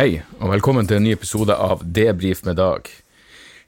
Hei, 0.00 0.22
og 0.40 0.48
velkommen 0.48 0.86
til 0.88 0.96
en 0.96 1.02
ny 1.04 1.10
episode 1.12 1.52
av 1.52 1.82
Debrif 1.84 2.38
med 2.46 2.56
Dag. 2.56 2.86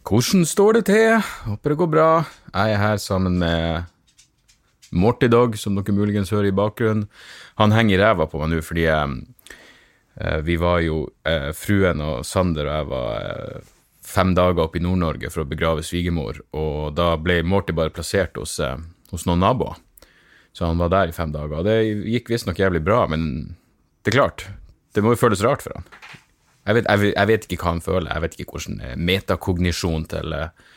Hvordan 0.08 0.46
står 0.48 0.78
det 0.78 0.80
til? 0.88 1.18
Håper 1.44 1.74
det 1.74 1.76
går 1.76 1.90
bra. 1.92 2.06
Jeg 2.54 2.72
er 2.72 2.78
her 2.80 3.00
sammen 3.04 3.34
med 3.42 3.90
Morty 4.96 5.28
Dog, 5.28 5.58
som 5.60 5.76
dere 5.76 5.92
muligens 5.92 6.32
hører 6.32 6.48
i 6.48 6.54
bakgrunnen. 6.56 7.02
Han 7.60 7.74
henger 7.76 7.98
i 7.98 8.00
ræva 8.00 8.24
på 8.32 8.40
meg 8.40 8.48
nå 8.48 8.62
fordi 8.64 8.86
eh, 8.88 10.38
vi 10.46 10.56
var 10.62 10.78
jo 10.86 11.02
eh, 11.28 11.50
Fruen 11.52 12.00
og 12.00 12.24
Sander 12.24 12.64
og 12.64 12.72
jeg 12.78 12.88
var 12.94 13.12
eh, 13.18 13.68
fem 14.14 14.32
dager 14.32 14.64
oppe 14.64 14.80
i 14.80 14.84
Nord-Norge 14.86 15.28
for 15.36 15.44
å 15.44 15.50
begrave 15.52 15.84
svigermor, 15.84 16.40
og 16.56 16.96
da 16.96 17.10
ble 17.20 17.42
Morty 17.44 17.76
bare 17.76 17.92
plassert 17.92 18.40
hos, 18.40 18.56
eh, 18.56 18.80
hos 19.12 19.28
noen 19.28 19.44
naboer. 19.44 19.76
Så 20.56 20.64
han 20.64 20.80
var 20.80 20.96
der 20.96 21.12
i 21.12 21.18
fem 21.20 21.36
dager. 21.36 21.60
Og 21.60 21.68
det 21.68 22.08
gikk 22.08 22.32
visstnok 22.32 22.64
jævlig 22.64 22.80
bra, 22.88 23.04
men 23.12 23.52
det 24.00 24.14
er 24.14 24.20
klart, 24.22 24.48
det 24.96 25.04
må 25.04 25.12
jo 25.12 25.20
føles 25.26 25.44
rart 25.44 25.68
for 25.68 25.76
han. 25.76 25.92
Jeg 26.62 26.78
vet, 26.78 26.86
jeg, 26.86 27.14
jeg 27.16 27.28
vet 27.30 27.46
ikke 27.48 27.64
hva 27.64 27.72
han 27.74 27.82
føler, 27.82 28.12
jeg 28.12 28.22
vet 28.22 28.36
ikke 28.38 28.54
hvordan 28.54 28.82
eh, 28.86 28.98
metakognisjon 29.10 30.04
til, 30.12 30.34
eh, 30.36 30.68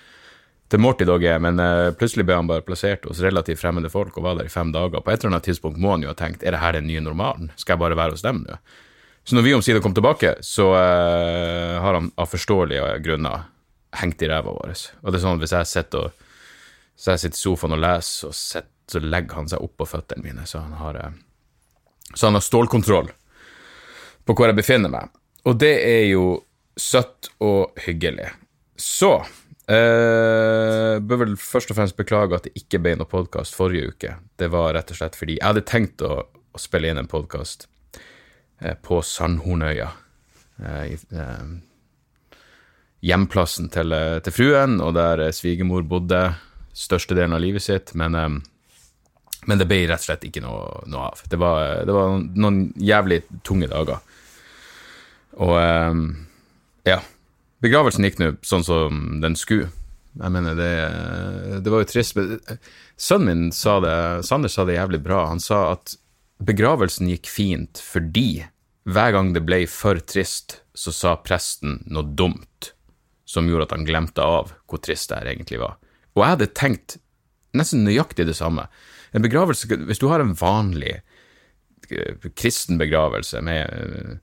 til 0.73 0.81
Morty 0.81 1.05
Dog 1.05 1.23
er, 1.23 1.38
men 1.44 1.61
uh, 1.61 1.91
plutselig 1.94 2.25
ble 2.25 2.39
han 2.39 2.47
bare 2.50 2.66
plassert 2.66 3.03
hos 3.05 3.22
relativt 3.22 3.61
fremmede 3.61 3.91
folk 3.94 4.16
og 4.17 4.23
var 4.25 4.39
der 4.39 4.47
i 4.50 4.53
fem 4.53 4.72
dager. 4.73 5.03
På 5.06 5.13
et 5.13 5.22
eller 5.22 5.36
annet 5.36 5.45
tidspunkt 5.45 5.78
må 5.81 5.91
han 5.94 6.02
jo 6.02 6.09
ha 6.09 6.17
tenkt 6.17 6.41
er 6.41 6.56
det 6.56 6.61
her 6.63 6.73
den 6.73 6.88
nye 6.89 7.03
normalen, 7.06 7.52
skal 7.53 7.75
jeg 7.75 7.83
bare 7.83 7.97
være 8.00 8.16
hos 8.17 8.25
dem 8.25 8.41
nå? 8.47 8.58
Så 9.25 9.38
når 9.38 9.45
vi 9.45 9.53
omsider 9.58 9.81
kom 9.81 9.94
tilbake, 9.97 10.36
så 10.45 10.67
uh, 10.73 11.81
har 11.81 11.97
han 11.97 12.09
av 12.17 12.30
forståelige 12.30 13.00
grunner 13.06 13.45
hengt 14.02 14.22
i 14.22 14.30
ræva 14.30 14.53
vår. 14.53 14.73
Og 15.02 15.09
det 15.09 15.19
er 15.19 15.23
sånn 15.23 15.38
at 15.38 15.45
hvis 15.45 15.53
jeg 15.56 15.69
sitter, 15.69 16.09
og, 16.09 16.25
jeg 16.97 17.22
sitter 17.22 17.38
i 17.38 17.44
sofaen 17.44 17.78
og 17.78 17.81
leser, 17.81 18.30
og 18.30 18.38
sitter, 18.38 18.72
så 18.89 19.02
legger 19.02 19.39
han 19.39 19.50
seg 19.50 19.63
oppå 19.66 19.88
føttene 19.89 20.22
mine, 20.22 20.45
så 20.50 20.61
han 20.66 20.75
har, 20.81 20.97
uh, 20.97 22.09
så 22.13 22.30
han 22.30 22.38
har 22.38 22.45
stålkontroll 22.45 23.13
på 24.25 24.33
hvor 24.33 24.50
jeg 24.50 24.58
befinner 24.58 24.94
meg. 24.94 25.13
Og 25.45 25.57
det 25.61 25.73
er 25.85 26.05
jo 26.09 26.39
søtt 26.77 27.29
og 27.43 27.77
hyggelig. 27.85 28.31
Så 28.75 29.11
eh, 29.69 30.97
Bør 30.99 31.21
vel 31.21 31.35
først 31.39 31.71
og 31.71 31.77
fremst 31.77 31.97
beklage 31.99 32.38
at 32.38 32.47
det 32.47 32.55
ikke 32.57 32.81
ble 32.81 32.95
noen 32.97 33.11
podkast 33.11 33.55
forrige 33.57 33.93
uke. 33.93 34.16
Det 34.39 34.49
var 34.53 34.73
rett 34.75 34.91
og 34.91 34.99
slett 34.99 35.17
fordi 35.19 35.38
jeg 35.38 35.45
hadde 35.45 35.67
tenkt 35.69 36.03
å, 36.05 36.25
å 36.25 36.61
spille 36.61 36.89
inn 36.89 37.01
en 37.01 37.11
podkast 37.11 37.67
eh, 38.61 38.73
på 38.73 38.99
Sandhornøya. 39.05 39.91
Eh, 40.66 40.97
hjemplassen 43.05 43.69
til, 43.69 43.94
til 44.25 44.34
fruen, 44.34 44.79
og 44.81 44.95
der 44.97 45.28
svigermor 45.35 45.85
bodde 45.85 46.23
størstedelen 46.75 47.38
av 47.38 47.44
livet 47.45 47.63
sitt. 47.63 47.94
Men, 47.94 48.17
eh, 48.17 48.34
men 49.45 49.61
det 49.61 49.69
ble 49.69 49.84
rett 49.85 50.01
og 50.01 50.09
slett 50.09 50.25
ikke 50.25 50.41
noe, 50.41 50.81
noe 50.89 51.11
av. 51.13 51.22
Det 51.29 51.38
var, 51.38 51.85
det 51.85 51.95
var 51.95 52.17
noen 52.34 52.63
jævlig 52.81 53.22
tunge 53.45 53.69
dager. 53.69 54.01
Og 55.41 55.56
um, 55.57 56.06
ja. 56.88 57.01
Begravelsen 57.63 58.06
gikk 58.06 58.19
nå 58.22 58.34
sånn 58.46 58.66
som 58.68 59.03
den 59.23 59.38
skulle. 59.40 59.72
Jeg 60.16 60.31
mener, 60.31 60.56
det, 60.56 61.62
det 61.66 61.72
var 61.72 61.84
jo 61.84 61.90
trist. 61.90 62.16
men 62.16 62.40
Sønnen 62.96 63.46
min 63.47 63.53
sa 63.56 63.79
det, 63.84 63.96
Sander 64.28 64.51
sa 64.51 64.63
det 64.68 64.78
jævlig 64.78 65.01
bra. 65.03 65.25
Han 65.31 65.41
sa 65.44 65.73
at 65.73 65.97
begravelsen 66.46 67.09
gikk 67.12 67.29
fint 67.31 67.79
fordi 67.81 68.46
hver 68.85 69.16
gang 69.16 69.34
det 69.34 69.44
ble 69.47 69.63
for 69.72 69.97
trist, 70.06 70.59
så 70.78 70.94
sa 70.94 71.16
presten 71.18 71.79
noe 71.90 72.06
dumt 72.06 72.72
som 73.25 73.47
gjorde 73.50 73.69
at 73.69 73.73
han 73.73 73.88
glemte 73.88 74.22
av 74.22 74.53
hvor 74.69 74.81
trist 74.84 75.09
det 75.09 75.19
her 75.19 75.31
egentlig 75.34 75.59
var. 75.63 75.79
Og 76.16 76.22
jeg 76.22 76.35
hadde 76.35 76.52
tenkt 76.56 76.97
nesten 77.57 77.84
nøyaktig 77.88 78.28
det 78.28 78.38
samme. 78.38 78.67
En 79.16 79.23
begravelse, 79.23 79.67
Hvis 79.67 80.00
du 80.00 80.07
har 80.12 80.19
en 80.19 80.35
vanlig 80.38 81.02
eh, 81.90 82.29
kristen 82.35 82.78
begravelse 82.78 83.41
med 83.41 84.19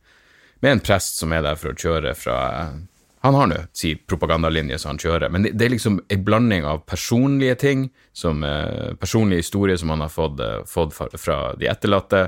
med 0.63 0.73
en 0.73 0.81
prest 0.81 1.19
som 1.19 1.33
er 1.35 1.43
der 1.43 1.59
for 1.59 1.73
å 1.73 1.79
kjøre 1.79 2.15
fra 2.15 2.39
Han 3.23 3.37
har 3.39 3.49
nå 3.51 3.59
si 3.77 3.93
propagandalinje 3.95 4.81
som 4.83 4.93
han 4.93 4.99
kjører, 4.99 5.31
men 5.31 5.45
det, 5.47 5.53
det 5.55 5.67
er 5.67 5.75
liksom 5.77 6.01
en 6.11 6.25
blanding 6.27 6.65
av 6.67 6.81
personlige 6.91 7.55
ting, 7.61 7.85
som 8.13 8.43
eh, 8.43 8.97
personlige 8.99 9.45
historier 9.45 9.79
som 9.79 9.93
han 9.95 10.03
har 10.03 10.11
fått, 10.11 10.43
eh, 10.43 10.65
fått 10.67 10.97
fra, 10.97 11.07
fra, 11.15 11.37
de 11.55 11.69
etterlatte. 11.71 12.25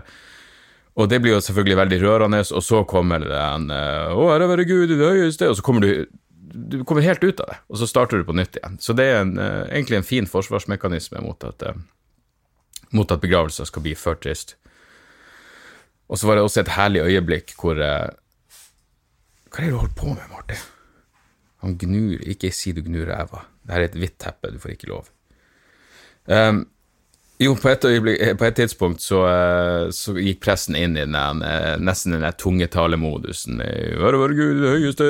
Og 0.94 1.10
det 1.10 1.18
blir 1.18 1.34
jo 1.34 1.40
selvfølgelig 1.42 1.80
veldig 1.80 1.98
rørende, 2.04 2.42
og 2.46 2.62
så 2.62 2.84
kommer 2.86 3.26
det 3.26 3.40
en 3.42 3.66
eh, 3.74 4.14
'Å, 4.14 4.30
ære 4.36 4.50
være 4.52 4.68
Gud 4.70 4.94
i 4.94 5.00
det 5.00 5.10
høyeste', 5.16 5.50
og 5.50 5.58
så 5.58 5.66
kommer 5.66 5.82
du 5.82 6.06
du 6.54 6.84
kommer 6.86 7.02
helt 7.02 7.24
ut 7.24 7.40
av 7.42 7.48
det, 7.50 7.56
og 7.66 7.80
så 7.80 7.90
starter 7.90 8.20
du 8.20 8.24
på 8.28 8.38
nytt 8.38 8.60
igjen. 8.60 8.78
Så 8.78 8.94
det 8.94 9.08
er 9.10 9.24
en, 9.24 9.32
egentlig 9.42 9.96
en 9.98 10.06
fin 10.06 10.26
forsvarsmekanisme 10.30 11.18
mot 11.24 11.42
at, 11.42 11.64
mot 12.94 13.10
at 13.10 13.18
begravelser 13.18 13.66
skal 13.66 13.82
bli 13.82 13.96
for 13.98 14.14
trist. 14.14 14.54
Og 16.06 16.20
så 16.20 16.28
var 16.28 16.38
det 16.38 16.44
også 16.46 16.62
et 16.62 16.70
herlig 16.76 17.02
øyeblikk 17.02 17.56
hvor 17.58 17.82
Hva 19.54 19.62
er 19.62 19.68
det 19.68 19.70
du 19.70 19.78
holder 19.78 19.94
på 19.94 20.10
med, 20.10 20.30
Martin? 20.34 20.62
Han 21.62 21.76
gnur 21.78 22.22
Ikke 22.26 22.50
si 22.50 22.72
du 22.74 22.82
gnur 22.82 23.06
ræva. 23.06 23.44
Det 23.62 23.70
her 23.76 23.84
er 23.84 23.92
et 23.92 23.98
hvitt 24.02 24.16
teppe, 24.18 24.50
du 24.50 24.58
får 24.58 24.74
ikke 24.74 24.90
lov. 24.90 25.06
Um, 26.26 26.64
jo, 27.38 27.54
på 27.58 27.70
et, 27.70 27.84
øyeblikk, 27.84 28.20
eh, 28.20 28.34
på 28.38 28.46
et 28.46 28.56
tidspunkt 28.58 29.02
så, 29.02 29.20
eh, 29.28 29.88
så, 29.94 30.14
gikk 30.18 30.42
pressen 30.44 30.76
inn 30.78 30.96
i 30.96 31.04
den 31.06 31.42
eh, 31.42 31.74
nesten 31.78 32.14
den 32.16 32.26
tungetalemodusen. 32.38 33.62
«Vare, 34.02 34.18
vare, 34.20 34.36
Gud 34.38 34.62
det 34.62 34.74
høyeste 34.74 35.08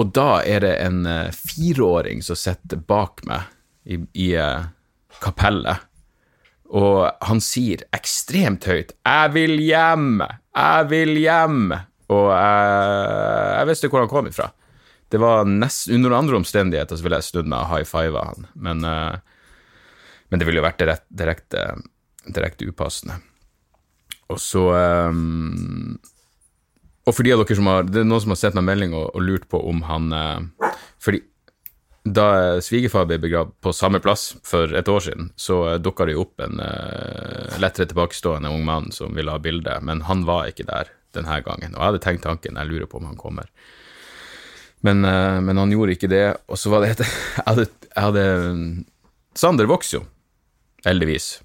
Og 0.00 0.10
da 0.14 0.40
er 0.46 0.64
det 0.64 0.74
en 0.80 1.04
fireåring 1.34 2.22
som 2.22 2.38
sitter 2.38 2.80
bak 2.80 3.20
meg 3.28 3.50
i, 3.84 3.98
i 4.14 4.30
kapellet. 5.20 5.86
Og 6.70 7.10
han 7.26 7.42
sier 7.42 7.84
ekstremt 7.92 8.64
høyt 8.64 8.94
'Jeg 8.94 9.34
vil 9.34 9.58
hjem! 9.58 10.22
Jeg 10.56 10.90
vil 10.90 11.16
hjem!' 11.18 11.89
Og 12.10 12.26
jeg, 12.34 13.54
jeg 13.56 13.70
visste 13.70 13.90
hvor 13.92 14.02
han 14.02 14.10
kom 14.10 14.28
ifra. 14.30 14.50
Det 15.10 15.18
var 15.18 15.44
nest, 15.44 15.88
Under 15.90 16.14
andre 16.14 16.38
omstendigheter 16.38 16.98
så 16.98 17.06
ville 17.06 17.18
jeg 17.18 17.30
snudd 17.30 17.50
meg 17.50 17.64
og 17.64 17.72
high 17.72 17.88
fiva 17.88 18.26
han, 18.30 18.46
men, 18.54 18.84
uh, 18.86 19.18
men 20.30 20.40
det 20.40 20.46
ville 20.46 20.62
jo 20.62 20.66
vært 20.66 20.78
direkte, 20.82 21.18
direkte, 21.22 21.64
direkte 22.30 22.68
upassende. 22.70 23.18
Og 24.30 24.38
så 24.38 24.62
um, 25.10 25.98
Og 27.02 27.16
for 27.16 27.26
de 27.26 27.32
av 27.34 27.40
dere 27.42 27.56
som 27.58 27.66
har 27.66 27.88
Det 27.88 28.04
er 28.04 28.06
noen 28.06 28.22
som 28.22 28.30
har 28.30 28.38
sett 28.38 28.54
meg 28.54 28.68
melding 28.68 28.92
og, 28.94 29.08
og 29.10 29.24
lurt 29.26 29.48
på 29.50 29.58
om 29.66 29.80
han 29.88 30.12
uh, 30.14 30.76
Fordi 31.02 31.24
da 32.06 32.60
svigerfar 32.64 33.08
ble 33.10 33.18
begravd 33.20 33.50
på 33.60 33.74
samme 33.76 33.98
plass 34.00 34.30
for 34.46 34.70
et 34.72 34.88
år 34.88 35.02
siden, 35.04 35.26
så 35.36 35.76
dukka 35.82 36.06
det 36.08 36.14
jo 36.14 36.22
opp 36.22 36.40
en 36.40 36.62
uh, 36.62 37.58
lettere 37.60 37.90
tilbakestående 37.90 38.48
ung 38.48 38.62
mann 38.64 38.88
som 38.96 39.12
ville 39.12 39.34
ha 39.34 39.42
bilde, 39.42 39.74
men 39.84 40.00
han 40.08 40.22
var 40.24 40.48
ikke 40.48 40.64
der 40.70 40.88
denne 41.16 41.40
gangen. 41.46 41.74
Og 41.74 41.80
jeg 41.80 41.88
hadde 41.88 42.02
tenkt 42.04 42.26
tanken, 42.26 42.58
jeg 42.58 42.70
lurer 42.70 42.88
på 42.90 43.00
om 43.00 43.08
han 43.10 43.20
kommer. 43.20 43.50
Men, 44.86 45.04
uh, 45.04 45.40
men 45.44 45.60
han 45.60 45.72
gjorde 45.74 45.96
ikke 45.96 46.10
det, 46.10 46.24
og 46.48 46.58
så 46.58 46.72
var 46.72 46.84
det 46.84 46.94
et 46.94 47.04
Jeg 47.36 47.46
hadde, 47.46 47.66
jeg 47.90 48.04
hadde 48.06 48.26
Sander 49.38 49.68
vokser 49.70 50.00
jo, 50.00 50.04
heldigvis. 50.86 51.40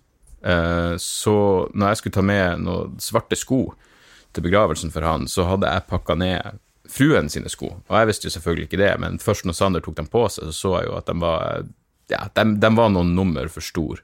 Uh, 0.46 0.96
så 1.02 1.36
når 1.74 1.92
jeg 1.92 2.00
skulle 2.00 2.16
ta 2.18 2.24
med 2.26 2.64
noen 2.66 2.96
svarte 3.02 3.38
sko 3.38 3.68
til 4.36 4.46
begravelsen 4.46 4.92
for 4.94 5.06
han, 5.06 5.28
så 5.32 5.48
hadde 5.50 5.70
jeg 5.72 5.88
pakka 5.90 6.16
ned 6.20 6.62
fruen 6.92 7.30
sine 7.32 7.50
sko. 7.52 7.72
Og 7.88 7.98
jeg 7.98 8.10
visste 8.10 8.30
jo 8.30 8.36
selvfølgelig 8.36 8.70
ikke 8.70 8.82
det, 8.82 8.94
men 9.02 9.20
først 9.22 9.48
når 9.48 9.58
Sander 9.58 9.84
tok 9.84 9.98
dem 10.00 10.10
på 10.12 10.26
seg, 10.30 10.50
så 10.50 10.56
så 10.56 10.74
jeg 10.80 10.90
jo 10.90 10.98
at 11.00 11.10
de 11.10 11.16
var, 11.22 11.68
ja, 12.12 12.26
de, 12.38 12.46
de 12.62 12.72
var 12.78 12.92
noen 12.94 13.14
nummer 13.18 13.50
for 13.52 13.66
store. 13.66 14.04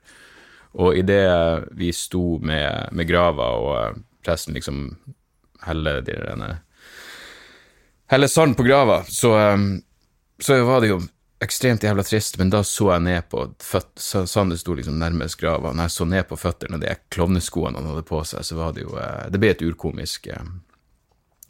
Og 0.81 0.96
idet 0.98 1.68
vi 1.78 1.92
sto 1.96 2.38
med, 2.40 2.94
med 2.96 3.10
grava, 3.10 3.50
og 3.60 4.02
presten 4.24 4.56
liksom 4.56 4.86
heller 5.68 6.02
de 6.06 6.18
denne 6.25 6.52
Helle 8.12 8.28
sand 8.28 8.58
på 8.60 8.66
grava, 8.68 8.98
så, 9.08 9.30
så 10.44 10.56
var 10.68 10.81
det 10.84 10.90
jo 10.90 10.98
ekstremt 11.42 11.86
jævla 11.86 12.04
trist, 12.04 12.36
men 12.38 12.50
da 12.52 12.60
så 12.68 12.90
jeg 12.92 13.04
ned 13.06 13.30
på 13.31 13.46
føtt, 13.63 13.94
sandet 13.98 14.60
sto 14.60 14.75
liksom 14.75 14.98
nærmest 15.00 15.40
grava. 15.40 15.72
Når 15.72 15.88
jeg 15.88 15.94
så 15.96 16.08
ned 16.12 16.28
på 16.28 16.38
føttene 16.38 16.75
og 16.75 16.84
de 16.84 16.92
klovneskoene 17.13 17.80
han 17.80 17.88
hadde 17.88 18.04
på 18.10 18.19
seg, 18.28 18.44
så 18.46 18.58
var 18.60 18.75
det 18.75 18.84
jo 18.84 18.98
eh, 19.00 19.30
Det 19.31 19.40
ble 19.40 19.54
et 19.56 19.63
urkomisk 19.63 20.28
eh, 20.28 20.52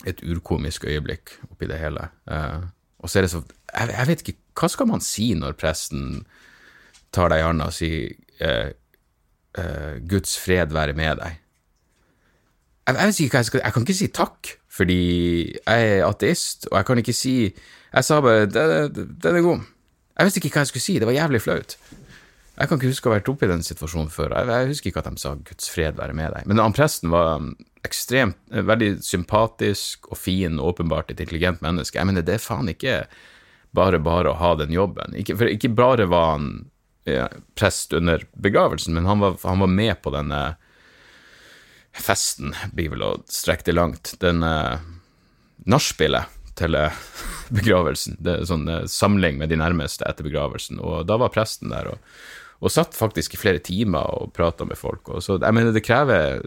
et 0.07 0.21
urkomisk 0.25 0.85
øyeblikk 0.89 1.35
oppi 1.49 1.69
det 1.69 1.79
hele. 1.81 2.07
Uh, 2.29 2.69
og 3.01 3.09
så 3.09 3.19
er 3.19 3.25
det 3.25 3.33
så 3.33 3.41
jeg, 3.41 3.89
jeg, 3.89 4.07
vet 4.07 4.23
ikke 4.23 4.37
Hva 4.57 4.69
skal 4.69 4.89
man 4.89 5.03
si 5.05 5.27
når 5.37 5.57
presten 5.59 6.23
tar 7.13 7.31
deg 7.31 7.41
i 7.41 7.45
hånda 7.45 7.67
og 7.69 7.75
sier 7.75 8.15
uh, 8.41 8.71
'Guds 10.07 10.37
fred 10.39 10.73
være 10.73 10.95
med 10.97 11.19
deg'? 11.19 11.40
Jeg, 12.87 12.95
jeg, 12.97 13.07
vet 13.07 13.19
ikke 13.19 13.35
hva 13.35 13.41
jeg 13.41 13.49
skal 13.49 13.61
Jeg 13.63 13.73
kan 13.73 13.85
ikke 13.85 13.97
si 13.97 14.07
takk, 14.15 14.51
fordi 14.71 15.01
jeg 15.53 15.89
er 15.91 16.05
ateist, 16.07 16.67
og 16.71 16.79
jeg 16.79 16.87
kan 16.87 17.01
ikke 17.01 17.13
si 17.13 17.35
Jeg 17.51 18.07
sa 18.07 18.21
bare 18.21 18.45
'Den 18.47 19.35
er 19.35 19.41
god'. 19.45 19.67
Jeg 20.17 20.25
visste 20.25 20.39
ikke 20.39 20.53
hva 20.53 20.63
jeg 20.65 20.67
skulle 20.67 20.83
si, 20.83 20.99
det 20.99 21.07
var 21.07 21.13
jævlig 21.13 21.41
flaut. 21.41 21.77
Jeg 22.59 22.67
kan 22.67 22.77
ikke 22.77 22.91
huske 22.91 23.09
å 23.09 23.11
ha 23.11 23.17
vært 23.17 23.29
oppe 23.31 23.47
i 23.47 23.49
den 23.49 23.63
situasjonen 23.63 24.11
før. 24.13 24.35
Jeg, 24.37 24.47
jeg, 24.47 24.67
husker 24.67 24.89
ikke 24.91 24.99
at 24.99 25.09
de 25.09 25.17
sa 25.17 25.35
'Guds 25.35 25.69
fred 25.69 25.97
være 25.97 26.13
med 26.13 26.33
deg'. 26.35 26.47
Men 26.47 26.59
han 26.59 26.73
presten 26.73 27.09
var 27.09 27.39
um, 27.41 27.55
ekstremt, 27.83 28.37
eh, 28.51 28.61
veldig 28.61 29.03
sympatisk 29.03 30.11
og 30.11 30.17
fin 30.17 30.59
og 30.59 30.75
åpenbart 30.75 31.11
et 31.11 31.19
intelligent 31.19 31.61
menneske. 31.61 31.97
Jeg 31.97 32.05
mener, 32.05 32.21
det 32.21 32.37
er 32.37 32.43
faen 32.43 32.69
ikke 32.69 33.05
bare 33.73 33.99
bare 34.03 34.31
å 34.31 34.37
ha 34.37 34.55
den 34.59 34.73
jobben. 34.75 35.15
Ikke, 35.17 35.37
for 35.39 35.49
ikke 35.49 35.71
bare 35.73 36.05
var 36.11 36.35
han 36.35 36.49
ja, 37.09 37.27
prest 37.57 37.93
under 37.97 38.23
begravelsen, 38.37 38.93
men 38.93 39.07
han 39.09 39.23
var, 39.23 39.37
han 39.43 39.63
var, 39.63 39.71
med 39.71 40.01
på 40.03 40.13
denne 40.13 40.41
festen, 41.93 42.55
blir 42.75 42.91
vel 42.93 43.03
å 43.05 43.15
strekke 43.31 43.67
det 43.67 43.75
langt. 43.75 44.13
Den 44.23 44.43
uh, 44.45 44.79
nachspielet 45.69 46.31
til 46.59 46.77
uh, 46.77 47.01
begravelsen. 47.57 48.19
Det 48.19 48.37
er 48.37 48.47
sånn 48.49 48.67
uh, 48.69 48.85
samling 48.89 49.39
med 49.41 49.51
de 49.51 49.59
nærmeste 49.59 50.07
etter 50.07 50.27
begravelsen. 50.27 50.79
Og 50.79 51.05
da 51.09 51.19
var 51.21 51.33
presten 51.33 51.73
der 51.73 51.93
og, 51.93 52.15
og 52.61 52.73
satt 52.73 52.97
faktisk 52.97 53.35
i 53.35 53.41
flere 53.41 53.63
timer 53.63 54.07
og 54.21 54.33
prata 54.37 54.67
med 54.67 54.79
folk. 54.79 55.09
Og 55.09 55.23
så, 55.25 55.39
jeg 55.41 55.57
mener, 55.57 55.75
det 55.75 55.85
krever 55.85 56.39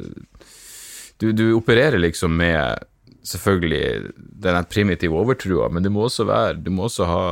du, 1.23 1.31
du 1.33 1.53
opererer 1.55 2.01
liksom 2.01 2.35
med 2.37 2.85
selvfølgelig 3.25 4.13
den 4.45 4.67
primitive 4.69 5.17
overtrua, 5.17 5.71
men 5.73 5.85
du 5.85 5.91
må 5.93 6.05
også 6.05 6.27
være 6.29 6.59
Du 6.61 6.71
må 6.75 6.89
også 6.89 7.07
ha 7.09 7.23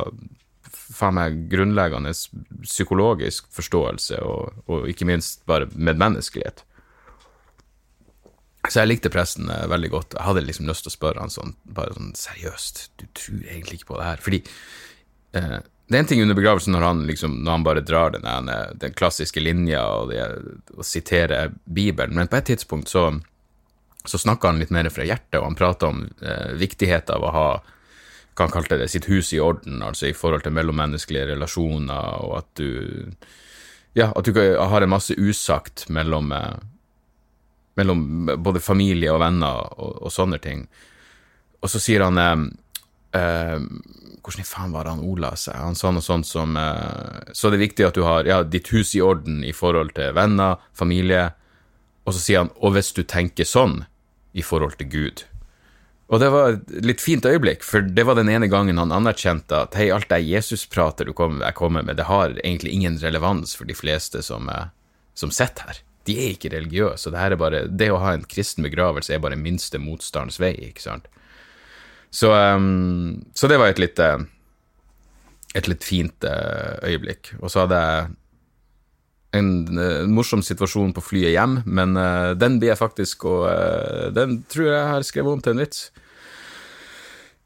faen 0.93 1.17
meg 1.17 1.39
grunnleggende 1.53 2.13
psykologisk 2.65 3.49
forståelse 3.53 4.21
og, 4.25 4.63
og 4.69 4.89
ikke 4.91 5.09
minst 5.09 5.41
bare 5.49 5.71
medmenneskelighet. 5.73 6.65
Så 8.73 8.81
jeg 8.81 8.89
likte 8.89 9.13
presten 9.13 9.51
eh, 9.53 9.67
veldig 9.69 9.91
godt. 9.93 10.17
Jeg 10.17 10.25
hadde 10.25 10.45
liksom 10.47 10.69
lyst 10.71 10.87
til 10.87 10.93
å 10.93 10.97
spørre 10.97 11.21
han 11.21 11.33
sånn, 11.33 11.53
bare 11.77 11.93
sånn 11.97 12.15
seriøst, 12.17 12.87
du 13.03 13.05
tror 13.19 13.43
egentlig 13.43 13.81
ikke 13.81 13.91
på 13.93 13.99
det 14.01 14.07
her? 14.09 14.23
Fordi 14.25 14.41
eh, 15.37 15.59
det 15.93 15.99
er 15.99 16.05
en 16.07 16.09
ting 16.09 16.23
under 16.25 16.39
begravelsen 16.39 16.73
når 16.73 16.87
han, 16.87 17.03
liksom, 17.05 17.35
når 17.45 17.59
han 17.59 17.67
bare 17.67 17.85
drar 17.85 18.15
den, 18.15 18.49
den 18.81 18.95
klassiske 18.97 19.43
linja 19.43 19.83
og, 19.99 20.15
og 20.73 20.87
siterer 20.89 21.53
Bibelen, 21.65 22.17
men 22.17 22.31
på 22.33 22.39
et 22.39 22.49
tidspunkt 22.49 22.89
så, 22.89 23.11
så 24.09 24.21
snakka 24.23 24.49
han 24.49 24.63
litt 24.63 24.73
mer 24.73 24.89
fra 24.95 25.05
hjertet, 25.05 25.37
og 25.43 25.51
han 25.51 25.59
prata 25.59 25.93
om 25.93 26.07
eh, 26.23 26.55
viktigheten 26.57 27.19
av 27.19 27.29
å 27.29 27.37
ha 27.37 27.47
hva 28.33 28.47
han 28.47 28.55
kalte 28.55 28.79
det, 28.81 28.89
sitt 28.89 29.11
hus 29.13 29.35
i 29.37 29.43
orden, 29.45 29.83
altså 29.85 30.09
i 30.09 30.17
forhold 30.17 30.47
til 30.47 30.55
mellommenneskelige 30.57 31.35
relasjoner, 31.35 32.25
og 32.25 32.39
at 32.41 32.53
du 32.57 33.13
Ja, 33.93 34.07
at 34.17 34.25
du 34.25 34.33
har 34.33 34.81
en 34.81 34.89
masse 34.89 35.13
usagt 35.21 35.91
mellom 35.93 36.33
eh, 36.33 36.55
mellom 37.79 38.31
både 38.39 38.61
familie 38.61 39.13
og 39.13 39.23
venner 39.23 39.69
og, 39.77 40.03
og 40.07 40.13
sånne 40.13 40.39
ting. 40.43 40.67
Og 41.63 41.71
så 41.71 41.81
sier 41.83 42.05
han 42.05 42.19
eh, 42.19 42.47
eh, 43.19 43.59
Hvordan 44.23 44.45
i 44.45 44.47
faen 44.47 44.75
var 44.75 44.87
det 44.87 44.95
han 44.97 45.05
ola 45.07 45.33
seg? 45.39 45.57
Han 45.59 45.79
sa 45.79 45.91
noe 45.95 46.05
sånt 46.05 46.29
som 46.29 46.57
eh, 46.59 47.33
Så 47.35 47.51
det 47.51 47.61
er 47.61 47.67
viktig 47.67 47.87
at 47.87 47.99
du 47.99 48.05
har 48.07 48.29
ja, 48.29 48.43
ditt 48.43 48.71
hus 48.75 48.95
i 48.99 49.03
orden 49.03 49.43
i 49.47 49.55
forhold 49.57 49.95
til 49.99 50.15
venner, 50.19 50.63
familie. 50.77 51.31
Og 52.07 52.17
så 52.17 52.23
sier 52.23 52.43
han 52.45 52.55
Og 52.61 52.77
hvis 52.77 52.93
du 52.97 53.05
tenker 53.07 53.49
sånn 53.49 53.85
i 54.33 54.43
forhold 54.43 54.79
til 54.81 54.89
Gud. 54.89 55.25
Og 56.13 56.21
det 56.21 56.29
var 56.33 56.55
et 56.55 56.71
litt 56.85 57.01
fint 57.01 57.25
øyeblikk, 57.25 57.63
for 57.65 57.85
det 57.85 58.05
var 58.09 58.17
den 58.17 58.31
ene 58.33 58.49
gangen 58.53 58.81
han 58.81 58.93
anerkjente 58.93 59.59
at 59.65 59.77
hei, 59.77 59.91
alt 59.93 60.09
det 60.09 60.23
Jesusprater 60.25 61.09
du 61.09 61.13
jeg 61.13 61.57
kommer 61.57 61.85
med, 61.85 61.97
det 61.97 62.09
har 62.09 62.33
egentlig 62.41 62.73
ingen 62.73 62.97
relevans 63.01 63.53
for 63.57 63.69
de 63.69 63.77
fleste 63.77 64.21
som, 64.25 64.49
eh, 64.49 64.73
som 65.17 65.33
sitter 65.33 65.69
her 65.69 65.83
de 66.09 66.17
er 66.19 66.35
ikke 66.35 66.53
religiøse. 66.55 67.13
Det, 67.15 67.19
er 67.19 67.39
bare, 67.39 67.65
det 67.71 67.91
å 67.93 68.01
ha 68.03 68.15
en 68.17 68.25
kristen 68.29 68.67
begravelse 68.67 69.15
er 69.15 69.23
bare 69.23 69.39
minste 69.39 69.81
motstandens 69.83 70.41
vei, 70.43 70.55
ikke 70.71 70.85
sant. 70.85 71.09
Så, 72.13 72.33
um, 72.33 73.23
så 73.35 73.49
det 73.49 73.59
var 73.61 73.73
et 73.73 73.81
litt, 73.81 74.01
eh, 74.03 74.19
et 75.57 75.69
litt 75.71 75.85
fint 75.87 76.27
uh, 76.29 76.77
øyeblikk. 76.85 77.33
Og 77.41 77.49
så 77.53 77.65
hadde 77.65 77.79
jeg 77.81 78.11
en, 79.39 79.49
en, 79.79 80.13
morsom 80.13 80.43
situasjon 80.45 80.93
på 80.93 81.05
flyet 81.07 81.33
hjem, 81.33 81.63
men 81.65 81.97
uh, 81.97 82.35
den 82.37 82.59
blir 82.61 82.75
jeg 82.75 82.83
faktisk 82.83 83.25
og 83.31 83.47
uh, 83.49 84.11
Den 84.13 84.43
tror 84.45 84.69
jeg 84.69 84.91
har 84.91 85.09
skrevet 85.09 85.39
om 85.39 85.41
til 85.45 85.57
en 85.57 85.65
vits. 85.65 85.87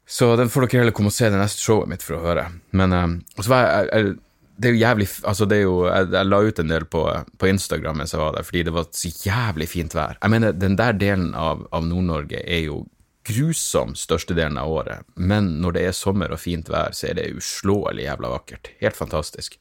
Så 0.07 0.33
den 0.39 0.51
får 0.51 0.67
dere 0.67 0.83
heller 0.83 0.95
komme 0.95 1.11
og 1.11 1.15
se 1.15 1.29
det 1.31 1.39
neste 1.39 1.63
showet 1.63 1.91
mitt 1.91 2.03
for 2.03 2.17
å 2.17 2.23
høre. 2.25 2.49
Men 2.75 2.95
uh, 2.95 3.07
så 3.39 3.53
var 3.53 3.63
jeg, 3.69 3.91
jeg 3.93 4.15
det 4.57 4.69
er 4.69 4.73
jo 4.75 4.81
jævlig 4.81 5.07
Altså, 5.23 5.47
er 5.51 5.61
jo 5.61 5.77
Jeg, 5.85 6.09
jeg 6.13 6.27
la 6.27 6.41
ut 6.41 6.59
en 6.59 6.73
del 6.73 6.85
på, 6.85 7.03
på, 7.37 7.47
Instagram 7.47 8.01
mens 8.01 8.13
jeg 8.13 8.21
var 8.21 8.35
der, 8.35 8.45
fordi 8.47 8.63
det 8.67 8.73
var 8.73 8.87
så 8.91 9.11
jævlig 9.25 9.69
fint 9.69 9.95
vær. 9.95 10.17
Jeg 10.21 10.33
mener, 10.33 10.51
den 10.51 10.77
der 10.79 10.97
delen 10.97 11.33
av, 11.37 11.67
av 11.71 11.85
Nord-Norge 11.85 12.41
er 12.43 12.65
jo 12.65 12.85
grusom 13.27 13.93
størstedelen 13.99 14.57
av 14.57 14.71
året, 14.71 15.07
men 15.15 15.57
når 15.61 15.75
det 15.75 15.81
er 15.83 15.95
sommer 15.95 16.31
og 16.31 16.39
fint 16.39 16.69
vær, 16.71 16.93
så 16.95 17.09
er 17.09 17.17
det 17.17 17.33
uslåelig 17.35 18.05
jævla 18.05 18.31
vakkert. 18.31 18.71
Helt 18.79 18.95
fantastisk. 18.95 19.57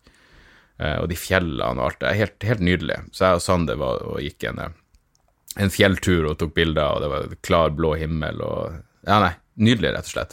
Eh, 0.79 0.99
og 1.01 1.09
de 1.11 1.19
fjellene 1.19 1.81
og 1.81 1.89
alt. 1.89 2.01
Det 2.03 2.11
er 2.11 2.21
helt, 2.21 2.37
helt 2.47 2.63
nydelig. 2.63 3.01
Så 3.13 3.27
jeg 3.27 3.41
og 3.41 3.43
Sander 3.43 3.81
var 3.81 4.05
og 4.07 4.23
gikk 4.23 4.47
en, 4.53 4.63
en 5.57 5.73
fjelltur 5.73 6.31
og 6.31 6.39
tok 6.41 6.55
bilder, 6.57 6.95
og 6.95 7.03
det 7.03 7.11
var 7.13 7.37
klar, 7.47 7.75
blå 7.75 7.97
himmel 8.01 8.45
og 8.45 8.83
Ja, 9.07 9.21
nei, 9.23 9.37
nydelig, 9.63 9.93
rett 9.95 10.09
og 10.09 10.15
slett. 10.17 10.33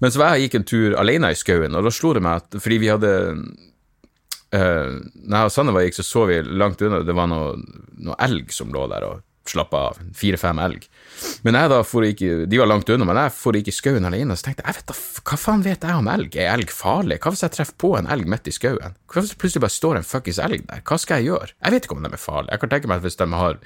Men 0.00 0.12
så 0.12 0.20
var 0.20 0.36
jeg 0.36 0.46
gikk 0.46 0.60
en 0.60 0.66
tur 0.68 0.94
alene 1.00 1.32
i 1.32 1.38
skauen, 1.38 1.74
og 1.74 1.82
da 1.84 1.90
slo 1.92 2.12
det 2.14 2.22
meg 2.22 2.38
at 2.40 2.60
fordi 2.62 2.78
vi 2.80 2.90
hadde 2.92 3.10
Uh, 4.50 4.98
når 5.14 5.36
jeg 5.36 5.50
og 5.50 5.54
Sanne 5.54 5.82
gikk, 5.86 5.98
så 6.00 6.06
så 6.06 6.26
vi 6.30 6.40
langt 6.42 6.82
unna, 6.82 7.04
det 7.06 7.14
var 7.14 7.28
noe, 7.30 7.52
noe 8.02 8.16
elg 8.26 8.50
som 8.54 8.72
lå 8.74 8.86
der 8.90 9.06
og 9.06 9.20
slappa 9.50 9.82
av. 9.90 10.00
Fire-fem 10.16 10.58
elg. 10.62 10.86
Men 11.46 11.56
jeg 11.58 11.70
da 11.72 11.80
for 11.86 12.06
ikke, 12.06 12.44
De 12.50 12.60
var 12.60 12.68
langt 12.70 12.90
unna, 12.92 13.06
men 13.08 13.18
jeg 13.18 13.34
for 13.34 13.56
ikke 13.56 13.72
i 13.72 13.76
skauen 13.76 14.06
alene. 14.08 14.36
Så 14.38 14.46
tenkte 14.46 14.64
jeg 14.66 14.78
vet 14.78 14.90
da, 14.90 14.96
hva 15.26 15.38
faen 15.40 15.64
vet 15.66 15.86
jeg 15.86 16.02
om 16.02 16.10
elg? 16.12 16.36
Er 16.36 16.52
elg 16.54 16.74
farlig? 16.74 17.20
Hva 17.22 17.32
hvis 17.34 17.44
jeg 17.46 17.54
treffer 17.56 17.78
på 17.80 17.94
en 17.98 18.10
elg 18.10 18.28
midt 18.30 18.50
i 18.50 18.54
skauen? 18.54 18.98
Hva 19.10 19.22
hvis 19.22 19.34
det 19.34 19.40
plutselig 19.42 19.64
bare 19.66 19.76
står 19.76 20.00
en 20.00 20.06
fuckings 20.06 20.42
elg 20.42 20.66
der? 20.68 20.84
Hva 20.86 21.00
skal 21.00 21.20
jeg 21.20 21.32
gjøre? 21.32 21.54
Jeg 21.56 21.76
vet 21.76 21.88
ikke 21.88 21.98
om 21.98 22.04
de 22.06 22.12
er 22.12 22.22
farlige. 22.22 22.52
Jeg 22.54 22.64
kan 22.64 22.74
tenke 22.74 22.92
meg 22.92 23.00
at 23.00 23.08
hvis 23.08 23.20
de 23.20 23.30
har 23.42 23.60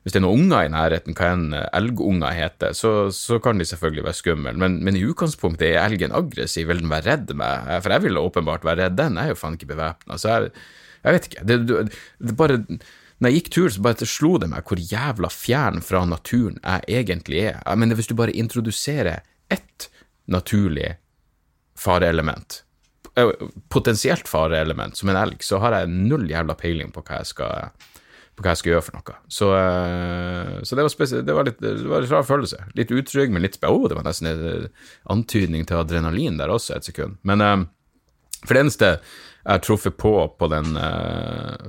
hvis 0.00 0.14
det 0.14 0.20
er 0.20 0.24
noen 0.24 0.46
unger 0.46 0.64
i 0.64 0.72
nærheten, 0.72 1.16
hva 1.16 1.32
enn 1.34 1.56
elgunger 1.76 2.32
heter, 2.32 2.72
så, 2.76 2.92
så, 3.12 3.36
kan 3.44 3.60
de 3.60 3.66
selvfølgelig 3.68 4.06
være 4.06 4.16
skumle, 4.16 4.54
men, 4.62 4.78
men, 4.86 4.96
i 4.96 5.04
utgangspunktet 5.04 5.74
er 5.74 5.82
elgen 5.82 6.14
aggressiv, 6.16 6.70
vil 6.70 6.80
den 6.80 6.92
være 6.92 7.04
redd 7.10 7.34
meg? 7.36 7.68
For 7.84 7.92
jeg 7.92 8.06
vil 8.06 8.20
åpenbart 8.20 8.64
være 8.64 8.86
redd 8.86 8.96
den, 9.00 9.18
jeg 9.20 9.28
er 9.28 9.34
jo 9.34 9.40
faen 9.42 9.58
ikke 9.58 9.68
bevæpna, 9.74 10.16
så 10.20 10.32
jeg, 10.32 10.54
jeg, 11.02 11.16
vet 11.16 11.28
ikke. 11.28 11.44
Det, 11.50 11.58
det, 11.68 11.82
det, 12.16 12.36
bare 12.38 12.56
Når 13.20 13.28
jeg 13.28 13.36
gikk 13.36 13.52
tur, 13.52 13.68
så 13.68 13.84
bare 13.84 14.08
slo 14.08 14.32
det 14.40 14.48
meg 14.48 14.64
hvor 14.64 14.80
jævla 14.80 15.28
fjern 15.34 15.84
fra 15.84 16.06
naturen 16.08 16.56
jeg 16.62 17.02
egentlig 17.02 17.44
er. 17.50 17.60
Jeg 17.60 17.82
mener, 17.84 18.00
hvis 18.00 18.08
du 18.08 18.16
bare 18.16 18.32
introduserer 18.32 19.20
ett 19.52 19.90
naturlig 20.32 20.94
fareelement, 21.76 22.62
potensielt 23.68 24.28
fareelement, 24.28 24.96
som 24.96 25.12
en 25.12 25.20
elg, 25.20 25.44
så 25.44 25.60
har 25.60 25.76
jeg 25.76 25.92
null 25.92 26.24
jævla 26.30 26.56
peiling 26.56 26.92
på 26.94 27.04
hva 27.04 27.20
jeg 27.20 27.34
skal 27.34 27.89
på 28.40 28.46
hva 28.46 28.54
jeg 28.54 28.62
skal 28.62 28.72
gjøre 28.72 28.84
for 28.86 28.96
noe. 28.96 29.16
Så, 29.28 29.48
uh, 29.52 30.60
så 30.64 30.76
det, 30.78 30.84
var 30.86 31.24
det, 31.28 31.34
var 31.36 31.48
litt, 31.48 31.58
det 31.60 31.88
var 31.90 32.06
en 32.06 32.12
rar 32.12 32.26
følelse. 32.26 32.62
Litt 32.78 32.92
utrygg, 32.94 33.32
men 33.34 33.44
litt 33.44 33.58
oh, 33.68 33.84
Det 33.90 33.98
var 33.98 34.06
nesten 34.06 34.30
en 34.30 34.44
eh, 34.48 34.86
antydning 35.12 35.66
til 35.68 35.82
adrenalin 35.82 36.40
der 36.40 36.52
også, 36.52 36.78
et 36.78 36.88
sekund. 36.88 37.18
Men 37.28 37.44
uh, 37.44 37.58
for 38.46 38.56
det 38.56 38.64
eneste 38.64 38.94
jeg 39.40 39.54
har 39.54 39.60
truffet 39.64 39.96
på 39.96 40.12
på 40.36 40.46
den 40.52 40.74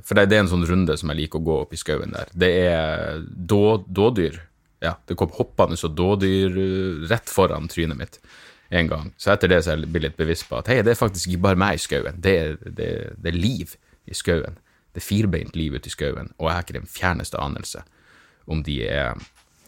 For 0.03 0.17
det, 0.17 0.25
er 0.35 0.41
en 0.41 0.49
sånn 0.51 0.65
runde 0.67 0.97
som 0.99 1.07
jeg 1.11 1.21
liker 1.21 1.39
å 1.39 1.45
gå 1.45 1.53
opp 1.63 1.71
i 1.71 1.79
skauen 1.79 2.11
der. 2.11 2.31
Det 2.35 2.49
er 2.65 3.21
då, 3.23 3.79
dådyr. 3.87 4.41
Ja, 4.83 4.97
det 5.07 5.15
kom 5.15 5.31
hoppende 5.37 5.79
og 5.79 5.95
dådyr 5.95 6.57
rett 7.07 7.31
foran 7.31 7.69
trynet 7.71 7.99
mitt 7.99 8.19
en 8.75 8.91
gang. 8.91 9.13
Så 9.15 9.31
etter 9.31 9.51
det 9.51 9.61
så 9.63 9.77
jeg 9.77 9.87
blitt 9.87 10.09
litt 10.09 10.19
bevisst 10.19 10.49
på 10.49 10.59
at 10.59 10.67
hei, 10.71 10.81
det 10.83 10.93
er 10.93 10.99
faktisk 10.99 11.31
ikke 11.31 11.45
bare 11.47 11.59
meg 11.63 11.79
i 11.79 11.83
skauen. 11.83 12.19
Det, 12.23 12.35
det, 12.67 12.91
det 13.15 13.31
er 13.31 13.39
liv 13.39 13.71
i 14.03 14.19
skauen. 14.19 14.59
Det 14.91 15.01
er 15.01 15.07
firbeint 15.07 15.55
liv 15.55 15.75
ute 15.77 15.88
i 15.88 15.93
skauen, 15.93 16.33
og 16.38 16.50
jeg 16.50 16.55
har 16.55 16.65
ikke 16.65 16.79
den 16.79 16.89
fjerneste 16.89 17.39
anelse 17.39 17.86
om 18.51 18.63
de 18.65 18.81
er, 18.88 19.15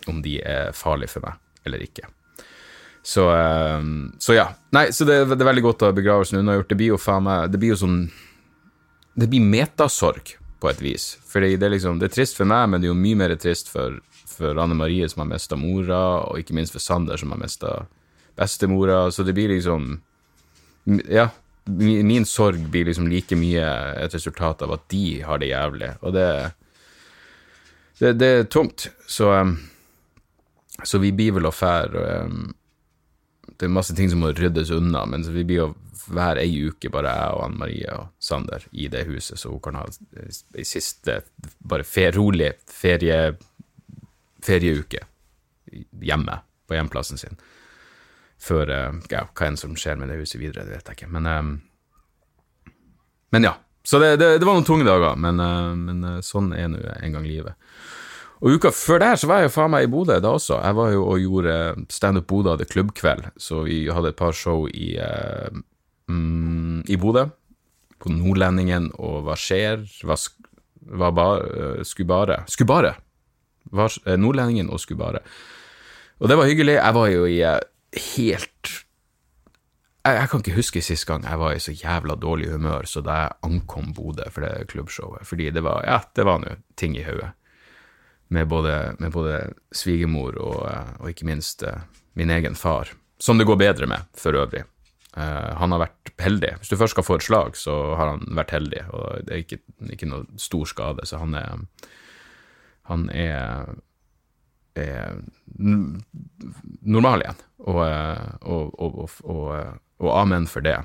om 0.09 0.19
de 0.25 0.39
er 0.41 0.73
farlige 0.75 1.15
for 1.15 1.25
meg 1.27 1.39
eller 1.67 1.83
ikke. 1.85 2.09
Så, 3.03 3.27
um, 3.79 4.13
så 4.19 4.35
ja. 4.37 4.45
Nei, 4.71 4.87
så 4.95 5.05
det, 5.07 5.17
det, 5.27 5.41
er 5.41 5.49
veldig 5.49 5.65
godt 5.65 5.83
å 5.83 5.89
ha 5.89 5.95
begravelsen 5.95 6.39
unnagjort. 6.39 6.69
Det 6.71 6.79
blir 6.79 6.93
jo 6.93 6.99
faen 7.01 7.25
meg 7.25 7.51
Det 7.51 7.59
blir 7.59 7.73
jo 7.73 7.81
sånn 7.81 7.97
Det 9.19 9.27
blir 9.29 9.43
metasorg, 9.43 10.37
på 10.63 10.71
et 10.71 10.79
vis. 10.81 11.09
For 11.27 11.43
det 11.43 11.59
er 11.59 11.73
liksom 11.75 11.99
Det 11.99 12.07
er 12.07 12.15
trist 12.15 12.39
for 12.39 12.47
meg, 12.49 12.69
men 12.71 12.79
det 12.79 12.87
er 12.87 12.93
jo 12.93 13.01
mye 13.01 13.19
mer 13.19 13.35
trist 13.35 13.71
for, 13.71 13.99
for 14.31 14.59
Anne 14.63 14.77
Marie, 14.79 15.09
som 15.11 15.25
har 15.25 15.33
mista 15.33 15.59
mora, 15.59 15.99
og 16.23 16.39
ikke 16.39 16.55
minst 16.55 16.75
for 16.75 16.83
Sander, 16.83 17.19
som 17.19 17.35
har 17.35 17.43
mista 17.43 17.75
bestemora. 18.39 19.05
Så 19.11 19.27
det 19.27 19.35
blir 19.35 19.51
liksom 19.51 19.97
Ja, 21.11 21.29
min, 21.65 22.25
sorg 22.25 22.59
blir 22.69 22.85
liksom 22.85 23.07
like 23.07 23.35
mye 23.39 23.67
et 24.03 24.15
resultat 24.15 24.61
av 24.65 24.73
at 24.75 24.83
de 24.91 25.21
har 25.23 25.39
det 25.39 25.53
jævlig, 25.53 25.93
og 26.01 26.13
det 26.13 26.27
Det, 27.99 28.13
det 28.17 28.27
er 28.27 28.43
tungt, 28.43 28.89
så 29.07 29.29
um, 29.41 29.57
Så 30.83 30.97
vi 30.97 31.11
blir 31.11 31.31
vel 31.31 31.45
å 31.45 31.51
fære 31.53 32.25
um, 32.25 32.53
Det 33.45 33.67
er 33.67 33.69
masse 33.69 33.93
ting 33.95 34.09
som 34.09 34.19
må 34.19 34.31
ryddes 34.33 34.71
unna, 34.71 35.05
men 35.05 35.23
vi 35.23 35.43
blir 35.43 35.57
jo 35.57 35.75
hver 36.07 36.37
ei 36.41 36.65
uke, 36.67 36.89
bare 36.91 37.13
jeg 37.13 37.35
og 37.35 37.43
Anne 37.45 37.59
Marie 37.61 37.93
og 37.95 38.07
Sander, 38.19 38.65
i 38.71 38.89
det 38.91 39.05
huset, 39.07 39.39
så 39.39 39.53
hun 39.53 39.61
kan 39.63 39.77
ha 39.79 39.85
ei 40.57 40.65
siste 40.67 41.21
bare 41.63 41.85
fer, 41.87 42.11
rolig 42.11 42.49
ferie, 42.67 43.37
ferieuke 44.43 45.05
hjemme, 46.03 46.41
på 46.67 46.75
hjemplassen 46.75 47.21
sin. 47.21 47.39
Før 48.43 48.71
eh, 48.71 49.01
ja, 49.13 49.25
Hva 49.31 49.47
enn 49.47 49.59
som 49.59 49.75
skjer 49.79 49.99
med 49.99 50.11
det 50.11 50.19
huset 50.21 50.41
videre, 50.41 50.65
det 50.67 50.77
vet 50.77 50.89
jeg 50.91 50.99
ikke. 50.99 51.11
Men, 51.15 51.29
eh, 51.29 52.71
men 53.35 53.49
ja. 53.49 53.57
Så 53.83 53.99
det, 53.99 54.15
det, 54.21 54.37
det, 54.39 54.47
var 54.47 54.55
noen 54.55 54.67
tunge 54.67 54.87
dager, 54.87 55.17
men, 55.19 55.39
eh, 55.43 55.71
men 55.79 56.23
sånn 56.23 56.53
er 56.55 56.71
nå 56.71 56.81
en 56.93 57.17
gang 57.17 57.27
livet. 57.27 57.55
Og 58.43 58.57
uka 58.57 58.73
før 58.75 58.99
der 58.99 59.19
så 59.19 59.29
var 59.29 59.39
jeg 59.39 59.47
jo 59.47 59.55
faen 59.55 59.71
meg 59.71 59.85
i 59.85 59.91
Bodø 59.91 60.17
da 60.23 60.33
også. 60.35 60.57
Jeg 60.59 60.75
var 60.75 60.91
jo 60.91 61.05
og 61.07 61.21
gjorde 61.23 61.55
Standup 61.93 62.27
Bodø 62.27 62.55
hadde 62.55 62.67
klubbkveld, 62.67 63.29
så 63.39 63.61
vi 63.63 63.85
hadde 63.87 64.11
et 64.11 64.19
par 64.19 64.35
show 64.35 64.65
i, 64.67 64.97
mm, 66.11 66.83
i 66.91 66.99
Bodø. 66.99 67.29
På 68.03 68.11
Nordlendingen 68.11 68.89
og 68.99 69.21
Hva 69.29 69.37
skjer? 69.39 69.85
Hva, 70.03 70.17
hva 70.91 71.11
bar, 71.15 71.45
skulle 71.87 72.09
bare 72.09 72.41
Skulle 72.51 72.67
bare. 72.67 72.97
Nordlendingen 74.19 74.67
og 74.67 74.83
Skubare. 74.83 75.23
bare. 75.23 75.63
Og 76.23 76.29
det 76.29 76.37
var 76.39 76.47
hyggelig. 76.47 76.75
Jeg 76.77 76.95
var 76.95 77.07
jo 77.11 77.25
i 77.27 77.39
helt 77.93 78.73
jeg, 80.03 80.17
jeg, 80.17 80.29
kan 80.29 80.41
ikke 80.43 80.57
huske 80.57 80.83
sist 80.83 81.07
gang 81.07 81.23
jeg 81.23 81.39
var 81.39 81.55
i 81.55 81.61
så 81.63 81.71
jævla 81.71 82.17
dårlig 82.19 82.49
humør 82.51 82.87
så 82.89 83.03
da 83.05 83.19
jeg 83.21 83.37
ankom 83.47 83.93
Bodø 83.95 84.27
for 84.33 84.43
det 84.43 84.67
klubbshowet. 84.73 85.23
Fordi 85.27 85.49
det 85.55 85.63
var 85.63 85.85
ja, 85.87 86.01
det 86.15 86.25
var 86.27 86.41
nå 86.43 86.57
ting 86.79 86.97
i 86.99 87.05
hodet. 87.07 87.31
Med 88.33 88.49
både, 88.49 88.95
med 88.99 89.13
både 89.13 89.37
svigermor 89.71 90.35
og, 90.41 90.59
og, 90.99 91.07
ikke 91.09 91.27
minst 91.29 91.63
uh, 91.63 91.85
min 92.17 92.33
egen 92.33 92.55
far. 92.55 92.91
Som 93.21 93.37
det 93.37 93.47
går 93.47 93.59
bedre 93.61 93.87
med, 93.87 94.09
for 94.17 94.35
øvrig. 94.35 94.63
Uh, 95.15 95.53
han 95.59 95.71
har 95.71 95.83
vært 95.85 96.13
heldig. 96.19 96.55
Hvis 96.59 96.73
du 96.73 96.77
først 96.79 96.97
skal 96.97 97.05
få 97.07 97.19
et 97.19 97.27
slag, 97.27 97.55
så 97.59 97.77
har 97.95 98.15
han 98.15 98.25
vært 98.35 98.55
heldig. 98.57 98.83
Og 98.89 99.27
det 99.27 99.35
er 99.35 99.43
ikke, 99.45 99.61
ikke 99.93 100.09
noe 100.09 100.41
stor 100.41 100.67
skade, 100.67 101.07
så 101.07 101.21
han 101.23 101.37
er 101.39 101.65
Han 102.91 103.07
er 103.15 103.77
er 104.79 105.19
normal 106.81 107.23
igjen, 107.23 107.41
og, 107.63 107.81
og, 108.41 108.79
og, 108.81 109.45
og, 109.99 110.09
amen 110.17 110.47
for 110.49 110.65
det. 110.65 110.79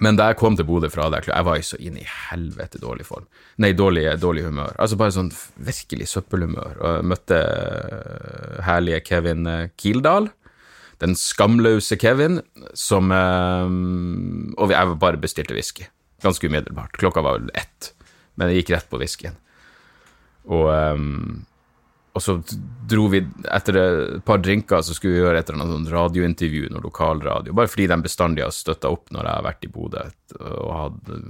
Men 0.00 0.16
da 0.16 0.30
jeg 0.30 0.38
kom 0.40 0.56
til 0.56 0.64
Bodø 0.64 0.88
fra 0.92 1.10
der, 1.12 1.26
jeg 1.28 1.44
var 1.44 1.58
jo 1.58 1.66
så 1.66 1.78
inn 1.80 1.98
i 2.00 2.06
helvete 2.08 2.80
dårlig 2.80 3.04
form. 3.08 3.26
Nei, 3.60 3.74
dårlig, 3.76 4.06
dårlig 4.20 4.46
humør. 4.46 4.72
Altså 4.80 4.96
bare 5.00 5.12
sånn 5.12 5.28
virkelig 5.60 6.08
søppelhumør. 6.14 6.78
Og 6.78 6.94
jeg 6.94 7.08
møtte 7.10 7.40
herlige 8.64 9.02
Kevin 9.04 9.50
Kildahl. 9.80 10.30
Den 11.04 11.16
skamløse 11.16 11.96
Kevin, 12.00 12.40
som 12.76 13.12
Og 13.12 14.72
jeg 14.72 14.96
bare 15.04 15.20
bestilte 15.20 15.56
whisky. 15.56 15.84
Ganske 16.24 16.48
umiddelbart. 16.48 16.96
Klokka 16.96 17.20
var 17.24 17.38
vel 17.38 17.52
ett, 17.56 17.92
men 18.36 18.48
jeg 18.48 18.62
gikk 18.62 18.74
rett 18.76 18.90
på 18.90 19.00
whiskyen. 19.00 19.36
Og 20.48 20.68
og 22.10 22.22
så 22.24 22.36
dro 22.90 23.04
vi 23.12 23.20
Etter 23.54 23.76
et 23.78 24.24
par 24.26 24.40
drinker 24.42 24.82
så 24.82 24.96
skulle 24.96 25.14
vi 25.14 25.22
gjøre 25.22 25.42
et 25.42 25.50
eller 25.50 25.62
annet 25.62 25.76
sånn 25.76 25.92
radiointervju, 25.94 26.70
noe 26.72 26.82
lokalradio, 26.82 27.54
bare 27.56 27.70
fordi 27.70 27.86
de 27.90 28.00
bestandig 28.02 28.44
har 28.44 28.54
støtta 28.54 28.90
opp 28.90 29.12
når 29.14 29.28
jeg 29.28 29.36
har 29.36 29.46
vært 29.46 29.68
i 29.68 29.72
Bodø. 29.74 30.08
og 30.40 30.72
hadde... 30.78 31.20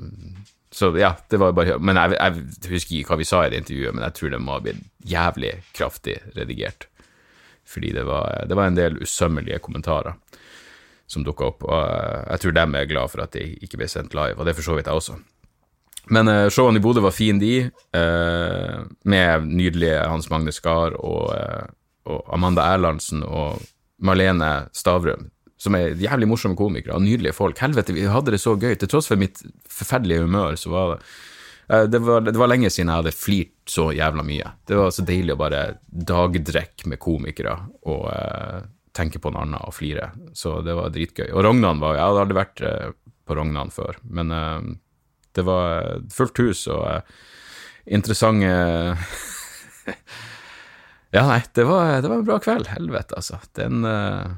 Så 0.71 0.93
ja, 0.95 1.17
det 1.27 1.41
var 1.43 1.51
bare 1.51 1.81
Men 1.83 1.99
jeg, 1.99 2.15
jeg, 2.15 2.45
husker 2.71 2.97
ikke 3.01 3.11
hva 3.11 3.19
vi 3.19 3.27
sa 3.27 3.43
i 3.43 3.51
det 3.51 3.59
intervjuet, 3.65 3.97
men 3.97 4.05
jeg 4.07 4.17
tror 4.17 4.31
det 4.31 4.39
må 4.41 4.55
ha 4.55 4.63
blitt 4.63 4.85
jævlig 5.03 5.51
kraftig 5.75 6.21
redigert. 6.37 6.87
Fordi 7.67 7.91
det 7.97 8.05
var, 8.07 8.45
det 8.47 8.59
var 8.59 8.71
en 8.71 8.79
del 8.79 9.01
usømmelige 9.03 9.59
kommentarer 9.65 10.15
som 11.11 11.27
dukka 11.27 11.49
opp, 11.49 11.65
og 11.67 11.81
jeg 11.83 12.43
tror 12.45 12.55
dem 12.55 12.77
er 12.79 12.87
glad 12.87 13.11
for 13.11 13.25
at 13.25 13.35
de 13.35 13.49
ikke 13.59 13.81
ble 13.81 13.89
sendt 13.91 14.15
live, 14.15 14.39
og 14.39 14.47
det 14.47 14.55
er 14.55 14.61
for 14.61 14.69
så 14.69 14.77
vidt 14.79 14.87
jeg 14.87 15.03
også. 15.03 15.17
Men 16.09 16.29
uh, 16.29 16.49
showene 16.53 16.81
i 16.81 16.85
Bodø 16.85 17.03
var 17.05 17.15
fine, 17.15 17.41
de. 17.43 17.55
Uh, 17.97 18.87
med 19.09 19.49
nydelige 19.51 20.01
Hans 20.09 20.31
Magne 20.33 20.55
Skar 20.55 20.97
og, 20.99 21.31
uh, 21.35 21.69
og, 22.09 22.25
Amanda 22.35 22.67
Erlandsen 22.75 23.25
og 23.27 23.61
Marlene 24.03 24.71
Stavrum. 24.77 25.29
Som 25.61 25.77
er 25.77 25.99
jævlig 26.01 26.29
morsomme 26.31 26.57
komikere 26.57 26.97
og 26.97 27.05
nydelige 27.05 27.37
folk. 27.37 27.59
Helvete, 27.61 27.93
vi 27.93 28.09
hadde 28.09 28.33
det 28.33 28.41
så 28.41 28.57
gøy. 28.57 28.79
Til 28.81 28.89
tross 28.89 29.11
for 29.11 29.21
mitt 29.21 29.43
forferdelige 29.69 30.25
humør, 30.25 30.57
så 30.57 30.73
var 30.73 30.95
det 30.95 31.03
det 31.71 32.01
var, 32.03 32.25
det 32.27 32.33
var, 32.35 32.49
lenge 32.51 32.67
siden 32.67 32.89
jeg 32.91 32.99
hadde 32.99 33.11
flirt 33.15 33.71
så 33.71 33.85
jævla 33.95 34.25
mye. 34.27 34.49
Det 34.67 34.75
var 34.75 34.89
så 34.91 35.05
deilig 35.07 35.37
å 35.37 35.39
bare 35.39 35.61
dagdrekke 35.87 36.91
med 36.91 36.99
komikere 36.99 37.53
og 37.87 38.09
tenke 38.91 39.21
på 39.23 39.31
noe 39.31 39.45
annet 39.47 39.69
og 39.69 39.77
flire. 39.77 40.09
Så 40.35 40.57
det 40.67 40.75
var 40.75 40.91
dritgøy. 40.91 41.29
Og 41.29 41.45
Rognan 41.47 41.79
var 41.79 41.95
Jeg 41.95 42.09
hadde 42.09 42.25
aldri 42.25 42.39
vært 42.41 42.65
på 43.23 43.39
Rognan 43.39 43.71
før, 43.71 44.01
men 44.03 44.35
det 45.37 45.45
var 45.47 46.01
fullt 46.15 46.43
hus 46.43 46.67
og 46.71 46.83
uh, 46.87 47.01
interessante 47.87 48.51
Ja, 51.11 51.25
nei, 51.27 51.41
det 51.59 51.65
var, 51.67 51.97
det 51.99 52.07
var, 52.07 52.21
en 52.21 52.27
bra 52.29 52.37
kveld. 52.39 52.69
Helvete, 52.71 53.17
altså. 53.19 53.41
Den 53.59 53.83
uh, 53.83 54.37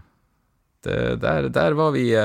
det, 0.86 1.18
der, 1.20 1.50
der, 1.52 1.76
var 1.76 1.92
vi 1.92 2.06
i, 2.16 2.22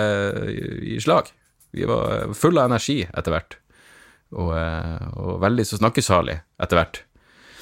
i 0.95 0.99
slag. 1.03 1.33
Vi 1.75 1.83
var 1.89 2.31
fulle 2.37 2.63
av 2.63 2.71
energi 2.71 3.01
etter 3.11 3.33
hvert. 3.33 3.57
Og, 4.31 4.53
og 5.19 5.41
veldig 5.43 5.65
så 5.67 5.81
snakkesalig 5.81 6.37
etter 6.63 6.79
hvert. 6.79 7.01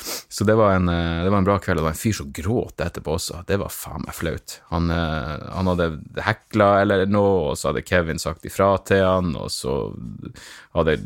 Så 0.06 0.44
det 0.44 0.56
var, 0.56 0.76
en, 0.76 0.90
eh, 0.90 1.24
det 1.24 1.30
var, 1.30 1.38
en, 1.38 1.48
bra 1.48 1.60
kveld. 1.60 1.80
Og 1.80 1.84
det 1.84 1.88
var 1.90 1.96
en 1.96 2.02
fyr 2.02 2.18
som 2.18 2.32
gråt 2.36 2.84
etterpå 2.86 3.16
også. 3.18 3.44
Det 3.48 3.60
var 3.62 3.74
faen 3.74 4.06
meg 4.06 4.18
flaut. 4.18 4.60
Han, 4.74 4.92
eh, 4.94 5.48
han 5.56 5.72
hadde 5.72 5.90
hekla 6.26 6.70
eller 6.82 7.06
noe, 7.10 7.52
og 7.52 7.58
så 7.60 7.72
hadde 7.72 7.86
Kevin 7.88 8.22
sagt 8.22 8.46
ifra 8.48 8.76
til 8.86 9.04
han, 9.06 9.34
og 9.40 9.50
så 9.54 9.78
hadde 10.76 11.00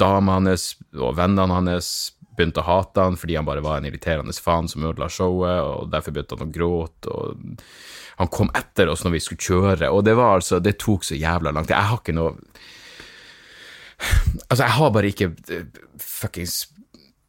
dama 0.00 0.40
hans 0.40 0.72
og 0.98 1.14
vennene 1.18 1.54
hans 1.54 1.88
begynt 2.34 2.58
å 2.58 2.66
hate 2.66 3.02
han 3.02 3.18
fordi 3.18 3.36
han 3.38 3.46
bare 3.46 3.62
var 3.62 3.78
en 3.78 3.86
irriterende 3.86 4.34
faen 4.42 4.66
som 4.70 4.84
ødela 4.86 5.06
showet, 5.12 5.60
og 5.62 5.90
derfor 5.92 6.14
begynte 6.14 6.38
han 6.38 6.48
å 6.48 6.54
gråte. 6.54 7.10
og 7.14 7.62
Han 8.18 8.32
kom 8.34 8.50
etter 8.58 8.90
oss 8.90 9.04
når 9.06 9.16
vi 9.16 9.22
skulle 9.22 9.48
kjøre, 9.48 9.90
og 9.90 10.04
det 10.06 10.16
var 10.18 10.40
altså 10.40 10.60
Det 10.60 10.76
tok 10.82 11.06
så 11.06 11.18
jævla 11.18 11.54
lang 11.54 11.66
tid. 11.66 11.76
Jeg 11.76 11.90
har 11.92 12.02
ikke 12.02 12.18
noe 12.18 12.34
Altså, 14.50 14.64
jeg 14.64 14.74
har 14.74 14.90
bare 14.90 15.10
ikke 15.12 15.28
eh, 15.54 15.66
fuckings 16.02 16.64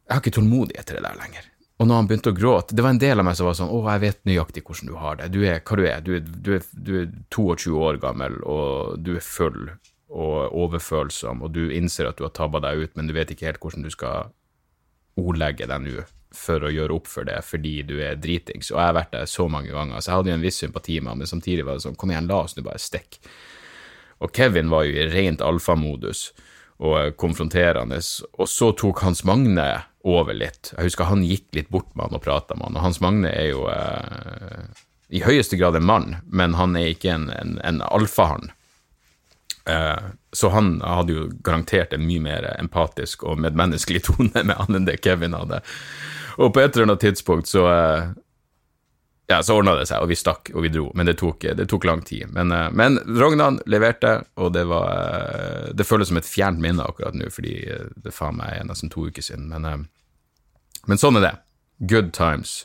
jeg 0.06 0.14
har 0.14 0.22
ikke 0.22 0.36
tålmodighet 0.38 0.86
til 0.86 0.98
det 0.98 1.04
der 1.04 1.18
lenger. 1.18 1.46
Og 1.76 1.88
når 1.88 1.98
han 2.00 2.06
begynte 2.08 2.32
å 2.32 2.36
gråte 2.36 2.72
Det 2.72 2.80
var 2.80 2.94
en 2.94 3.00
del 3.02 3.20
av 3.20 3.26
meg 3.28 3.34
som 3.36 3.50
var 3.50 3.56
sånn 3.58 3.68
Å, 3.68 3.80
jeg 3.90 4.00
vet 4.06 4.22
nøyaktig 4.24 4.62
hvordan 4.64 4.88
du 4.88 4.94
har 4.96 5.18
det. 5.20 5.26
Du 5.34 5.42
er 5.44 5.60
hva 5.60 5.76
du 5.76 5.82
er. 5.84 6.00
Du 6.00 6.14
er, 6.16 6.22
du 6.24 6.50
er, 6.56 6.64
du 6.72 6.92
er 7.02 7.10
22 7.34 7.76
år 7.76 8.00
gammel, 8.00 8.38
og 8.48 8.96
du 9.04 9.16
er 9.18 9.24
full 9.24 9.68
og 10.16 10.54
overfølsom, 10.54 11.42
og 11.42 11.50
du 11.52 11.66
innser 11.74 12.06
at 12.08 12.16
du 12.16 12.22
har 12.24 12.32
tabba 12.32 12.60
deg 12.62 12.84
ut, 12.84 12.92
men 12.96 13.08
du 13.08 13.12
vet 13.16 13.32
ikke 13.34 13.48
helt 13.48 13.58
hvordan 13.60 13.82
du 13.82 13.90
skal 13.90 14.30
ordlegge 15.18 15.66
deg 15.66 15.82
nå 15.82 16.04
for 16.36 16.62
å 16.62 16.70
gjøre 16.70 16.94
opp 16.94 17.08
for 17.10 17.26
det 17.26 17.40
fordi 17.44 17.80
du 17.88 17.96
er 18.04 18.18
dritings. 18.20 18.70
Og 18.70 18.78
jeg 18.78 18.86
har 18.86 18.96
vært 18.96 19.12
der 19.16 19.28
så 19.30 19.48
mange 19.50 19.74
ganger, 19.74 20.00
så 20.00 20.12
jeg 20.12 20.20
hadde 20.20 20.32
jo 20.32 20.38
en 20.38 20.46
viss 20.46 20.60
sympati 20.62 20.98
med 21.00 21.12
ham, 21.12 21.22
men 21.22 21.30
samtidig 21.30 21.66
var 21.66 21.78
det 21.78 21.86
sånn 21.86 21.98
Kom 21.98 22.12
igjen, 22.12 22.30
la 22.30 22.42
oss 22.44 22.56
nå 22.56 22.64
bare 22.66 22.82
stikke. 22.82 23.20
Og 24.24 24.32
Kevin 24.32 24.70
var 24.72 24.86
jo 24.86 24.96
i 24.96 25.08
rent 25.12 25.42
alfamodus 25.44 26.30
og 26.86 27.16
konfronterende, 27.20 27.98
og 28.36 28.48
så 28.48 28.70
tok 28.76 29.02
Hans 29.04 29.24
Magne 29.28 29.68
over 30.06 30.36
litt. 30.36 30.72
Jeg 30.76 30.90
husker 30.90 31.10
han 31.10 31.24
gikk 31.26 31.48
litt 31.56 31.70
bort 31.74 31.88
med 31.94 32.06
han 32.06 32.18
og 32.18 32.24
prata 32.24 32.54
med 32.54 32.68
han, 32.68 32.78
og 32.78 32.86
Hans 32.86 33.00
Magne 33.02 33.32
er 33.32 33.50
jo 33.50 33.66
eh, 33.72 34.84
i 35.08 35.22
høyeste 35.22 35.58
grad 35.58 35.78
en 35.78 35.86
mann, 35.86 36.16
men 36.26 36.54
han 36.58 36.76
er 36.78 36.92
ikke 36.92 37.12
en, 37.14 37.28
en, 37.34 37.56
en 37.66 37.82
alfahann. 37.86 38.50
Eh, 39.66 40.04
så 40.32 40.48
han 40.54 40.76
hadde 40.84 41.14
jo 41.14 41.30
garantert 41.42 41.94
en 41.94 42.06
mye 42.06 42.22
mer 42.22 42.46
empatisk 42.54 43.24
og 43.26 43.40
medmenneskelig 43.42 44.04
tone 44.08 44.44
med 44.44 44.54
han 44.58 44.78
enn 44.78 44.86
det 44.88 45.00
Kevin 45.02 45.36
hadde. 45.38 45.62
Og 46.36 46.52
på 46.52 46.62
et 46.62 46.74
eller 46.74 46.90
annet 46.90 47.02
tidspunkt 47.06 47.50
så 47.50 47.66
eh, 47.72 48.14
ja, 49.26 49.40
så 49.42 49.56
ordna 49.58 49.74
det 49.74 49.88
seg, 49.90 50.04
og 50.04 50.10
vi 50.10 50.18
stakk 50.18 50.52
og 50.54 50.62
vi 50.62 50.70
dro, 50.70 50.84
men 50.94 51.08
det 51.08 51.16
tok, 51.18 51.48
det 51.58 51.66
tok 51.66 51.86
lang 51.88 52.04
tid. 52.06 52.28
Men, 52.34 52.52
eh, 52.54 52.68
men, 52.70 53.00
Rognan 53.18 53.58
leverte, 53.66 54.20
og 54.38 54.52
det 54.54 54.66
var 54.70 54.90
eh, 54.92 55.74
Det 55.74 55.86
føles 55.86 56.12
som 56.12 56.20
et 56.20 56.28
fjernt 56.30 56.62
minne 56.62 56.86
akkurat 56.86 57.16
nå, 57.18 57.30
fordi 57.34 57.58
det 58.02 58.14
faen 58.14 58.38
meg 58.38 58.60
er 58.60 58.68
nesten 58.70 58.92
to 58.92 59.08
uker 59.10 59.24
siden. 59.24 59.50
Men, 59.50 59.88
men 60.86 61.00
sånn 61.00 61.18
er 61.20 61.26
det. 61.26 61.34
Good 61.90 62.12
times 62.16 62.64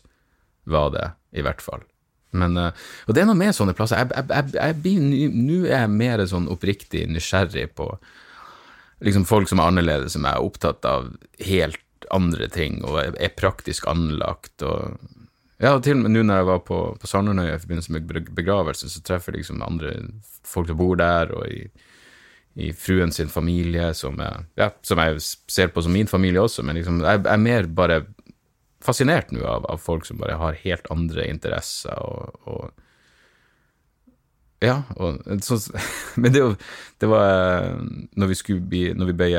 var 0.70 0.92
det, 0.96 1.08
i 1.36 1.44
hvert 1.46 1.62
fall. 1.64 1.84
Men, 2.32 2.56
og 2.56 3.12
det 3.12 3.24
er 3.24 3.28
noe 3.28 3.36
med 3.36 3.56
sånne 3.56 3.76
plasser. 3.76 4.00
Jeg, 4.00 5.00
Nå 5.36 5.58
er 5.66 5.82
jeg 5.82 5.92
mer 5.92 6.24
sånn 6.32 6.48
oppriktig 6.52 7.04
nysgjerrig 7.12 7.66
på 7.76 7.90
liksom 9.04 9.26
folk 9.28 9.50
som 9.50 9.60
er 9.60 9.72
annerledes, 9.72 10.16
som 10.16 10.28
er 10.30 10.40
opptatt 10.40 10.86
av 10.88 11.10
helt 11.44 11.82
andre 12.14 12.48
ting 12.52 12.80
og 12.86 13.00
er 13.02 13.36
praktisk 13.36 13.88
anlagt. 13.90 14.62
og 14.64 14.98
ja, 15.62 15.76
til 15.78 16.00
og 16.00 16.06
med 16.06 16.16
nå 16.16 16.26
når 16.26 16.42
jeg 16.42 16.50
var 16.50 16.62
på, 16.66 16.80
på 16.98 17.10
Sandernøya 17.10 17.56
i 17.56 17.62
forbindelse 17.62 17.94
med 17.94 18.30
begravelse, 18.38 18.90
så 18.90 19.04
treffer 19.06 19.36
jeg 19.36 19.44
liksom 19.44 19.62
andre 19.66 19.94
folk 20.48 20.72
som 20.72 20.80
bor 20.80 20.98
der, 20.98 21.34
og 21.38 21.46
i, 21.46 21.68
i 22.54 22.74
fruen 22.76 23.12
sin 23.16 23.30
familie, 23.32 23.94
som 23.94 24.20
ja, 24.60 24.70
som 24.84 25.00
jeg 25.00 25.22
ser 25.24 25.72
på 25.72 25.84
som 25.84 25.94
min 25.96 26.10
familie 26.10 26.42
også, 26.42 26.66
men 26.68 26.76
liksom, 26.76 27.00
jeg, 27.06 27.24
jeg 27.24 27.34
er 27.34 27.46
mer 27.46 27.70
bare 27.72 28.02
fascinert 28.84 29.32
nå 29.32 29.44
av, 29.46 29.66
av, 29.70 29.82
folk 29.82 30.06
som 30.08 30.20
bare 30.22 30.40
har 30.42 30.58
helt 30.64 30.90
andre 30.94 31.28
interesser 31.30 31.98
og, 32.02 32.48
og 32.50 32.88
Ja, 34.62 34.84
og 35.02 35.22
så, 35.42 35.58
Men 36.22 36.34
det, 36.34 36.42
det 37.02 37.08
var 37.10 37.80
Når 38.14 38.28
vi 38.30 38.36
skulle 38.38 38.62
bli 38.62 38.82
Når 38.94 39.10
vi 39.10 39.16
ble 39.18 39.30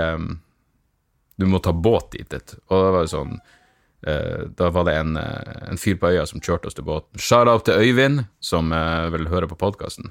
Du 1.39 1.47
må 1.47 1.61
ta 1.63 1.71
båt 1.71 2.17
dit, 2.17 2.55
og 2.67 2.75
da 2.75 2.89
var 2.91 3.05
det 3.05 3.13
sånn 3.13 3.37
eh, 4.07 4.49
da 4.59 4.71
var 4.75 4.89
det 4.89 4.97
en, 4.99 5.17
en, 5.17 5.79
fyr 5.79 5.95
på 5.99 6.11
øya 6.11 6.27
som 6.27 6.43
kjørte 6.43 6.69
oss 6.69 6.75
til 6.75 6.87
båten. 6.87 7.23
Shout-out 7.23 7.65
til 7.67 7.79
Øyvind, 7.79 8.25
som 8.43 8.71
vel 8.71 9.15
vil 9.15 9.31
høre 9.31 9.49
på 9.51 9.59
podkasten. 9.59 10.11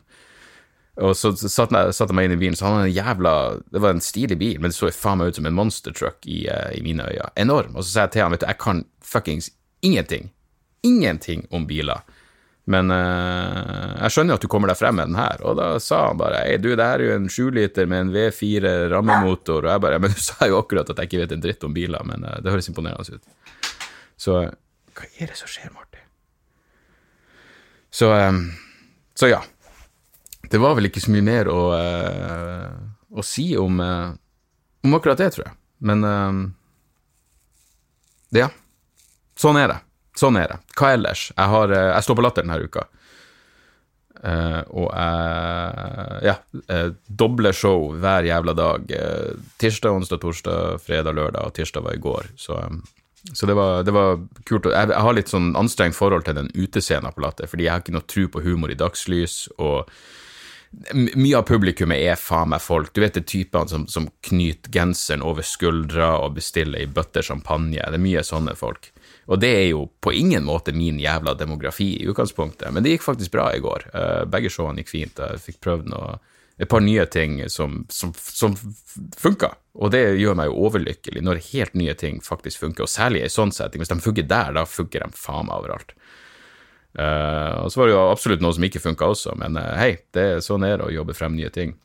Og 1.00 1.16
så 1.16 1.32
satte 1.40 1.78
jeg, 1.78 1.96
satt 1.96 2.12
meg 2.16 2.28
inn 2.28 2.36
i 2.36 2.40
bilen, 2.42 2.58
så 2.58 2.68
han 2.68 2.82
hadde 2.82 2.90
en 2.90 2.98
jævla 2.98 3.34
Det 3.72 3.80
var 3.80 3.94
en 3.96 4.04
stilig 4.04 4.38
bil, 4.42 4.58
men 4.60 4.74
det 4.74 4.76
så 4.76 4.90
faen 4.92 5.22
meg 5.22 5.32
ut 5.32 5.38
som 5.40 5.48
en 5.48 5.56
monstertruck 5.56 6.26
i, 6.28 6.44
uh, 6.52 6.68
i 6.76 6.82
mine 6.84 7.06
øyne. 7.08 7.30
Enorm. 7.40 7.78
Og 7.78 7.86
så 7.86 7.94
sa 7.94 8.06
jeg 8.06 8.18
til 8.18 8.26
han, 8.26 8.34
vet 8.36 8.44
du, 8.44 8.50
jeg 8.50 8.60
kan 8.60 8.84
fuckings 9.00 9.52
ingenting. 9.88 10.28
Ingenting 10.84 11.46
om 11.56 11.64
biler. 11.70 12.04
Men 12.72 12.92
uh, 12.92 14.02
jeg 14.04 14.14
skjønner 14.14 14.36
jo 14.36 14.40
at 14.42 14.44
du 14.44 14.50
kommer 14.52 14.72
deg 14.72 14.80
frem 14.82 15.00
med 15.00 15.14
den 15.14 15.20
her, 15.20 15.40
og 15.48 15.56
da 15.62 15.70
sa 15.82 16.02
han 16.10 16.20
bare 16.20 16.44
Ei, 16.44 16.60
du, 16.62 16.74
det 16.76 16.90
her 16.90 17.00
er 17.00 17.08
jo 17.08 17.16
en 17.22 17.32
sjuliter 17.32 17.88
med 17.90 18.06
en 18.06 18.12
V4 18.14 18.74
rammemotor, 18.92 19.64
og 19.64 19.72
jeg 19.72 19.84
bare 19.88 20.02
Men 20.04 20.14
du 20.14 20.20
sa 20.22 20.50
jo 20.52 20.60
akkurat 20.60 20.92
at 20.92 21.00
jeg 21.00 21.10
ikke 21.10 21.24
vet 21.24 21.38
en 21.38 21.46
dritt 21.48 21.66
om 21.68 21.74
biler, 21.78 22.04
men 22.08 22.28
uh, 22.28 22.36
det 22.44 22.52
høres 22.52 22.68
imponerende 22.68 23.16
ut. 23.16 23.80
Så 24.20 24.44
hva 24.92 25.08
er 25.18 25.32
det 25.32 25.40
som 25.40 25.50
skjer, 25.50 25.72
Martin? 25.72 26.04
Så, 27.96 28.12
um, 28.12 28.44
så 29.16 29.32
ja 29.32 29.42
det 30.52 30.60
var 30.60 30.76
vel 30.76 30.90
ikke 30.90 31.02
så 31.04 31.14
mye 31.14 31.24
mer 31.24 31.50
å, 31.52 31.60
uh, 31.72 32.72
å 33.16 33.24
si 33.24 33.52
om, 33.60 33.80
uh, 33.80 34.12
om, 34.84 34.96
akkurat 34.98 35.22
det, 35.22 35.32
tror 35.36 35.48
jeg. 35.48 35.56
Men 35.88 36.04
uh, 36.04 36.42
ja. 38.36 38.50
Sånn 39.40 39.60
er 39.62 39.72
det. 39.72 39.78
Sånn 40.20 40.38
er 40.38 40.52
det. 40.52 40.58
Hva 40.76 40.92
ellers? 40.98 41.30
Jeg, 41.32 41.48
har, 41.54 41.72
jeg 41.72 42.06
står 42.06 42.18
på 42.20 42.26
Latter 42.26 42.46
denne 42.46 42.60
uka. 42.62 42.84
og 44.76 44.90
jeg 44.92 46.28
Ja. 46.28 46.36
doble 47.08 47.54
show 47.56 47.96
hver 47.98 48.28
jævla 48.28 48.54
dag. 48.54 48.92
tirsdag, 49.58 49.96
onsdag, 49.98 50.22
torsdag, 50.22 50.82
fredag, 50.84 51.16
lørdag, 51.16 51.48
og 51.48 51.56
tirsdag 51.56 51.84
var 51.88 51.96
i 51.96 52.04
går. 52.04 52.28
Så, 52.38 52.60
så 53.34 53.48
det, 53.48 53.56
var, 53.58 53.84
det, 53.88 53.96
var, 53.96 54.20
kult. 54.46 54.68
Jeg, 54.68 54.92
jeg 54.94 55.06
har 55.08 55.18
litt 55.18 55.32
sånn 55.32 55.56
anstrengt 55.58 55.98
forhold 55.98 56.28
til 56.28 56.38
den 56.38 56.52
utescenen 56.54 57.16
på 57.16 57.24
Latter, 57.24 57.50
fordi 57.50 57.66
jeg 57.66 57.74
har 57.74 57.82
ikke 57.82 57.96
noe 57.98 58.08
tro 58.08 58.28
på 58.36 58.44
humor 58.46 58.72
i 58.72 58.78
dagslys. 58.78 59.48
og 59.58 59.90
mye 60.96 61.36
av 61.36 61.44
publikummet 61.44 62.00
er 62.00 62.20
faen 62.20 62.54
meg 62.54 62.64
folk. 62.64 62.94
Du 62.96 63.02
vet 63.04 63.18
det 63.18 63.26
typene 63.28 63.68
som, 63.68 63.84
som 63.92 64.08
knyter 64.28 64.72
genseren 64.72 65.24
over 65.26 65.44
skuldra 65.46 66.14
og 66.24 66.38
bestiller 66.38 66.80
ei 66.80 66.88
bøtte 66.88 67.24
champagne. 67.28 67.82
Det 67.82 68.00
er 68.00 68.04
mye 68.04 68.24
sånne 68.24 68.56
folk. 68.56 68.92
Og 69.32 69.40
det 69.44 69.52
er 69.52 69.68
jo 69.70 69.86
på 70.04 70.14
ingen 70.16 70.48
måte 70.48 70.74
min 70.76 71.00
jævla 71.00 71.36
demografi 71.40 71.92
i 72.00 72.08
utgangspunktet, 72.10 72.72
men 72.74 72.84
det 72.84 72.96
gikk 72.96 73.06
faktisk 73.06 73.36
bra 73.36 73.50
i 73.54 73.62
går. 73.64 73.90
Uh, 73.94 74.24
begge 74.32 74.52
showene 74.52 74.82
gikk 74.82 74.94
fint. 74.94 75.20
Jeg 75.20 75.44
fikk 75.44 75.60
prøvd 75.64 75.92
noe, 75.92 76.18
et 76.62 76.70
par 76.70 76.84
nye 76.84 77.06
ting 77.10 77.40
som, 77.50 77.82
som, 77.90 78.12
som 78.16 78.56
funka, 79.18 79.54
og 79.76 79.94
det 79.94 80.02
gjør 80.20 80.36
meg 80.38 80.52
jo 80.52 80.66
overlykkelig 80.68 81.24
når 81.26 81.46
helt 81.52 81.78
nye 81.80 81.96
ting 81.98 82.20
faktisk 82.24 82.64
funker, 82.66 82.86
og 82.86 82.92
særlig 82.92 83.24
i 83.26 83.32
sånn 83.34 83.54
setting. 83.56 83.84
Hvis 83.84 83.94
de 83.94 84.02
funker 84.04 84.28
der, 84.28 84.52
da 84.58 84.66
funker 84.68 85.06
de 85.06 85.20
faen 85.20 85.48
meg 85.50 85.58
overalt. 85.58 85.96
Uh, 87.00 87.64
og 87.64 87.72
så 87.72 87.80
var 87.80 87.88
det 87.88 87.94
jo 87.94 88.02
absolutt 88.12 88.42
noe 88.44 88.56
som 88.56 88.66
ikke 88.68 88.82
funka 88.84 89.08
også, 89.14 89.36
men 89.40 89.56
uh, 89.56 89.78
hei, 89.80 89.94
det 90.16 90.26
er 90.28 90.44
sånn 90.44 90.66
er 90.68 90.82
det 90.82 90.90
å 90.90 90.96
jobbe 90.98 91.16
frem 91.16 91.38
nye 91.38 91.52
ting. 91.54 91.78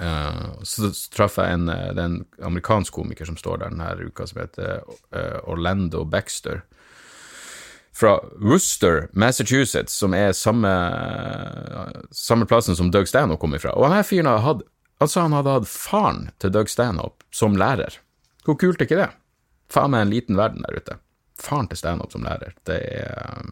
Uh, 0.00 0.56
så, 0.64 0.88
så 0.96 1.12
traff 1.12 1.36
jeg 1.40 1.58
en, 1.58 1.68
en 1.68 2.16
amerikansk 2.48 2.96
komiker 2.96 3.28
som 3.28 3.36
står 3.36 3.60
der 3.60 3.74
denne 3.74 4.08
uka, 4.08 4.26
som 4.28 4.40
heter 4.40 4.80
Orlando 5.44 6.06
Baxter. 6.08 6.64
Fra 7.96 8.18
Worcester, 8.40 9.06
Massachusetts, 9.16 9.94
som 9.96 10.12
er 10.16 10.34
samme, 10.36 10.72
samme 12.12 12.48
plassen 12.48 12.76
som 12.76 12.90
Doug 12.92 13.08
Stanhope 13.08 13.40
kom 13.40 13.56
ifra. 13.56 13.72
Og 13.72 13.86
denne 13.86 14.02
fyren 14.04 14.28
hadde, 14.28 14.66
han 15.00 15.12
han 15.16 15.36
hadde 15.38 15.54
hatt 15.60 15.70
faren 15.70 16.26
til 16.40 16.52
Doug 16.52 16.68
Stanhope 16.72 17.24
som 17.32 17.56
lærer. 17.56 17.96
Hvor 18.44 18.58
kult 18.60 18.80
er 18.80 18.88
ikke 18.88 19.00
det? 19.00 19.08
Faen 19.72 19.92
meg 19.92 20.04
en 20.04 20.12
liten 20.12 20.36
verden 20.36 20.64
der 20.66 20.76
ute. 20.76 20.98
Faren 21.40 21.70
til 21.72 21.80
Stanhope 21.80 22.12
som 22.12 22.28
lærer. 22.28 22.52
Det 22.68 22.76
er 23.00 23.48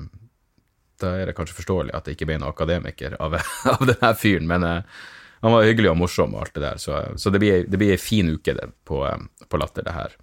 da 1.05 1.13
er 1.21 1.31
det 1.31 1.37
kanskje 1.37 1.59
forståelig 1.59 1.95
at 1.97 2.07
det 2.07 2.17
ikke 2.17 2.29
ble 2.31 2.41
noen 2.41 2.53
akademiker 2.53 3.19
av, 3.23 3.37
av 3.75 3.85
denne 3.89 4.11
fyren, 4.19 4.49
men 4.51 4.67
uh, 4.67 5.05
han 5.45 5.53
var 5.53 5.67
hyggelig 5.69 5.91
og 5.93 5.99
morsom 6.01 6.35
og 6.35 6.47
alt 6.47 6.55
det 6.57 6.65
der, 6.65 6.81
så, 6.81 7.01
så 7.21 7.33
det 7.33 7.41
blir 7.43 7.91
ei 7.93 8.01
fin 8.01 8.33
uke 8.33 8.57
det, 8.57 8.71
på, 8.89 9.03
um, 9.05 9.27
på, 9.45 9.61
Latter, 9.61 9.85
det 9.85 9.93
her. 9.93 10.15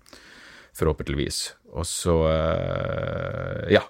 Forhåpentligvis. 0.78 1.44
Og 1.78 1.86
så, 1.86 2.16
uh, 2.26 3.68
ja. 3.70 3.84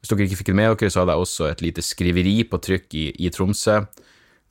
Hvis 0.00 0.12
dere 0.12 0.24
ikke 0.24 0.40
fikk 0.40 0.52
det 0.52 0.56
med 0.56 0.72
dere, 0.72 0.92
så 0.92 1.02
hadde 1.02 1.16
jeg 1.16 1.26
også 1.26 1.50
et 1.50 1.62
lite 1.64 1.84
skriveri 1.84 2.38
på 2.48 2.60
trykk 2.64 2.96
i, 2.96 3.04
i 3.26 3.32
Tromsø, 3.34 3.82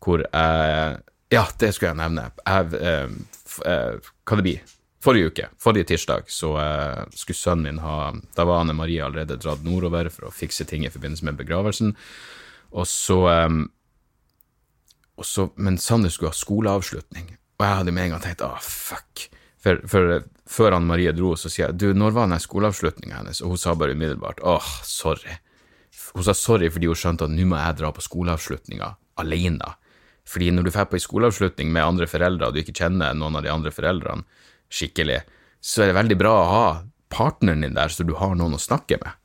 hvor 0.03 0.25
jeg 0.27 1.01
Ja, 1.33 1.47
det 1.57 1.71
skulle 1.73 1.95
jeg 1.95 1.97
nevne. 1.97 2.27
Jeg, 2.45 3.09
uh, 3.57 4.13
hva 4.21 4.37
det 4.37 4.45
blir? 4.45 4.73
Forrige 5.03 5.31
uke, 5.33 5.47
forrige 5.59 5.89
tirsdag, 5.91 6.29
så 6.31 6.53
uh, 6.55 7.03
skulle 7.11 7.35
sønnen 7.35 7.65
min 7.67 7.79
ha 7.83 8.13
Da 8.37 8.45
var 8.47 8.61
Anne 8.61 8.75
Marie 8.77 9.03
allerede 9.03 9.35
dratt 9.41 9.65
nordover 9.65 10.07
for 10.13 10.29
å 10.29 10.31
fikse 10.33 10.63
ting 10.69 10.85
i 10.87 10.91
forbindelse 10.93 11.27
med 11.27 11.39
begravelsen. 11.41 11.91
Og 12.71 12.87
så, 12.87 13.17
um, 13.27 13.65
og 15.19 15.27
så 15.27 15.49
Men 15.57 15.77
Sander 15.77 16.13
skulle 16.13 16.31
ha 16.31 16.37
skoleavslutning, 16.37 17.33
og 17.59 17.65
jeg 17.67 17.79
hadde 17.81 17.95
med 17.95 18.07
en 18.07 18.15
gang 18.15 18.23
tenkt 18.23 18.45
ah, 18.47 18.61
fuck. 18.63 19.27
For, 19.63 19.83
for 19.87 20.23
før 20.49 20.77
Anne 20.77 20.87
Marie 20.87 21.11
dro, 21.15 21.33
så 21.39 21.51
sier 21.51 21.69
jeg 21.69 21.79
du, 21.79 21.87
når 21.97 22.15
var 22.15 22.31
den 22.31 22.39
skoleavslutninga 22.43 23.19
hennes? 23.21 23.43
Og 23.43 23.53
hun 23.53 23.59
sa 23.59 23.75
bare 23.79 23.95
umiddelbart 23.95 24.39
åh, 24.43 24.55
oh, 24.59 24.71
sorry. 24.87 25.35
Hun 26.13 26.25
sa 26.25 26.35
sorry 26.37 26.71
fordi 26.71 26.89
hun 26.89 26.99
skjønte 26.99 27.27
at 27.27 27.33
nå 27.33 27.45
må 27.49 27.59
jeg 27.59 27.79
dra 27.81 27.91
på 27.95 28.03
skoleavslutninga 28.03 28.93
alene. 29.19 29.75
Fordi 30.27 30.49
når 30.55 30.67
du 30.67 30.71
drar 30.71 30.87
på 30.87 30.95
ei 30.95 31.03
skoleavslutning 31.03 31.71
med 31.75 31.83
andre 31.83 32.07
foreldre, 32.07 32.47
og 32.47 32.55
du 32.55 32.63
ikke 32.63 32.75
kjenner 32.79 33.15
noen 33.17 33.35
av 33.39 33.43
de 33.45 33.51
andre 33.51 33.71
foreldrene, 33.75 34.23
skikkelig, 34.73 35.21
så 35.63 35.83
er 35.83 35.91
det 35.91 35.99
veldig 35.99 36.17
bra 36.19 36.33
å 36.37 36.47
ha 36.49 36.67
partneren 37.13 37.63
din 37.65 37.77
der, 37.77 37.91
så 37.93 38.05
du 38.05 38.15
har 38.17 38.33
noen 38.37 38.57
å 38.57 38.61
snakke 38.61 38.97
med. 39.03 39.19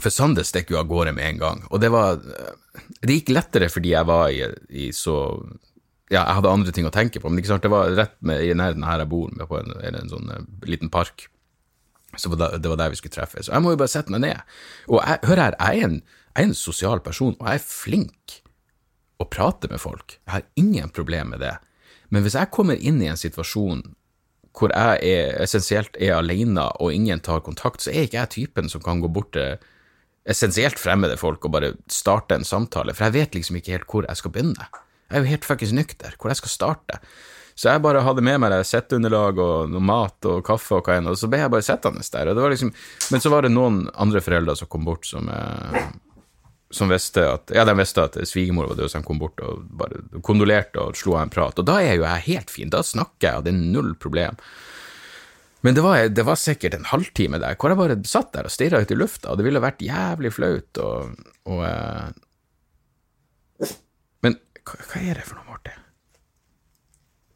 For 0.00 0.12
Sander 0.14 0.46
stikker 0.46 0.76
jo 0.76 0.80
av 0.80 0.88
gårde 0.90 1.12
med 1.16 1.26
en 1.26 1.40
gang, 1.40 1.64
og 1.68 1.82
det 1.82 1.90
var 1.92 2.20
Det 3.02 3.16
gikk 3.16 3.32
lettere 3.34 3.68
fordi 3.68 3.90
jeg 3.92 4.06
var 4.06 4.30
i, 4.30 4.44
i, 4.70 4.84
så 4.94 5.16
Ja, 6.10 6.22
jeg 6.22 6.36
hadde 6.38 6.52
andre 6.54 6.72
ting 6.74 6.86
å 6.88 6.94
tenke 6.94 7.20
på, 7.20 7.28
men 7.28 7.42
ikke 7.42 7.52
sant, 7.52 7.66
det 7.66 7.72
var 7.72 7.92
rett 7.98 8.16
med, 8.26 8.42
i 8.42 8.54
nærheten 8.54 8.86
her 8.86 9.02
jeg 9.02 9.10
bor, 9.10 9.30
på 9.30 9.58
en, 9.60 9.74
en, 9.78 9.98
en 9.98 10.10
sånn 10.10 10.32
uh, 10.32 10.40
liten 10.66 10.90
park. 10.90 11.28
Så 12.18 12.32
det 12.34 12.66
var 12.66 12.78
der 12.80 12.90
vi 12.90 12.98
skulle 12.98 13.14
treffes. 13.14 13.46
Så 13.46 13.52
jeg 13.54 13.62
må 13.62 13.76
jo 13.76 13.78
bare 13.78 13.92
sette 13.92 14.10
meg 14.10 14.24
ned. 14.24 14.40
Og 14.90 14.98
jeg, 14.98 15.20
hør 15.28 15.42
her, 15.44 15.54
jeg 15.54 15.84
er, 15.84 15.86
en, 15.86 16.00
jeg 16.32 16.42
er 16.42 16.48
en 16.48 16.56
sosial 16.58 17.02
person, 17.04 17.36
og 17.38 17.46
jeg 17.46 17.60
er 17.60 17.62
flink 17.62 18.40
å 19.22 19.28
prate 19.30 19.70
med 19.70 19.78
folk. 19.82 20.16
Jeg 20.18 20.34
har 20.34 20.48
ingen 20.58 20.90
problem 20.96 21.30
med 21.36 21.44
det. 21.44 21.54
Men 22.10 22.24
hvis 22.24 22.36
jeg 22.38 22.52
kommer 22.54 22.78
inn 22.78 23.00
i 23.02 23.10
en 23.10 23.20
situasjon 23.20 23.82
hvor 24.58 24.72
jeg 24.74 25.02
er, 25.06 25.36
essensielt 25.44 25.94
er 26.02 26.16
alene 26.16 26.66
og 26.82 26.92
ingen 26.92 27.22
tar 27.22 27.42
kontakt, 27.46 27.84
så 27.84 27.92
er 27.92 28.08
ikke 28.08 28.18
jeg 28.18 28.32
typen 28.34 28.70
som 28.72 28.82
kan 28.82 29.02
gå 29.02 29.08
bort 29.12 29.30
til 29.36 29.60
essensielt 30.30 30.78
fremmede 30.78 31.16
folk 31.20 31.46
og 31.46 31.54
bare 31.54 31.74
starte 31.90 32.36
en 32.36 32.46
samtale, 32.46 32.94
for 32.94 33.08
jeg 33.08 33.16
vet 33.16 33.38
liksom 33.38 33.60
ikke 33.60 33.76
helt 33.76 33.90
hvor 33.90 34.08
jeg 34.08 34.20
skal 34.20 34.34
begynne. 34.34 34.66
Jeg 35.10 35.16
er 35.16 35.24
jo 35.24 35.30
helt 35.32 35.46
fuckings 35.46 35.74
nykter, 35.74 36.16
hvor 36.18 36.30
jeg 36.30 36.40
skal 36.42 36.52
starte. 36.52 36.98
Så 37.58 37.68
jeg 37.68 37.82
bare 37.84 38.02
hadde 38.06 38.22
med 38.24 38.38
meg 38.40 38.54
setteunderlag 38.64 39.40
og 39.42 39.72
noe 39.72 39.84
mat 39.84 40.28
og 40.28 40.42
kaffe 40.46 40.78
og 40.78 40.86
hva 40.86 40.96
enn, 40.96 41.10
og 41.10 41.18
så 41.18 41.28
ble 41.30 41.42
jeg 41.42 41.52
bare 41.52 41.66
sittende 41.66 42.04
der. 42.14 42.30
Liksom, 42.52 42.70
men 43.12 43.22
så 43.22 43.32
var 43.32 43.44
det 43.44 43.52
noen 43.52 43.82
andre 44.00 44.22
foreldre 44.24 44.54
som 44.56 44.70
kom 44.70 44.86
bort 44.86 45.08
som 45.08 45.28
eh, 45.28 45.90
som 46.70 46.90
visste 46.92 47.24
at 47.26 47.50
ja, 47.54 47.64
de 47.66 47.74
visste 47.78 48.02
at 48.06 48.16
svigermor 48.28 48.68
var 48.70 48.78
død, 48.78 48.90
så 48.92 49.00
de 49.00 49.06
kom 49.06 49.18
bort 49.18 49.40
og 49.42 49.64
bare 49.80 50.02
kondolerte 50.26 50.82
og 50.82 50.98
slo 50.98 51.16
av 51.16 51.26
en 51.26 51.32
prat. 51.34 51.58
Og 51.58 51.66
da 51.66 51.80
er 51.82 51.96
jo 51.98 52.06
jeg 52.06 52.26
helt 52.28 52.52
fin, 52.54 52.70
da 52.70 52.84
snakker 52.86 53.26
jeg, 53.26 53.40
og 53.40 53.46
det 53.46 53.54
er 53.54 53.64
null 53.74 53.96
problem. 53.98 54.38
Men 55.66 55.76
det 55.76 55.82
var, 55.84 56.06
det 56.08 56.24
var 56.24 56.38
sikkert 56.40 56.78
en 56.78 56.86
halvtime 56.88 57.40
der 57.42 57.58
hvor 57.60 57.72
jeg 57.72 57.80
bare 57.80 57.98
satt 58.08 58.30
der 58.32 58.48
og 58.48 58.54
stirra 58.54 58.80
ut 58.80 58.94
i 58.94 58.96
lufta, 58.96 59.32
og 59.32 59.40
det 59.40 59.48
ville 59.48 59.62
vært 59.62 59.82
jævlig 59.84 60.32
flaut 60.32 60.80
og, 60.84 61.18
og 61.50 61.64
uh... 61.66 62.06
Men 64.24 64.38
hva, 64.64 64.78
hva, 64.78 65.02
er 65.02 65.18
det 65.18 65.26
for 65.26 65.40
noe, 65.40 65.48
Marty? 65.50 65.74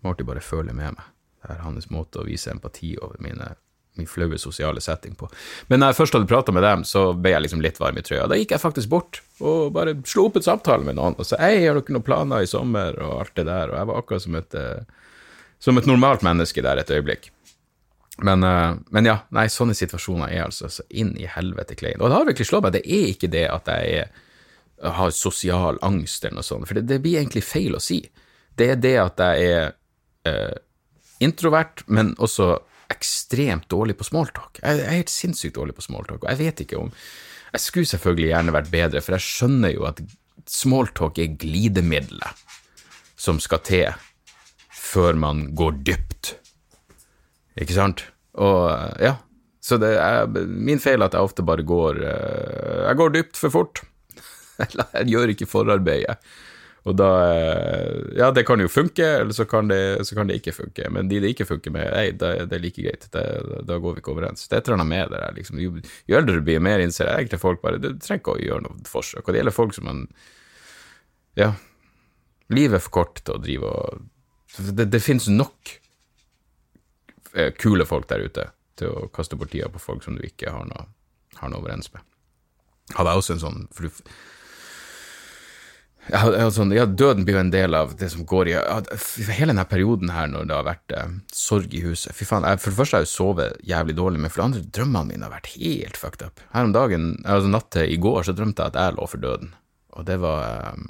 Marty 0.07 0.25
bare 0.29 0.45
føler 0.45 0.77
med 0.77 0.95
meg. 0.97 1.11
Det 1.43 1.53
er 1.53 1.65
hans 1.67 1.91
måte 1.93 2.23
å 2.23 2.29
vise 2.29 2.53
empati 2.55 2.95
over 3.03 3.21
mine 3.21 3.51
min 3.95 4.07
flaue 4.07 4.39
sosiale 4.39 4.81
setting 4.81 5.15
på. 5.15 5.29
Men 5.71 5.81
når 5.81 5.93
jeg 5.93 5.99
først 6.01 6.17
hadde 6.17 6.31
prata 6.31 6.55
med 6.55 6.65
dem, 6.67 6.83
så 6.89 7.07
ble 7.15 7.35
jeg 7.35 7.45
liksom 7.45 7.63
litt 7.63 7.79
varm 7.83 7.99
i 7.99 8.03
trøya. 8.05 8.27
Da 8.31 8.39
gikk 8.39 8.55
jeg 8.57 8.63
faktisk 8.63 8.91
bort 8.91 9.21
og 9.41 9.71
bare 9.75 9.95
slo 10.09 10.29
opp 10.29 10.39
et 10.41 10.47
samtale 10.47 10.87
med 10.87 10.99
noen 10.99 11.15
og 11.19 11.29
sa 11.29 11.39
hei, 11.43 11.63
har 11.63 11.79
dere 11.79 11.95
noen 11.95 12.07
planer 12.07 12.43
i 12.43 12.51
sommer, 12.51 12.99
og 13.03 13.21
alt 13.23 13.37
det 13.39 13.47
der. 13.51 13.71
Og 13.71 13.79
jeg 13.79 13.91
var 13.91 14.01
akkurat 14.01 14.27
som 14.27 14.41
et, 14.41 14.59
uh, 14.59 15.15
som 15.63 15.79
et 15.79 15.89
normalt 15.91 16.27
menneske 16.27 16.65
der 16.65 16.83
et 16.83 16.91
øyeblikk. 16.91 17.31
Men, 18.27 18.47
uh, 18.47 18.75
men, 18.95 19.11
ja, 19.11 19.21
nei, 19.35 19.47
sånne 19.51 19.79
situasjoner 19.79 20.35
er 20.35 20.45
altså 20.49 20.71
så 20.71 20.87
inn 20.91 21.15
i 21.19 21.31
helvete 21.31 21.79
klein. 21.79 22.01
Og 22.01 22.11
det 22.11 22.19
har 22.19 22.29
virkelig 22.31 22.51
slått 22.51 22.67
meg, 22.67 22.77
det 22.77 22.85
er 22.87 23.09
ikke 23.13 23.31
det 23.31 23.47
at 23.51 23.71
jeg 23.71 24.03
er, 24.03 24.21
har 24.99 25.15
sosial 25.15 25.79
angst 25.87 26.27
eller 26.27 26.41
noe 26.41 26.47
sånt, 26.47 26.67
for 26.69 26.79
det, 26.79 26.89
det 26.91 27.01
blir 27.03 27.21
egentlig 27.21 27.45
feil 27.47 27.79
å 27.79 27.83
si. 27.83 28.03
det 28.59 28.67
er 28.71 28.79
det 28.79 28.97
at 29.01 29.21
jeg 29.23 29.47
er 29.55 29.71
eh, 30.29 30.57
introvert, 31.25 31.83
men 31.87 32.13
også 32.23 32.59
ekstremt 32.93 33.69
dårlig 33.73 33.97
på 33.99 34.07
smalltalk. 34.09 34.61
Jeg, 34.61 34.81
jeg 34.81 34.89
er 34.89 35.01
helt 35.01 35.13
sinnssykt 35.13 35.57
dårlig 35.57 35.77
på 35.77 35.85
smalltalk, 35.87 36.25
og 36.25 36.31
jeg 36.33 36.41
vet 36.43 36.65
ikke 36.67 36.81
om 36.81 36.93
Jeg 37.55 37.63
skulle 37.63 37.87
selvfølgelig 37.87 38.31
gjerne 38.33 38.53
vært 38.57 38.71
bedre, 38.73 39.01
for 39.01 39.15
jeg 39.15 39.23
skjønner 39.23 39.71
jo 39.77 39.85
at 39.87 40.01
smalltalk 40.51 41.21
er 41.23 41.37
glidemiddelet 41.39 42.41
som 43.15 43.39
skal 43.41 43.63
til 43.65 43.93
før 44.75 45.15
man 45.19 45.47
går 45.55 45.79
dypt. 45.87 46.35
Ikke 47.55 47.77
sant? 47.77 48.03
Og 48.35 48.67
ja, 48.99 49.15
så 49.65 49.79
det 49.81 49.95
er 49.97 50.27
min 50.45 50.83
feil 50.83 51.05
at 51.07 51.15
jeg 51.15 51.25
ofte 51.25 51.45
bare 51.47 51.65
går 51.65 52.01
eh, 52.03 52.81
Jeg 52.89 52.99
går 53.01 53.15
dypt 53.15 53.39
for 53.39 53.55
fort. 53.55 53.85
Jeg 54.59 55.07
gjør 55.09 55.33
ikke 55.33 55.49
forarbeidet. 55.51 56.19
Og 56.85 56.97
da 57.01 57.11
eh, 57.25 58.01
Ja, 58.19 58.31
det 58.35 58.45
kan 58.45 58.61
jo 58.61 58.69
funke, 58.69 59.05
eller 59.23 59.33
så 59.33 59.47
kan 59.49 59.69
det, 59.71 60.05
så 60.05 60.17
kan 60.17 60.29
det 60.29 60.37
ikke 60.41 60.53
funke. 60.53 60.89
Men 60.93 61.09
de 61.09 61.21
det 61.23 61.33
ikke 61.33 61.47
funker 61.49 61.73
med, 61.73 61.89
nei, 61.95 62.11
det, 62.13 62.33
det 62.51 62.59
er 62.59 62.65
like 62.65 62.85
greit. 62.85 63.07
Da 63.11 63.79
går 63.81 63.97
vi 63.97 64.03
ikke 64.03 64.13
overens. 64.13 64.45
Det 64.49 64.59
er 64.59 64.63
et 64.63 64.69
eller 64.69 64.83
annet 64.83 64.93
med 64.93 65.15
det 65.15 65.21
der. 65.23 65.37
Liksom. 65.39 65.61
Jo, 65.63 65.73
jo 66.11 66.19
eldre 66.19 66.37
du 66.37 66.45
blir, 66.45 66.61
mer 66.65 66.85
innser 66.85 67.09
jeg 67.09 67.25
egentlig 67.25 67.41
folk 67.41 67.63
bare 67.65 67.81
Du 67.81 67.89
trenger 67.95 68.21
ikke 68.21 68.35
å 68.37 68.43
gjøre 68.43 68.67
noe 68.67 68.91
forsøk. 68.91 69.23
Og 69.25 69.33
det 69.33 69.41
gjelder 69.41 69.57
folk 69.61 69.77
som 69.77 69.89
man 69.91 70.03
Ja. 71.41 71.55
Livet 72.53 72.77
er 72.77 72.85
for 72.85 72.99
kort 73.01 73.23
til 73.25 73.39
å 73.39 73.41
drive 73.41 73.71
og 73.73 74.05
Det, 74.77 74.85
det 74.87 75.01
finnes 75.03 75.25
nok 75.33 75.73
eh, 77.35 77.51
kule 77.59 77.87
folk 77.89 78.07
der 78.13 78.29
ute 78.29 78.45
til 78.79 78.93
å 78.93 79.09
kaste 79.15 79.39
bort 79.41 79.51
tida 79.51 79.71
på 79.73 79.81
folk 79.83 80.05
som 80.05 80.15
du 80.19 80.23
ikke 80.27 80.53
har 80.53 80.69
noe, 80.69 80.85
har 81.41 81.51
noe 81.51 81.63
overens 81.63 81.89
med. 81.95 82.05
Hadde 82.95 83.11
jeg 83.11 83.23
også 83.23 83.35
en 83.35 83.43
sånn 83.43 83.61
for 83.75 83.89
du, 83.89 84.05
jeg, 86.13 86.49
sånn, 86.53 86.73
ja, 86.77 86.85
Døden 86.85 87.25
blir 87.25 87.39
jo 87.39 87.43
en 87.45 87.53
del 87.53 87.77
av 87.77 87.95
det 87.97 88.11
som 88.13 88.27
går 88.29 88.51
i 88.51 88.55
Hele 88.57 89.53
denne 89.53 89.65
perioden 89.69 90.13
her 90.13 90.29
når 90.29 90.49
det 90.51 90.57
har 90.59 90.67
vært 90.67 90.95
eh, 90.97 91.17
sorg 91.33 91.75
i 91.77 91.81
huset 91.85 92.13
Fy 92.17 92.29
faen, 92.29 92.45
jeg, 92.49 92.61
For 92.61 92.73
det 92.73 92.81
første 92.81 92.99
har 92.99 93.05
jeg 93.05 93.11
jo 93.11 93.15
sovet 93.15 93.65
jævlig 93.65 93.97
dårlig, 93.97 94.21
men 94.21 94.33
for 94.33 94.43
det 94.43 94.47
andre, 94.49 94.63
drømmene 94.79 95.11
mine 95.11 95.27
har 95.27 95.35
vært 95.35 95.53
helt 95.55 96.01
fucked 96.01 96.27
up. 96.27 96.45
Her 96.53 96.69
om 96.69 96.77
dagen, 96.77 97.11
altså 97.25 97.51
natt 97.51 97.71
til 97.75 97.91
i 97.95 98.01
går, 98.01 98.23
så 98.27 98.37
drømte 98.37 98.65
jeg 98.65 98.75
at 98.75 98.81
jeg 98.81 98.97
lå 98.99 99.11
for 99.11 99.25
døden. 99.25 99.53
Og 99.95 100.09
det 100.09 100.19
var 100.23 100.75
um, 100.77 100.89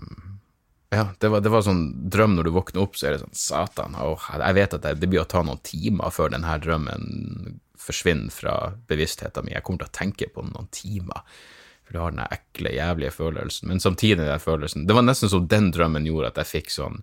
Ja, 0.95 1.09
det 1.21 1.31
var, 1.31 1.45
det 1.45 1.53
var 1.53 1.67
sånn 1.67 1.85
drøm 2.11 2.37
når 2.37 2.49
du 2.49 2.55
våkner 2.55 2.85
opp, 2.85 2.99
så 2.99 3.09
er 3.09 3.17
det 3.17 3.25
sånn 3.25 3.39
Satan, 3.39 3.99
oh, 4.01 4.31
jeg 4.35 4.59
vet 4.59 4.79
at 4.79 4.87
det, 4.87 4.97
det 5.03 5.11
blir 5.11 5.23
å 5.23 5.31
ta 5.31 5.45
noen 5.47 5.63
timer 5.67 6.15
før 6.15 6.35
denne 6.35 6.59
drømmen 6.63 7.61
forsvinner 7.85 8.33
fra 8.33 8.55
bevisstheten 8.89 9.47
min. 9.47 9.57
Jeg 9.57 9.67
kommer 9.67 9.85
til 9.85 9.91
å 9.93 9.99
tenke 9.99 10.31
på 10.33 10.45
den 10.45 10.55
noen 10.57 10.71
timer 10.75 11.23
for 11.85 11.97
du 11.97 12.01
har 12.01 12.15
den 12.15 12.25
ekle, 12.25 12.73
jævlige 12.75 13.13
følelsen. 13.15 13.69
Men 13.69 13.81
samtidig 13.81 14.25
den 14.25 14.41
følelsen 14.41 14.87
Det 14.87 14.97
var 14.97 15.05
nesten 15.05 15.29
som 15.29 15.49
den 15.49 15.71
drømmen 15.73 16.07
gjorde 16.09 16.33
at 16.33 16.41
jeg 16.43 16.53
fikk 16.53 16.73
sånn 16.73 17.03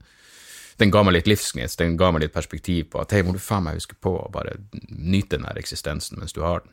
Den 0.82 0.91
ga 0.91 1.04
meg 1.06 1.13
litt 1.13 1.30
livsgnist, 1.30 1.78
den 1.78 1.98
ga 2.00 2.10
meg 2.12 2.24
litt 2.24 2.34
perspektiv 2.34 2.89
på 2.94 3.02
at 3.04 3.12
hei, 3.13 3.22
må 3.22 3.36
du 3.36 3.41
faen 3.44 3.67
meg 3.67 3.78
huske 3.78 3.94
på 4.02 4.15
å 4.17 4.30
bare 4.34 4.56
nyte 4.89 5.38
den 5.38 5.46
her 5.46 5.60
eksistensen 5.60 6.17
mens 6.17 6.34
du 6.34 6.41
har 6.41 6.63
den. 6.63 6.72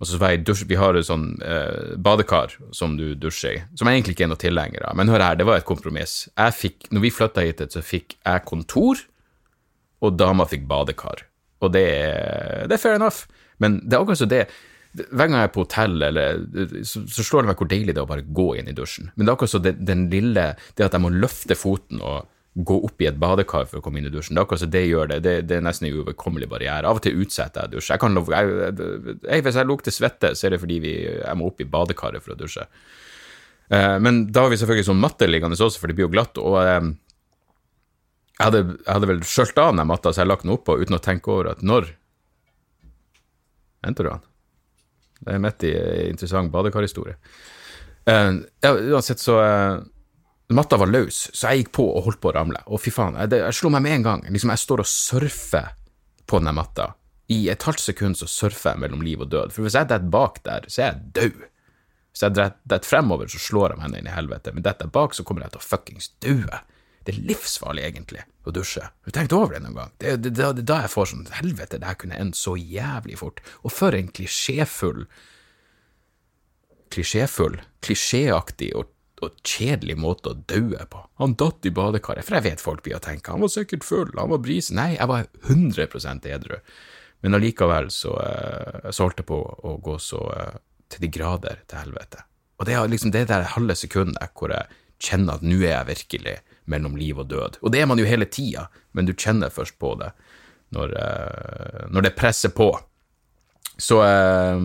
Og 0.00 0.08
så 0.08 0.18
var 0.20 0.32
jeg 0.34 0.44
dusj, 0.44 0.64
Vi 0.68 0.78
har 0.80 0.96
et 0.96 1.06
sånn 1.06 1.36
eh, 1.44 1.94
badekar 1.96 2.56
som 2.74 2.96
du 2.98 3.14
dusjer 3.14 3.54
i, 3.54 3.62
som 3.78 3.88
jeg 3.88 4.00
egentlig 4.00 4.16
ikke 4.16 4.26
er 4.26 4.32
noe 4.32 4.42
tilhenger 4.42 4.88
av. 4.88 4.96
Men 4.98 5.12
hør 5.12 5.24
her, 5.24 5.38
det 5.38 5.46
var 5.46 5.60
et 5.60 5.68
kompromiss. 5.68 6.26
Jeg 6.34 6.56
fikk, 6.56 6.88
når 6.90 7.04
vi 7.06 7.12
flytta 7.14 7.44
hit, 7.46 7.62
så 7.72 7.84
fikk 7.84 8.18
jeg 8.18 8.44
kontor, 8.48 9.00
og 10.04 10.18
dama 10.18 10.44
fikk 10.48 10.66
badekar. 10.68 11.24
Og 11.64 11.72
det, 11.72 11.86
det 12.68 12.76
er 12.76 12.82
fair 12.82 12.98
enough, 12.98 13.24
men 13.62 13.78
det 13.84 13.96
er 13.96 14.02
akkurat 14.02 14.20
som 14.20 14.32
det 14.32 14.42
hver 14.96 15.28
gang 15.28 15.36
jeg 15.38 15.48
er 15.48 15.52
på 15.54 15.64
hotell, 15.64 15.98
eller, 16.02 16.40
så, 16.86 17.02
så, 17.10 17.24
slår 17.24 17.44
det 17.44 17.50
meg 17.50 17.60
hvor 17.60 17.68
deilig 17.70 17.92
det 17.92 18.00
er 18.00 18.06
å 18.06 18.10
bare 18.10 18.24
gå 18.38 18.46
inn 18.60 18.70
i 18.70 18.76
dusjen. 18.76 19.10
Men 19.14 19.26
det 19.26 19.32
er 19.32 19.36
akkurat 19.36 19.52
så 19.52 19.60
det, 19.62 19.76
den 19.84 20.06
lille 20.12 20.46
Det 20.76 20.86
at 20.86 20.96
jeg 20.96 21.04
må 21.04 21.12
løfte 21.12 21.58
foten 21.58 22.00
og 22.00 22.32
gå 22.56 22.76
opp 22.88 23.02
i 23.04 23.08
et 23.10 23.18
badekar 23.20 23.66
for 23.68 23.78
å 23.78 23.84
komme 23.84 24.00
inn 24.00 24.08
i 24.08 24.12
dusjen, 24.12 24.32
det 24.32 24.40
er 24.40 24.46
akkurat 24.46 24.62
så 24.62 24.68
det 24.72 24.84
gjør 24.86 25.10
det. 25.10 25.18
Det, 25.26 25.34
det 25.44 25.58
er 25.58 25.64
nesten 25.66 25.90
en 25.90 25.98
uoverkommelig 25.98 26.48
barriere. 26.48 26.88
Av 26.88 26.96
og 26.96 27.02
til 27.04 27.18
utsetter 27.20 27.66
jeg 27.66 27.74
dusj. 27.74 27.90
Jeg 27.92 28.00
kan, 28.00 28.16
jeg, 28.16 29.42
hvis 29.44 29.58
jeg 29.60 29.68
lukter 29.68 29.92
svette, 29.92 30.30
så 30.32 30.46
er 30.48 30.56
det 30.56 30.62
fordi 30.62 30.78
vi, 30.80 30.94
jeg 31.04 31.36
må 31.36 31.50
opp 31.50 31.60
i 31.60 31.68
badekaret 31.68 32.24
for 32.24 32.32
å 32.32 32.38
dusje. 32.40 32.64
Uh, 33.68 33.98
men 34.00 34.24
da 34.32 34.46
har 34.46 34.54
vi 34.54 34.60
selvfølgelig 34.62 34.88
sånn 34.88 35.02
matte 35.02 35.28
liggende 35.28 35.58
også, 35.58 35.82
for 35.82 35.92
det 35.92 35.98
blir 35.98 36.06
jo 36.06 36.14
glatt. 36.14 36.40
og 36.40 36.56
uh, 36.56 36.88
jeg 38.36 38.44
hadde, 38.44 38.62
jeg 38.72 38.92
hadde 38.92 39.10
vel 39.12 39.22
skjølt 39.26 39.60
av 39.60 39.76
den 39.76 39.88
matta, 39.88 40.12
så 40.12 40.22
jeg 40.22 40.30
lagt 40.30 40.44
den 40.46 40.56
oppå 40.56 40.78
uten 40.80 40.96
å 40.96 41.02
tenke 41.02 41.32
over 41.32 41.52
at 41.52 41.64
når 41.64 41.92
Henter 43.84 44.06
du 44.06 44.10
den? 44.10 44.24
Det 45.20 45.34
er 45.34 45.42
midt 45.42 45.66
i 45.66 45.74
interessant 46.10 46.52
badekarhistorie. 46.52 47.16
Uh, 48.06 48.42
ja, 48.62 48.72
uansett, 48.72 49.22
så 49.22 49.40
uh, 49.40 49.80
Matta 50.54 50.78
var 50.78 50.92
løs, 50.92 51.24
så 51.34 51.50
jeg 51.50 51.64
gikk 51.64 51.72
på 51.80 51.88
og 51.90 52.04
holdt 52.06 52.20
på 52.22 52.30
å 52.30 52.36
ramle. 52.36 52.60
Og 52.70 52.78
fy 52.82 52.92
faen, 52.94 53.18
jeg, 53.18 53.34
jeg 53.42 53.58
slo 53.58 53.72
meg 53.74 53.82
med 53.86 53.98
en 53.98 54.06
gang. 54.06 54.22
Liksom, 54.30 54.52
jeg 54.54 54.62
står 54.62 54.84
og 54.84 54.90
surfer 54.90 55.72
på 56.26 56.40
denne 56.42 56.54
matta. 56.54 56.92
I 57.34 57.48
et 57.50 57.66
halvt 57.66 57.82
sekund 57.82 58.18
så 58.18 58.28
surfer 58.30 58.76
jeg 58.76 58.84
mellom 58.84 59.02
liv 59.02 59.24
og 59.24 59.32
død. 59.32 59.54
For 59.54 59.66
hvis 59.66 59.74
jeg 59.74 59.90
detter 59.90 60.12
bak 60.12 60.38
der, 60.46 60.68
så 60.70 60.84
er 60.84 60.88
jeg 60.92 61.12
død. 61.18 61.44
Hvis 62.14 62.22
jeg 62.22 62.36
detter 62.38 62.86
fremover, 62.86 63.28
så 63.28 63.42
slår 63.42 63.74
jeg 63.74 63.82
henne 63.82 63.98
inn 64.00 64.06
i 64.08 64.14
helvete. 64.14 64.54
Men 64.54 64.64
detter 64.64 64.86
jeg 64.86 64.94
bak, 64.94 65.16
så 65.16 65.26
kommer 65.26 65.46
jeg 65.46 65.56
til 65.56 65.64
å 65.64 65.66
fuckings 65.66 66.12
dø. 66.22 66.38
Det 67.06 67.14
er 67.14 67.22
livsfarlig, 67.28 67.84
egentlig, 67.86 68.24
å 68.42 68.52
dusje. 68.54 68.82
Har 68.82 69.12
du 69.12 69.14
tenkt 69.14 69.34
over 69.36 69.54
det 69.54 69.62
noen 69.62 69.78
gang? 69.78 69.94
Det 70.02 70.32
er 70.34 70.58
da, 70.58 70.80
jeg 70.82 70.90
får 70.90 71.12
sånn 71.12 71.28
Helvete, 71.36 71.78
det 71.78 71.86
her 71.86 71.98
kunne 72.00 72.18
endt 72.18 72.38
så 72.38 72.56
jævlig 72.58 73.20
fort. 73.20 73.38
Og 73.62 73.74
for 73.74 73.94
en 73.94 74.10
klisjéfull 74.10 75.06
Klisjéfull, 76.94 77.56
klisjéaktig 77.82 78.68
og, 78.78 78.92
og, 79.18 79.38
kjedelig 79.46 79.96
måte 79.98 80.30
å 80.30 80.36
daue 80.50 80.84
på. 80.90 81.00
Han 81.18 81.34
datt 81.38 81.66
i 81.66 81.72
badekaret, 81.74 82.26
for 82.26 82.38
jeg 82.38 82.46
vet 82.46 82.62
folk 82.62 82.84
blir 82.86 82.98
å 82.98 83.02
tenke 83.02 83.34
han 83.34 83.42
var 83.42 83.50
sikkert 83.52 83.84
full, 83.84 84.12
han 84.14 84.30
var 84.30 84.42
brisen. 84.42 84.78
Nei, 84.78 84.92
jeg 84.94 85.10
var 85.10 85.26
100% 85.50 86.30
edru. 86.30 86.60
Men 87.26 87.38
allikevel 87.38 87.90
så, 87.90 88.14
så 88.90 89.06
holdt 89.06 89.22
jeg 89.22 89.28
på 89.28 89.40
å 89.42 89.76
gå 89.82 89.96
så 90.02 90.22
uh, 90.30 90.58
til 90.92 91.06
de 91.06 91.10
grader 91.10 91.62
til 91.66 91.82
helvete. 91.82 92.22
Og 92.60 92.68
det 92.68 92.76
er 92.76 92.90
liksom 92.90 93.12
det 93.14 93.26
der 93.30 93.50
halve 93.56 93.76
sekundet 93.76 94.36
hvor 94.38 94.54
jeg 94.54 94.70
kjenner 95.02 95.40
at 95.40 95.44
nå 95.44 95.58
er 95.58 95.72
jeg 95.72 95.90
virkelig 95.90 96.36
mellom 96.66 96.96
liv 96.98 97.18
og 97.18 97.30
død. 97.30 97.58
Og 97.62 97.72
det 97.72 97.80
er 97.82 97.88
man 97.90 98.00
jo 98.00 98.08
hele 98.08 98.26
tida, 98.30 98.66
men 98.92 99.06
du 99.06 99.14
kjenner 99.14 99.52
først 99.54 99.78
på 99.82 99.94
det 100.00 100.10
når, 100.74 100.94
uh, 100.98 101.82
når 101.94 102.08
det 102.08 102.14
presser 102.18 102.52
på. 102.54 102.70
Så, 103.76 104.00
uh, 104.02 104.60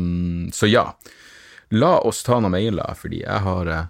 så, 0.54 0.70
ja. 0.70 0.90
La 1.72 1.94
oss 2.04 2.24
ta 2.28 2.40
noen 2.42 2.56
mailer, 2.56 2.98
fordi 3.00 3.22
jeg 3.24 3.46
har 3.46 3.70
uh, 3.70 3.84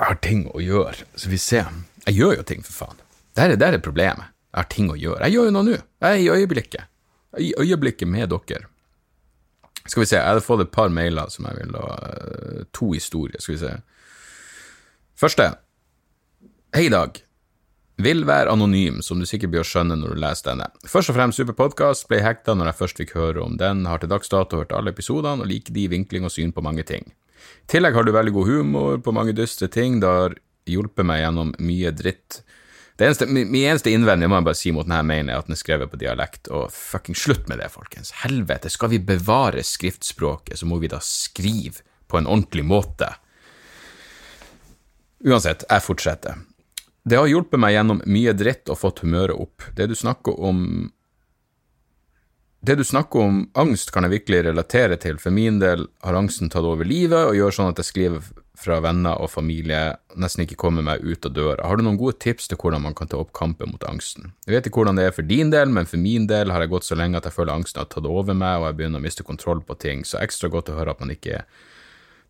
Jeg 0.00 0.06
har 0.06 0.20
ting 0.24 0.46
å 0.48 0.62
gjøre. 0.64 1.04
Så 1.20 1.28
vi 1.28 1.36
ser. 1.36 1.68
Jeg 2.06 2.16
gjør 2.16 2.38
jo 2.38 2.44
ting, 2.48 2.62
for 2.64 2.72
faen. 2.86 3.02
Det 3.36 3.44
er, 3.44 3.58
det 3.60 3.66
er 3.68 3.82
problemet. 3.84 4.32
Jeg 4.48 4.62
har 4.62 4.68
ting 4.72 4.88
å 4.88 4.96
gjøre. 4.96 5.26
Jeg 5.26 5.36
gjør 5.36 5.50
jo 5.50 5.54
noe 5.54 5.66
nå. 5.66 5.74
Jeg 5.76 6.08
er 6.08 6.22
i 6.22 6.30
øyeblikket. 6.40 6.88
I 7.36 7.50
øyeblikket 7.60 8.08
med 8.08 8.32
dere. 8.32 8.70
Skal 9.84 10.02
vi 10.02 10.08
se, 10.08 10.16
jeg 10.16 10.24
hadde 10.24 10.44
fått 10.44 10.64
et 10.64 10.72
par 10.72 10.88
mailer 10.92 11.28
som 11.32 11.46
jeg 11.48 11.60
vil 11.60 11.76
ha 11.76 12.64
To 12.76 12.90
historier. 12.94 13.40
Skal 13.44 13.54
vi 13.54 13.60
se. 13.60 13.74
Første. 15.20 15.50
Hei, 16.72 16.86
Dag. 16.88 17.18
Vil 18.00 18.22
være 18.24 18.54
anonym, 18.54 19.02
som 19.04 19.18
du 19.20 19.26
sikkert 19.28 19.50
blir 19.52 19.60
å 19.60 19.68
skjønne 19.68 19.98
når 20.00 20.14
du 20.14 20.20
leser 20.22 20.46
denne. 20.46 20.70
Først 20.88 21.12
og 21.12 21.18
fremst 21.18 21.36
super 21.36 21.58
podkast, 21.58 22.06
ble 22.08 22.22
hekta 22.24 22.54
når 22.56 22.70
jeg 22.70 22.78
først 22.78 23.02
fikk 23.02 23.12
høre 23.18 23.42
om 23.44 23.58
den, 23.60 23.82
har 23.84 24.00
til 24.00 24.08
dags 24.08 24.32
dato 24.32 24.62
hørt 24.62 24.72
alle 24.72 24.94
episodene 24.94 25.44
og 25.44 25.50
liker 25.50 25.76
de 25.76 25.84
vinkling 25.92 26.24
og 26.24 26.32
syn 26.32 26.56
på 26.56 26.64
mange 26.64 26.88
ting. 26.88 27.12
I 27.36 27.68
tillegg 27.68 28.00
har 28.00 28.08
du 28.08 28.14
veldig 28.16 28.32
god 28.38 28.48
humor 28.48 29.04
på 29.04 29.12
mange 29.12 29.36
dystre 29.36 29.68
ting, 29.68 30.00
det 30.00 30.08
har 30.08 30.40
hjulpet 30.72 31.10
meg 31.12 31.20
gjennom 31.26 31.52
mye 31.68 31.92
dritt. 32.00 32.40
Det 32.96 33.10
eneste, 33.10 33.28
min 33.28 33.60
eneste 33.60 33.92
innvending 33.92 34.32
må 34.32 34.40
jeg 34.40 34.48
bare 34.48 34.62
si 34.64 34.72
mot 34.72 34.88
denne 34.88 35.04
mailen, 35.04 35.28
er 35.28 35.44
at 35.44 35.52
den 35.52 35.60
er 35.60 35.60
skrevet 35.66 35.92
på 35.92 36.00
dialekt, 36.00 36.48
og 36.48 36.72
fucking 36.72 37.18
slutt 37.28 37.44
med 37.52 37.60
det, 37.60 37.68
folkens. 37.76 38.16
Helvete, 38.24 38.72
skal 38.72 38.96
vi 38.96 39.04
bevare 39.04 39.68
skriftspråket, 39.68 40.56
så 40.56 40.68
må 40.70 40.80
vi 40.80 40.88
da 40.88 41.04
skrive 41.04 41.84
på 42.08 42.16
en 42.16 42.30
ordentlig 42.38 42.64
måte. 42.72 43.18
Uansett, 45.24 45.66
jeg 45.68 45.84
fortsetter. 45.84 46.38
Det 47.04 47.18
har 47.18 47.28
hjulpet 47.28 47.60
meg 47.60 47.74
gjennom 47.74 48.00
mye 48.08 48.32
dritt 48.36 48.70
og 48.72 48.78
fått 48.80 49.02
humøret 49.04 49.36
opp. 49.36 49.64
Det 49.76 49.88
du 49.90 49.94
snakker 49.96 50.40
om 50.40 50.90
Det 52.60 52.74
du 52.76 52.84
snakker 52.84 53.20
om 53.24 53.36
angst, 53.56 53.88
kan 53.88 54.04
jeg 54.04 54.12
virkelig 54.12 54.42
relatere 54.44 54.98
til. 55.00 55.16
For 55.16 55.32
min 55.32 55.62
del 55.62 55.86
har 56.04 56.16
angsten 56.18 56.50
tatt 56.52 56.66
over 56.68 56.84
livet 56.84 57.30
og 57.30 57.32
gjør 57.32 57.54
sånn 57.56 57.70
at 57.72 57.80
jeg 57.80 57.88
skriver 57.88 58.26
fra 58.60 58.76
venner 58.84 59.16
og 59.16 59.30
familie, 59.32 59.94
nesten 60.20 60.44
ikke 60.44 60.58
kommer 60.60 60.84
meg 60.84 61.00
ut 61.00 61.24
av 61.24 61.32
døra. 61.32 61.64
Har 61.64 61.80
du 61.80 61.86
noen 61.86 61.96
gode 61.96 62.18
tips 62.20 62.50
til 62.50 62.60
hvordan 62.60 62.84
man 62.84 62.96
kan 62.98 63.08
ta 63.08 63.16
opp 63.16 63.32
kampen 63.32 63.72
mot 63.72 63.86
angsten? 63.88 64.34
Jeg 64.44 64.58
vet 64.58 64.68
ikke 64.68 64.82
hvordan 64.82 65.00
det 65.00 65.08
er 65.08 65.16
for 65.16 65.24
din 65.24 65.48
del, 65.54 65.72
men 65.72 65.88
for 65.88 65.96
min 66.02 66.28
del 66.28 66.52
har 66.52 66.60
jeg 66.60 66.74
gått 66.74 66.90
så 66.90 67.00
lenge 67.00 67.16
at 67.16 67.30
jeg 67.30 67.38
føler 67.38 67.56
angsten 67.56 67.80
har 67.80 67.88
tatt 67.88 68.04
over 68.04 68.36
meg, 68.36 68.60
og 68.60 68.68
jeg 68.68 68.80
begynner 68.82 69.00
å 69.00 69.06
miste 69.08 69.24
kontroll 69.24 69.64
på 69.64 69.78
ting, 69.80 70.04
så 70.04 70.20
ekstra 70.20 70.52
godt 70.52 70.68
å 70.68 70.76
høre 70.76 70.92
at 70.92 71.00
man 71.00 71.16
ikke 71.16 71.40
er 71.40 71.48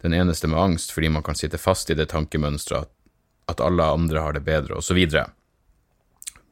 den 0.03 0.15
eneste 0.15 0.49
med 0.49 0.59
angst, 0.61 0.93
fordi 0.93 1.09
man 1.09 1.23
kan 1.23 1.35
sitte 1.35 1.59
fast 1.59 1.91
i 1.91 1.95
det 1.95 2.09
tankemønsteret 2.13 2.89
at, 2.89 2.91
at 3.53 3.61
alle 3.61 3.85
andre 3.85 4.21
har 4.21 4.33
det 4.33 4.45
bedre, 4.47 4.79
osv. 4.79 5.01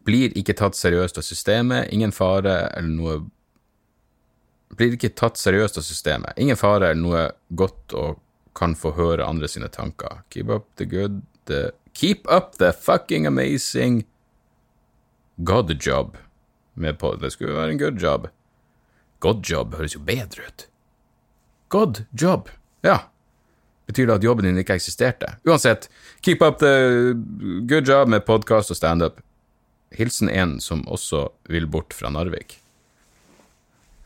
Blir 0.05 0.37
ikke 0.39 0.57
tatt 0.57 0.77
seriøst 0.77 1.21
av 1.21 1.27
systemet, 1.27 1.93
ingen 1.93 2.13
fare 2.13 2.61
eller 2.77 2.95
noe 2.95 3.19
Blir 4.77 4.93
ikke 4.93 5.15
tatt 5.17 5.39
seriøst 5.41 5.79
av 5.81 5.85
systemet, 5.87 6.37
ingen 6.37 6.59
fare 6.61 6.91
eller 6.91 7.01
noe 7.01 7.23
godt 7.57 7.95
og 7.97 8.19
kan 8.59 8.75
få 8.77 8.93
høre 8.99 9.25
andre 9.25 9.49
sine 9.49 9.71
tanker. 9.73 10.21
Keep 10.29 10.51
up 10.53 10.67
the 10.77 10.85
good, 10.85 11.23
the, 11.49 11.71
Keep 11.97 12.29
up 12.29 12.59
the 12.61 12.73
fucking 12.73 13.27
amazing 13.27 14.05
God 15.37 15.87
job. 15.87 16.17
Med 16.75 16.99
på, 16.99 17.15
det 17.15 17.31
skulle 17.31 17.55
være 17.55 17.71
en 17.71 17.79
good 17.79 18.03
job. 18.03 18.29
God 19.19 19.43
job 19.51 19.75
høres 19.75 19.95
jo 19.95 20.01
bedre 20.01 20.47
ut. 20.47 20.67
God 21.69 22.05
job. 22.23 22.51
Ja. 22.83 22.99
Betyr 23.89 24.11
det 24.11 24.19
at 24.19 24.25
jobben 24.27 24.45
din 24.45 24.61
ikke 24.61 24.77
eksisterte? 24.77 25.33
Uansett, 25.49 25.89
keep 26.21 26.43
up 26.45 26.59
the 26.61 27.15
good 27.69 27.89
job 27.89 28.11
med 28.13 28.27
podkast 28.29 28.75
og 28.75 28.77
standup. 28.77 29.23
Hilsen 29.97 30.29
en 30.29 30.59
som 30.61 30.85
også 30.85 31.31
vil 31.49 31.67
bort 31.71 31.97
fra 31.97 32.11
Narvik. 32.13 32.59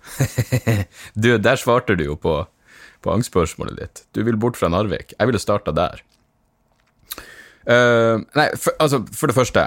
du, 1.22 1.34
der 1.38 1.58
svarte 1.58 1.96
du 1.98 2.04
jo 2.06 2.14
på, 2.14 2.36
på 3.02 3.14
angstspørsmålet 3.14 3.80
ditt. 3.80 4.04
Du 4.14 4.22
vil 4.22 4.38
bort 4.38 4.58
fra 4.60 4.70
Narvik. 4.70 5.16
Jeg 5.18 5.30
ville 5.30 5.42
starta 5.42 5.74
der. 5.74 6.04
Uh, 7.66 8.22
nei, 8.38 8.48
for, 8.58 8.74
altså, 8.82 9.02
for 9.14 9.30
det 9.30 9.38
første, 9.38 9.66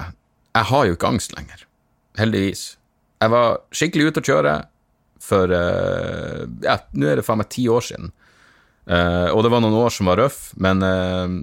jeg 0.55 0.69
har 0.71 0.87
jo 0.87 0.95
ikke 0.95 1.11
angst 1.11 1.35
lenger. 1.35 1.67
Heldigvis. 2.19 2.63
Jeg 3.19 3.31
var 3.35 3.59
skikkelig 3.75 4.11
ute 4.11 4.23
å 4.23 4.29
kjøre 4.31 4.55
for 5.25 5.51
uh, 5.51 6.43
Ja, 6.63 6.79
nå 6.95 7.07
er 7.09 7.19
det 7.19 7.27
faen 7.27 7.43
meg 7.43 7.51
ti 7.51 7.67
år 7.71 7.83
siden. 7.83 8.15
Uh, 8.85 9.31
og 9.33 9.41
det 9.41 9.49
var 9.49 9.63
noen 9.63 9.77
år 9.81 9.93
som 9.93 10.11
var 10.11 10.19
røff, 10.21 10.51
men 10.61 10.83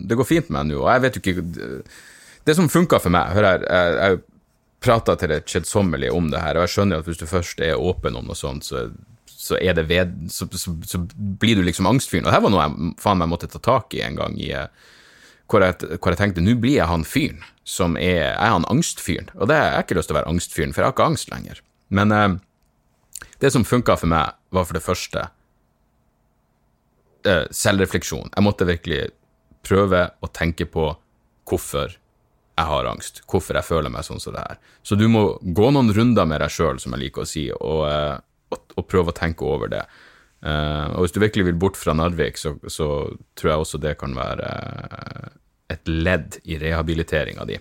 det 0.07 0.19
går 0.19 0.29
fint 0.29 0.51
med 0.51 0.61
meg 0.61 0.69
nå. 0.71 0.83
Og 0.85 0.91
jeg 0.93 1.03
vet 1.03 1.17
jo 1.17 1.23
ikke 1.23 1.81
Det 2.47 2.55
som 2.59 2.69
funka 2.71 2.99
for 3.03 3.15
meg 3.15 3.35
Hør 3.35 3.47
her, 3.47 3.65
jeg, 3.67 3.97
jeg 3.99 4.21
prata 4.83 5.17
til 5.19 5.31
det 5.33 5.45
kjedsommelige 5.47 6.15
om 6.15 6.31
det 6.33 6.43
her, 6.43 6.59
og 6.59 6.67
jeg 6.67 6.75
skjønner 6.75 7.03
at 7.03 7.09
hvis 7.09 7.21
du 7.21 7.27
først 7.31 7.61
er 7.63 7.79
åpen 7.79 8.19
om 8.19 8.27
noe 8.29 8.39
sånt, 8.39 8.67
så, 8.67 8.89
så, 9.31 9.59
ved, 9.59 10.17
så, 10.33 10.49
så 10.51 11.03
blir 11.43 11.59
du 11.59 11.63
liksom 11.67 11.89
angstfyren. 11.91 12.27
Og 12.27 12.33
det 12.33 12.37
her 12.37 12.45
var 12.47 12.55
noe 12.55 12.67
jeg 12.67 12.95
faen 13.03 13.23
meg 13.23 13.31
måtte 13.31 13.51
ta 13.53 13.63
tak 13.63 13.95
i 13.95 14.03
en 14.07 14.19
gang, 14.19 14.39
i, 14.43 14.51
hvor, 15.51 15.65
jeg, 15.65 15.99
hvor 15.99 16.15
jeg 16.15 16.23
tenkte 16.23 16.45
nå 16.45 16.57
blir 16.61 16.81
jeg 16.81 16.91
han 16.91 17.07
fyren 17.07 17.43
som 17.69 17.95
er 17.95 18.17
Jeg 18.17 18.35
er 18.35 18.57
han 18.57 18.67
angstfyren, 18.67 19.29
og 19.39 19.47
det 19.47 19.55
har 19.55 19.77
jeg 19.77 19.85
ikke 19.87 19.97
lyst 20.01 20.11
til 20.11 20.17
å 20.17 20.19
være 20.19 20.33
angstfyren, 20.33 20.73
for 20.75 20.83
jeg 20.83 20.89
har 20.89 20.97
ikke 20.97 21.11
angst 21.13 21.31
lenger. 21.31 21.61
Men 21.95 22.11
uh, 22.11 22.33
det 23.39 23.53
som 23.55 23.67
funka 23.67 23.95
for 24.01 24.11
meg, 24.11 24.35
var 24.51 24.67
for 24.67 24.75
det 24.77 24.83
første 24.83 25.29
eh, 27.29 27.45
selvrefleksjon. 27.51 28.31
Jeg 28.35 28.45
måtte 28.45 28.69
virkelig 28.69 29.03
prøve 29.67 30.07
å 30.21 30.31
tenke 30.35 30.67
på 30.71 30.91
hvorfor 31.49 31.97
jeg 32.53 32.69
har 32.69 32.89
angst, 32.89 33.23
hvorfor 33.31 33.57
jeg 33.57 33.67
føler 33.67 33.93
meg 33.93 34.05
sånn 34.07 34.21
som 34.23 34.35
det 34.35 34.45
her. 34.45 34.59
Så 34.85 34.99
du 34.99 35.07
må 35.11 35.25
gå 35.41 35.71
noen 35.73 35.93
runder 35.97 36.29
med 36.29 36.43
deg 36.45 36.53
sjøl, 36.53 36.81
som 36.83 36.95
jeg 36.95 37.07
liker 37.07 37.25
å 37.25 37.29
si, 37.29 37.47
og, 37.55 37.85
eh, 37.89 38.17
og, 38.53 38.75
og, 38.77 38.85
prøve 38.89 39.13
å 39.13 39.17
tenke 39.17 39.47
over 39.49 39.73
det. 39.73 39.87
Uh, 40.43 40.91
og 40.99 41.05
hvis 41.05 41.13
du 41.15 41.21
virkelig 41.23 41.45
vil 41.47 41.59
bort 41.63 41.77
fra 41.79 41.95
Narvik, 41.95 42.35
så, 42.41 42.57
så, 42.67 42.87
tror 43.39 43.51
jeg 43.53 43.63
også 43.63 43.79
det 43.79 43.93
kan 44.01 44.17
være 44.17 44.49
uh, 44.51 45.29
et 45.71 45.87
ledd 45.87 46.41
i 46.43 46.57
rehabiliteringa 46.59 47.47
di. 47.47 47.61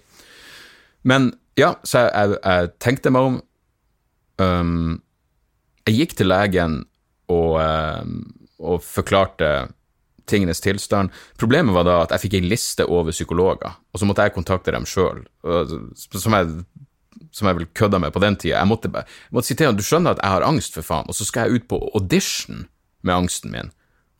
Men 1.06 1.30
ja, 1.60 1.76
så 1.86 2.08
jeg, 2.08 2.10
jeg, 2.10 2.40
jeg 2.42 2.72
tenkte 2.82 3.14
meg 3.14 3.28
om. 3.30 3.38
Um, 4.42 4.98
jeg 5.86 6.00
gikk 6.00 6.18
til 6.18 6.32
legen 6.32 6.80
og, 7.30 7.62
um, 7.62 8.41
og 8.62 8.84
forklarte 8.86 9.52
tingenes 10.30 10.62
tilstand. 10.64 11.12
Problemet 11.42 11.76
var 11.76 11.88
da 11.88 11.98
at 12.06 12.14
jeg 12.16 12.28
fikk 12.28 12.38
ei 12.40 12.46
liste 12.46 12.86
over 12.86 13.14
psykologer, 13.16 13.74
og 13.92 14.00
så 14.00 14.08
måtte 14.08 14.28
jeg 14.28 14.36
kontakte 14.38 14.74
dem 14.76 14.88
sjøl, 14.88 15.26
som 15.42 16.38
jeg 16.38 16.64
som 17.32 17.48
jeg 17.48 17.58
vel 17.58 17.68
kødda 17.78 18.00
med 18.02 18.12
på 18.12 18.22
den 18.24 18.36
tida. 18.36 18.58
Jeg 18.60 18.68
måtte, 18.68 18.90
jeg 18.92 19.36
måtte 19.36 19.48
si 19.48 19.56
til 19.56 19.70
ham 19.70 19.78
du 19.78 19.86
skjønner 19.86 20.16
at 20.16 20.24
jeg 20.24 20.36
har 20.36 20.46
angst, 20.48 20.76
for 20.76 20.86
faen, 20.86 21.08
og 21.08 21.16
så 21.16 21.28
skal 21.28 21.48
jeg 21.48 21.62
ut 21.62 21.70
på 21.72 21.80
audition 21.96 22.66
med 23.08 23.16
angsten 23.16 23.54
min, 23.54 23.72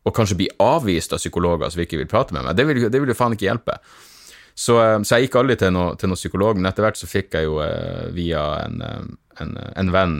og 0.06 0.14
kanskje 0.16 0.38
bli 0.40 0.48
avvist 0.62 1.12
av 1.14 1.20
psykologer 1.20 1.72
som 1.72 1.82
ikke 1.84 2.00
vil 2.00 2.08
prate 2.10 2.34
med 2.34 2.46
meg. 2.46 2.56
Det 2.58 2.66
vil, 2.68 2.86
det 2.90 3.02
vil 3.02 3.12
jo 3.12 3.18
faen 3.18 3.36
ikke 3.36 3.48
hjelpe. 3.50 3.76
Så, 4.54 4.76
eh, 4.80 4.98
så, 5.00 5.16
jeg 5.16 5.28
gikk 5.28 5.38
aldri 5.40 5.58
til 5.60 5.74
noen 5.76 6.08
noe 6.10 6.20
psykolog, 6.20 6.58
men 6.58 6.68
etter 6.68 6.86
hvert 6.86 7.00
så 7.00 7.08
fikk 7.08 7.38
jeg 7.38 7.48
jo 7.48 7.60
eh, 7.64 8.08
via 8.16 8.42
en, 8.64 8.80
eh, 8.84 9.04
en, 9.44 9.54
en, 9.76 9.92
venn 9.94 10.16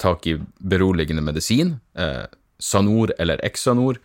tak 0.00 0.28
i 0.30 0.36
beroligende 0.58 1.24
medisin, 1.24 1.76
eh, 1.98 2.24
Sanor 2.62 3.12
eller 3.18 3.42
Exanor, 3.44 3.98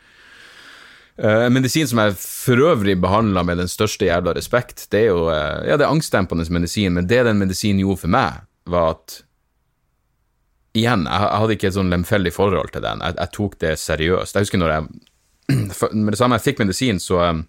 Eh, 1.17 1.45
en 1.45 1.53
medisin 1.53 1.87
som 1.89 1.99
jeg 2.01 2.13
for 2.21 2.61
øvrig 2.61 2.93
behandla 3.01 3.41
med 3.43 3.57
den 3.57 3.69
største 3.71 4.05
jævla 4.05 4.35
respekt, 4.37 4.85
det 4.93 5.07
er 5.07 5.07
jo 5.09 5.23
uh, 5.31 5.63
ja, 5.65 5.73
det 5.73 5.87
er 5.87 5.89
angstdempende 5.89 6.45
medisin, 6.53 6.93
men 6.93 7.07
det 7.09 7.23
den 7.25 7.39
medisinen 7.41 7.81
gjorde 7.81 8.03
for 8.03 8.13
meg, 8.13 8.43
var 8.69 8.97
at 8.97 9.23
Igjen, 10.77 11.07
jeg, 11.09 11.29
hadde 11.41 11.55
ikke 11.55 11.67
et 11.71 11.73
sånn 11.73 11.89
lemfeldig 11.89 12.31
forhold 12.35 12.67
til 12.69 12.83
den, 12.83 12.99
jeg, 13.01 13.15
jeg, 13.17 13.29
tok 13.33 13.53
det 13.63 13.71
seriøst. 13.81 14.35
Jeg 14.35 14.45
husker 14.45 14.59
når 14.61 14.73
jeg 14.75 14.83
Med 16.03 16.11
det 16.13 16.19
samme 16.19 16.37
jeg 16.37 16.43
fikk 16.43 16.59
medisin, 16.61 16.99
så 17.01 17.21
um, 17.31 17.39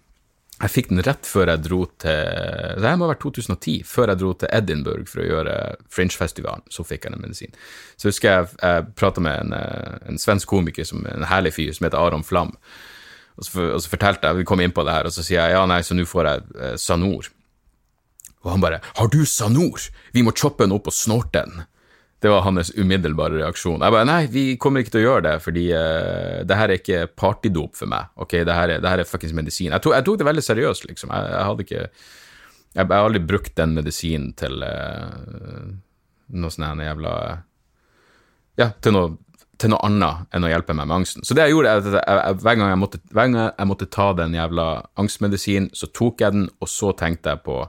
jeg 0.59 0.71
fikk 0.73 0.89
den 0.91 1.03
rett 1.07 1.27
før 1.27 1.53
jeg 1.53 1.63
dro 1.63 1.79
til 2.03 2.81
Det 2.83 2.91
må 2.99 3.07
ha 3.07 3.13
vært 3.13 3.21
2010, 3.23 3.77
før 3.87 4.11
jeg 4.11 4.19
dro 4.19 4.33
til 4.41 4.51
Edinburgh 4.51 5.07
for 5.07 5.23
å 5.23 5.27
gjøre 5.27 5.55
Fringe-festivalen. 5.95 6.65
Så 6.73 6.83
fikk 6.87 7.07
jeg 7.07 7.15
den 7.15 7.23
medisin. 7.23 7.55
Så 7.95 8.11
husker 8.11 8.33
jeg 8.33 8.49
jeg 8.59 8.89
prata 8.99 9.23
med 9.23 9.45
en, 9.45 9.55
en, 9.55 10.19
svensk 10.19 10.51
komiker, 10.51 10.87
som, 10.87 11.05
en 11.07 11.27
herlig 11.31 11.53
fyr, 11.55 11.71
som 11.75 11.87
heter 11.87 12.01
Aron 12.01 12.27
Flam. 12.27 12.51
Og 13.39 13.47
så, 13.47 13.69
og 13.69 13.79
så, 13.79 13.91
fortalte 13.93 14.27
jeg, 14.27 14.41
vi 14.41 14.47
kom 14.51 14.59
inn 14.59 14.75
på 14.75 14.83
det 14.83 14.97
her, 14.97 15.07
og 15.07 15.15
så 15.15 15.23
sier 15.23 15.39
jeg 15.39 15.55
ja, 15.55 15.63
nei, 15.69 15.79
så 15.85 15.95
nå 15.95 16.03
får 16.09 16.27
jeg 16.27 16.47
eh, 16.59 16.75
Sanor. 16.81 17.31
Og 18.43 18.51
han 18.51 18.63
bare 18.63 18.79
'Har 18.83 19.07
du 19.07 19.23
Sanor? 19.25 19.89
Vi 20.13 20.23
må 20.23 20.35
choppe 20.35 20.63
den 20.63 20.75
opp 20.75 20.87
og 20.87 20.95
snorte 20.95 21.43
den'. 21.43 21.63
Det 22.19 22.29
var 22.31 22.43
hans 22.43 22.71
umiddelbare 22.75 23.39
reaksjon. 23.39 23.79
Jeg 23.79 23.95
bare 23.95 24.05
'Nei, 24.05 24.25
vi 24.27 24.57
kommer 24.59 24.83
ikke 24.83 24.91
til 24.97 25.05
å 25.05 25.07
gjøre 25.07 25.23
det, 25.23 25.35
fordi 25.43 25.65
uh, 25.71 26.41
det 26.43 26.57
her 26.59 26.69
er 26.69 26.81
ikke 26.81 27.05
partydop 27.15 27.77
for 27.79 27.87
meg'. 27.87 28.09
Ok, 28.19 28.41
det 28.43 28.55
her 28.55 28.75
er, 28.75 28.81
det 28.83 28.91
her 28.91 28.99
er 28.99 29.07
fuckings 29.07 29.33
medisin. 29.33 29.71
Jeg 29.71 29.81
tok, 29.81 29.95
jeg 29.95 30.05
tok, 30.05 30.17
det 30.19 30.27
veldig 30.27 30.43
seriøst, 30.43 30.89
liksom. 30.89 31.13
Jeg, 31.15 31.31
jeg 31.31 31.45
hadde 31.47 31.65
ikke 31.67 31.85
jeg, 32.75 32.85
har 32.85 32.99
aldri 32.99 33.23
brukt 33.23 33.55
den 33.55 33.73
medisinen 33.73 34.33
til 34.37 34.61
uh, 34.61 35.71
noe 36.35 36.53
sånn 36.53 36.83
jævla 36.83 37.15
Ja, 38.59 38.71
til 38.83 38.93
noe 38.93 39.17
til 39.59 39.73
noe 39.73 39.83
annet 39.83 40.29
enn 40.35 40.45
å 40.47 40.51
hjelpe 40.51 40.71
meg 40.71 40.87
med 40.87 41.01
angsten. 41.01 41.25
Så 41.27 41.35
det 41.35 41.43
jeg 41.43 41.51
gjorde, 41.51 41.73
jeg, 41.75 41.99
jeg, 41.99 42.35
hver, 42.39 42.55
gang 42.55 42.69
jeg 42.71 42.79
måtte, 42.79 43.01
hver 43.11 43.27
gang 43.27 43.49
jeg 43.49 43.67
måtte 43.67 43.89
ta 43.91 44.05
den 44.15 44.37
jævla 44.37 44.67
angstmedisinen, 45.01 45.67
så 45.75 45.89
tok 45.91 46.23
jeg 46.23 46.35
den, 46.35 46.45
og 46.63 46.71
så 46.71 46.93
tenkte 46.95 47.35
jeg 47.35 47.43
på 47.43 47.59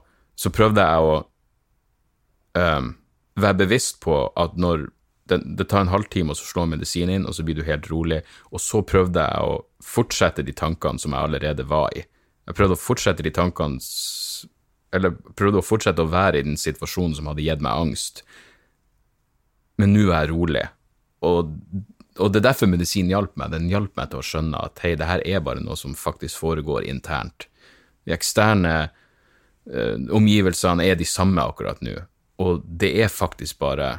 Så 0.41 0.49
prøvde 0.55 0.81
jeg 0.81 1.05
å 1.05 1.17
um, 2.57 2.87
være 3.39 3.61
bevisst 3.63 4.01
på 4.03 4.23
at 4.41 4.57
når 4.59 4.89
det, 5.31 5.39
det 5.59 5.69
tar 5.71 5.85
en 5.85 5.93
halvtime, 5.93 6.33
og 6.33 6.39
så 6.39 6.49
slår 6.49 6.73
medisinen 6.73 7.21
inn, 7.21 7.27
og 7.29 7.37
så 7.37 7.45
blir 7.47 7.61
du 7.61 7.63
helt 7.67 7.87
rolig, 7.91 8.23
og 8.51 8.63
så 8.63 8.83
prøvde 8.83 9.23
jeg 9.23 9.47
å 9.47 9.61
fortsette 9.85 10.43
de 10.47 10.55
tankene 10.57 10.99
som 10.99 11.15
jeg 11.15 11.29
allerede 11.29 11.67
var 11.71 11.93
i. 11.95 12.03
Jeg 12.49 12.59
prøvde 12.59 12.75
å 12.75 12.83
fortsette 12.83 13.23
de 13.23 13.31
tankene 13.31 13.79
Eller 14.91 15.13
prøvde 15.39 15.61
å 15.61 15.63
fortsette 15.63 16.03
å 16.03 16.11
være 16.11 16.41
i 16.41 16.43
den 16.43 16.57
situasjonen 16.59 17.15
som 17.15 17.29
hadde 17.31 17.45
gitt 17.47 17.61
meg 17.63 17.79
angst, 17.79 18.25
men 19.79 19.95
nå 19.95 20.09
er 20.11 20.25
jeg 20.25 20.33
rolig 20.33 20.65
og, 21.25 21.53
og, 22.17 22.33
det 22.33 22.41
er 22.41 22.49
derfor 22.49 22.71
medisin 22.71 23.11
hjalp 23.13 23.37
meg. 23.41 23.53
Den 23.53 23.69
hjalp 23.71 23.93
meg 23.99 24.11
til 24.13 24.23
å 24.23 24.25
skjønne 24.25 24.63
at 24.67 24.81
hei, 24.85 24.95
det 24.99 25.09
her 25.09 25.23
er 25.29 25.43
bare 25.45 25.63
noe 25.65 25.77
som 25.79 25.97
faktisk 25.97 26.41
foregår 26.41 26.87
internt. 26.89 27.47
De 28.09 28.15
eksterne 28.17 28.75
eh, 29.69 29.97
omgivelsene 30.17 30.87
er 30.87 30.97
de 30.97 31.09
samme 31.09 31.45
akkurat 31.45 31.83
nå, 31.85 31.99
og 32.41 32.65
det 32.65 32.93
er 33.05 33.13
faktisk 33.13 33.61
bare 33.61 33.91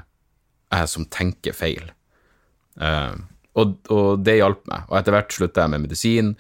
jeg 0.72 0.90
som 0.90 1.08
tenker 1.12 1.56
feil. 1.56 1.92
Uh, 2.80 3.14
og, 3.60 3.76
og, 3.92 4.22
det 4.24 4.40
hjalp 4.40 4.64
meg. 4.72 4.88
Og 4.90 4.98
etter 5.00 5.16
hvert 5.16 5.36
slutta 5.36 5.66
jeg 5.66 5.74
med 5.74 5.86
medisin, 5.86 6.36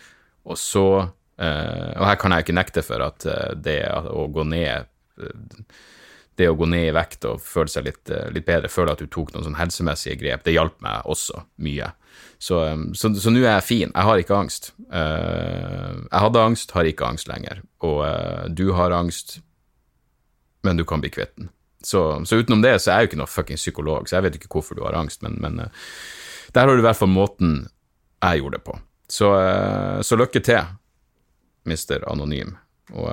og 0.47 0.57
så 0.57 0.85
uh, 1.03 1.91
Og 1.99 2.05
her 2.07 2.17
kan 2.17 2.33
jeg 2.33 2.45
ikke 2.45 2.55
nekte 2.57 2.83
for 2.85 3.03
at 3.05 3.25
det 3.61 3.83
å 4.09 4.25
gå 4.31 4.45
ned 4.47 4.87
det 6.39 6.47
å 6.49 6.55
gå 6.57 6.65
ned 6.69 6.87
i 6.87 6.93
vekt 6.95 7.27
og 7.29 7.41
føle 7.43 7.69
seg 7.69 7.85
litt, 7.85 8.09
eh, 8.09 8.29
litt 8.33 8.47
bedre, 8.47 8.71
føle 8.71 8.93
at 8.95 9.01
du 9.03 9.09
tok 9.11 9.33
noen 9.33 9.45
sånn 9.45 9.59
helsemessige 9.59 10.17
grep, 10.21 10.45
det 10.45 10.55
hjalp 10.55 10.79
meg 10.81 11.05
også 11.11 11.43
mye. 11.61 11.91
Så, 12.41 12.57
så, 12.97 13.11
så 13.21 13.33
nå 13.33 13.43
er 13.43 13.59
jeg 13.59 13.67
fin. 13.67 13.91
Jeg 13.91 14.07
har 14.07 14.21
ikke 14.23 14.39
angst. 14.39 14.71
Jeg 14.89 16.21
hadde 16.23 16.41
angst, 16.41 16.73
har 16.73 16.89
ikke 16.89 17.11
angst 17.11 17.29
lenger. 17.29 17.61
Og 17.85 18.01
du 18.57 18.71
har 18.73 18.95
angst, 18.97 19.37
men 20.65 20.79
du 20.79 20.85
kan 20.87 21.03
bli 21.03 21.11
kvitt 21.13 21.35
den. 21.37 21.51
Så, 21.83 22.01
så, 22.25 22.37
utenom 22.37 22.61
det 22.61 22.75
så 22.81 22.91
er 22.91 22.99
jeg 22.99 23.07
jo 23.07 23.09
ikke 23.09 23.19
noen 23.23 23.31
fuckings 23.31 23.63
psykolog, 23.63 24.05
så 24.05 24.17
jeg 24.17 24.27
vet 24.27 24.35
ikke 24.37 24.51
hvorfor 24.53 24.77
du 24.77 24.83
har 24.85 24.97
angst, 24.97 25.23
men, 25.25 25.39
men 25.41 25.63
uh, 25.65 25.87
der 26.53 26.67
har 26.67 26.75
du 26.75 26.83
i 26.83 26.85
hvert 26.85 26.99
fall 26.99 27.09
måten 27.09 27.63
jeg 28.21 28.41
gjorde 28.41 28.59
det 28.59 28.65
på. 28.67 28.75
Så, 29.11 29.27
så 30.05 30.15
lykke 30.15 30.39
til, 30.45 30.61
mister 31.67 32.03
Anonym. 32.11 32.53
Og 32.93 33.09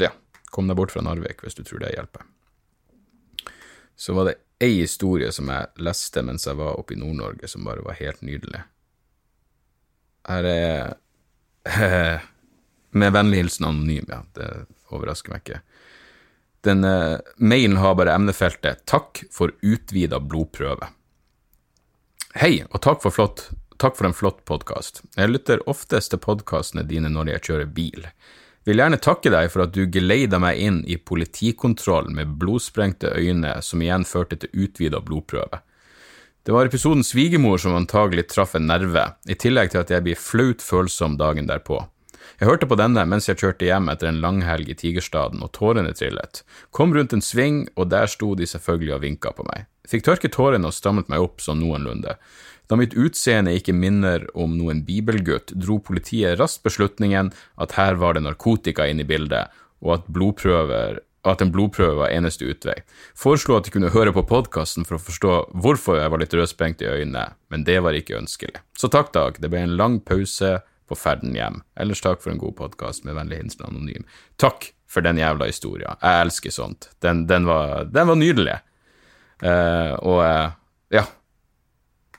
ja. 0.00 0.12
Kom 0.54 0.70
deg 0.70 0.78
bort 0.78 0.94
fra 0.94 1.02
Narvik 1.04 1.42
hvis 1.44 1.58
du 1.58 1.64
tror 1.66 1.82
det 1.82 1.92
hjelper. 1.96 2.24
Så 3.96 4.14
var 4.16 4.30
det 4.30 4.38
ei 4.62 4.78
historie 4.78 5.32
som 5.32 5.50
jeg 5.52 5.84
leste 5.84 6.22
mens 6.24 6.46
jeg 6.48 6.56
var 6.56 6.78
oppe 6.80 6.94
i 6.94 7.00
Nord-Norge, 7.00 7.48
som 7.48 7.66
bare 7.66 7.84
var 7.84 7.98
helt 8.00 8.22
nydelig. 8.24 8.62
Her 10.28 10.48
er 10.52 10.94
Med 12.96 13.12
vennlig 13.12 13.42
hilsen 13.42 13.66
anonym, 13.66 14.06
ja. 14.08 14.22
Det 14.32 14.46
overrasker 14.94 15.34
meg 15.34 15.42
ikke. 15.42 15.58
Den 16.66 16.84
uh, 16.84 17.18
mailen 17.36 17.76
har 17.76 17.94
bare 17.94 18.14
emnefeltet 18.18 18.86
'Takk 18.90 19.22
for 19.30 19.52
utvida 19.62 20.18
blodprøve'. 20.18 20.88
Hei, 22.36 22.64
og 22.70 22.82
takk 22.82 23.04
for, 23.04 23.14
flott, 23.14 23.44
takk 23.78 23.94
for 23.96 24.08
en 24.08 24.16
flott 24.16 24.42
podkast. 24.50 25.04
Jeg 25.14 25.30
lytter 25.30 25.62
oftest 25.70 26.10
til 26.12 26.20
podkastene 26.20 26.82
dine 26.84 27.08
når 27.12 27.30
jeg 27.36 27.44
kjører 27.48 27.70
bil. 27.78 28.08
Vil 28.66 28.82
gjerne 28.82 28.98
takke 28.98 29.30
deg 29.30 29.46
for 29.52 29.62
at 29.62 29.76
du 29.76 29.86
geleida 29.86 30.40
meg 30.42 30.58
inn 30.58 30.82
i 30.90 30.98
politikontrollen 30.98 32.18
med 32.18 32.34
blodsprengte 32.40 33.14
øyne, 33.14 33.54
som 33.62 33.80
igjen 33.80 34.04
førte 34.04 34.42
til 34.42 34.66
utvida 34.66 35.00
blodprøve. 35.00 35.62
Det 36.42 36.54
var 36.54 36.66
episoden 36.66 37.06
Svigermor 37.06 37.62
som 37.62 37.78
antagelig 37.78 38.26
traff 38.34 38.58
en 38.58 38.66
nerve, 38.66 39.12
i 39.30 39.38
tillegg 39.38 39.70
til 39.70 39.84
at 39.84 39.94
jeg 39.94 40.02
blir 40.02 40.18
flaut 40.18 40.66
følsom 40.66 41.14
dagen 41.18 41.46
derpå. 41.46 41.78
Jeg 42.40 42.48
hørte 42.50 42.68
på 42.68 42.78
denne 42.78 43.04
mens 43.08 43.28
jeg 43.30 43.40
kjørte 43.40 43.68
hjem 43.68 43.90
etter 43.92 44.10
en 44.10 44.20
langhelg 44.22 44.68
i 44.72 44.76
Tigerstaden, 44.78 45.42
og 45.44 45.52
tårene 45.56 45.94
trillet. 45.96 46.42
Kom 46.70 46.94
rundt 46.94 47.14
en 47.16 47.24
sving, 47.24 47.64
og 47.76 47.90
der 47.92 48.10
sto 48.10 48.34
de 48.38 48.48
selvfølgelig 48.48 48.94
og 48.98 49.02
vinka 49.06 49.32
på 49.36 49.46
meg. 49.48 49.66
Fikk 49.86 50.06
tørket 50.08 50.34
tårene 50.34 50.68
og 50.68 50.74
strammet 50.74 51.10
meg 51.12 51.22
opp 51.22 51.44
sånn 51.44 51.62
noenlunde. 51.62 52.16
Da 52.66 52.78
mitt 52.78 52.96
utseende 52.98 53.54
ikke 53.54 53.74
minner 53.76 54.26
om 54.34 54.56
noen 54.58 54.82
bibelgutt, 54.86 55.54
dro 55.54 55.78
politiet 55.78 56.40
raskt 56.40 56.64
beslutningen 56.66 57.30
at 57.62 57.76
her 57.78 57.98
var 58.00 58.16
det 58.16 58.24
narkotika 58.26 58.88
inne 58.90 59.06
i 59.06 59.10
bildet, 59.10 59.52
og 59.84 60.00
at 60.00 60.08
blodprøver 60.10 61.02
at 61.26 61.42
en 61.42 61.50
blodprøve 61.50 61.98
var 61.98 62.14
eneste 62.14 62.46
utvei. 62.46 62.76
Foreslo 63.18 63.56
at 63.58 63.66
de 63.66 63.74
kunne 63.74 63.90
høre 63.94 64.12
på 64.14 64.24
podkasten 64.28 64.86
for 64.86 64.98
å 64.98 65.02
forstå 65.02 65.34
hvorfor 65.58 65.98
jeg 65.98 66.12
var 66.12 66.22
litt 66.22 66.36
rødsprengt 66.38 66.84
i 66.84 66.90
øynene, 66.90 67.28
men 67.50 67.66
det 67.66 67.80
var 67.82 67.98
ikke 67.98 68.18
ønskelig. 68.20 68.62
Så 68.78 68.90
takk, 68.92 69.12
Dag, 69.16 69.40
det 69.42 69.50
ble 69.50 69.64
en 69.64 69.76
lang 69.78 69.98
pause 70.06 70.60
på 70.88 70.98
ferden 70.98 71.34
hjem. 71.36 71.60
Ellers 71.80 72.02
takk 72.04 72.22
for 72.22 72.32
en 72.32 72.40
god 72.40 72.56
podkast, 72.58 73.04
med 73.06 73.16
vennlig 73.18 73.40
hilsen 73.40 73.66
Anonym. 73.68 74.06
Takk 74.40 74.70
for 74.90 75.04
den 75.04 75.18
jævla 75.20 75.48
historia. 75.50 75.96
Jeg 76.02 76.26
elsker 76.26 76.54
sånt. 76.54 76.90
Den, 77.04 77.24
den, 77.30 77.48
var, 77.48 77.88
den 77.90 78.10
var, 78.10 78.18
nydelig. 78.20 78.58
Uh, 79.42 79.92
og 80.00 80.20
uh, 80.22 80.54
ja, 80.94 81.02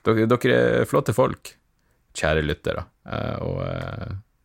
dere, 0.05 0.27
dere, 0.29 0.59
er 0.83 0.89
flotte 0.89 1.15
folk, 1.15 1.55
kjære 2.17 2.45
lyttere. 2.45 2.85
Uh, 3.07 3.37
og 3.47 3.57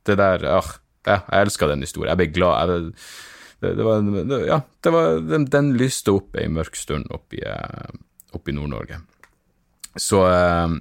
det 0.07 0.17
der 0.19 0.47
ah, 0.49 0.73
ja, 1.07 1.19
jeg 1.19 1.49
elska 1.49 1.69
den 1.71 1.85
historien. 1.85 2.15
Jeg 2.15 2.23
ble 2.23 2.31
glad. 2.39 2.71
Jeg, 2.71 2.93
det, 3.63 3.75
det, 3.79 3.87
var, 3.87 4.03
det, 4.03 4.43
ja, 4.49 4.61
det 4.83 4.93
var, 4.95 5.19
den, 5.27 5.47
den 5.51 5.73
lyste 5.79 6.15
opp 6.15 6.39
ei 6.39 6.49
mørk 6.51 6.79
stund 6.79 7.11
oppe 7.15 7.39
i 7.39 8.55
Nord-Norge. 8.57 9.03
Så 9.97 10.23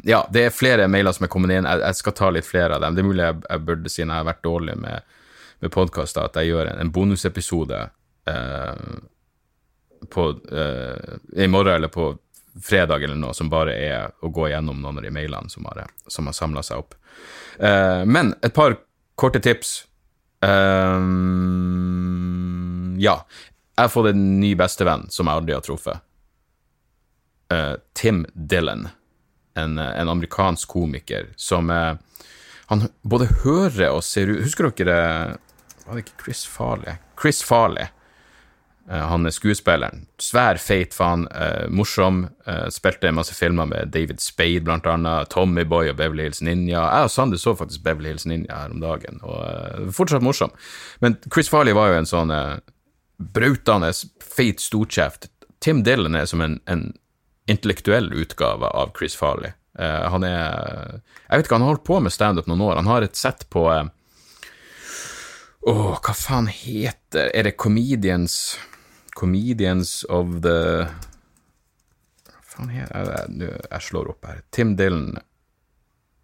ja, 0.08 0.22
det 0.32 0.46
er 0.46 0.54
flere 0.56 0.88
mailer 0.88 1.12
som 1.12 1.26
er 1.28 1.32
kommet 1.34 1.52
inn. 1.52 1.68
Jeg, 1.68 1.96
skal 2.00 2.14
ta 2.16 2.30
litt 2.32 2.48
flere 2.48 2.78
av 2.78 2.86
dem. 2.86 2.96
Det 2.96 3.04
er 3.04 3.08
mulig 3.10 3.26
jeg, 3.26 3.40
jeg 3.44 3.64
burde, 3.68 3.92
siden 3.92 4.14
jeg 4.14 4.24
har 4.24 4.30
vært 4.30 4.44
dårlig 4.46 4.76
med, 4.80 5.18
med 5.60 5.74
podkaster, 5.74 6.30
at 6.30 6.40
jeg 6.40 6.54
gjør 6.54 6.70
en, 6.72 6.80
en 6.80 6.92
bonusepisode 6.96 7.82
eh, 8.32 8.86
på 10.16 10.28
eh, 10.52 11.18
i 11.44 11.48
morgen 11.52 11.76
eller 11.76 11.92
på 11.92 12.14
fredag 12.64 13.04
eller 13.04 13.20
noe, 13.20 13.34
som 13.36 13.50
bare 13.52 13.76
er 13.76 14.16
å 14.24 14.32
gå 14.32 14.48
gjennom 14.52 14.82
noen 14.82 15.00
av 15.00 15.06
de 15.06 15.12
mailene 15.14 15.52
som 15.52 15.68
har, 15.70 15.86
som 16.08 16.28
har 16.28 16.36
samla 16.36 16.64
seg 16.66 16.84
opp. 16.84 16.96
Eh, 17.60 18.04
men 18.08 18.34
et 18.42 18.56
par 18.56 18.78
korte 19.20 19.44
tips. 19.44 19.74
Eh, 20.44 21.02
ja. 23.04 23.18
Jeg 23.76 23.88
har 23.88 23.92
fått 23.92 24.12
en 24.12 24.26
ny 24.40 24.54
bestevenn 24.60 25.08
som 25.10 25.28
jeg 25.28 25.42
aldri 25.42 25.56
har 25.56 25.64
truffet. 25.66 26.08
Uh, 27.52 27.76
Tim 27.98 28.22
Dillon 28.32 28.86
en, 29.56 29.78
en 29.78 30.10
amerikansk 30.10 30.70
komiker 30.70 31.32
som 31.36 31.70
eh, 31.70 31.96
Han 32.72 32.88
både 33.02 33.28
hører 33.44 33.90
og 33.92 34.04
ser 34.04 34.32
ut 34.32 34.44
Husker 34.46 34.70
dere 34.72 35.00
Var 35.86 35.98
det 35.98 36.06
ikke 36.06 36.24
Chris 36.26 36.46
Farley? 36.48 37.00
Chris 37.22 37.42
Farley. 37.44 37.90
Eh, 38.90 39.04
han 39.12 39.28
er 39.28 39.34
skuespilleren. 39.36 40.06
Svær, 40.22 40.58
feit 40.58 40.96
faen. 40.96 41.28
Eh, 41.28 41.68
morsom. 41.70 42.24
Spilte 42.74 43.12
masse 43.14 43.36
filmer 43.38 43.68
med 43.70 43.92
David 43.94 44.24
Spade, 44.24 44.64
blant 44.66 44.88
annet. 44.90 45.30
Tommy 45.30 45.66
Boy 45.68 45.92
og 45.92 46.00
Beverly 46.00 46.26
Hills 46.30 46.42
Ninja. 46.42 46.80
Jeg 46.80 47.10
og 47.10 47.14
Sander 47.14 47.42
så 47.42 47.54
faktisk 47.60 47.84
Beverly 47.86 48.14
Hills 48.14 48.26
Ninja 48.26 48.64
her 48.64 48.74
om 48.74 48.82
dagen, 48.82 49.20
og 49.22 49.92
fortsatt 49.94 50.26
morsom. 50.26 50.54
Men 51.04 51.20
Chris 51.28 51.52
Farley 51.52 51.78
var 51.78 51.92
jo 51.92 52.00
en 52.00 52.10
sånn 52.10 52.34
brautende, 53.36 53.92
feit 54.26 54.64
storkjeft. 54.64 55.30
Tim 55.62 55.84
Dillon 55.86 56.18
er 56.18 56.26
som 56.26 56.42
en, 56.42 56.58
en 56.66 56.88
intellektuell 57.46 58.14
utgave 58.14 58.68
av 58.68 58.92
Chris 58.98 59.16
Farley. 59.16 59.52
Uh, 59.80 60.10
han 60.12 60.24
er 60.28 61.00
Jeg 61.30 61.40
vet 61.40 61.46
ikke, 61.46 61.56
han 61.56 61.64
har 61.64 61.72
holdt 61.72 61.88
på 61.88 62.00
med 62.04 62.12
standup 62.14 62.48
noen 62.50 62.62
år. 62.66 62.76
Han 62.82 62.92
har 62.92 63.06
et 63.06 63.16
sett 63.16 63.46
på 63.50 63.64
Å, 63.72 63.78
uh, 65.64 65.96
hva 65.96 66.16
faen 66.18 66.50
heter 66.52 67.32
Er 67.32 67.48
det 67.48 67.56
Comedians 67.56 68.58
Comedians 69.16 70.02
of 70.12 70.42
the 70.44 70.90
Hva 72.28 72.44
faen 72.44 72.74
heter 72.76 73.14
jeg, 73.32 73.62
jeg 73.70 73.88
slår 73.88 74.12
opp 74.12 74.28
her. 74.28 74.44
Tim 74.52 74.76
Dillon, 74.76 75.16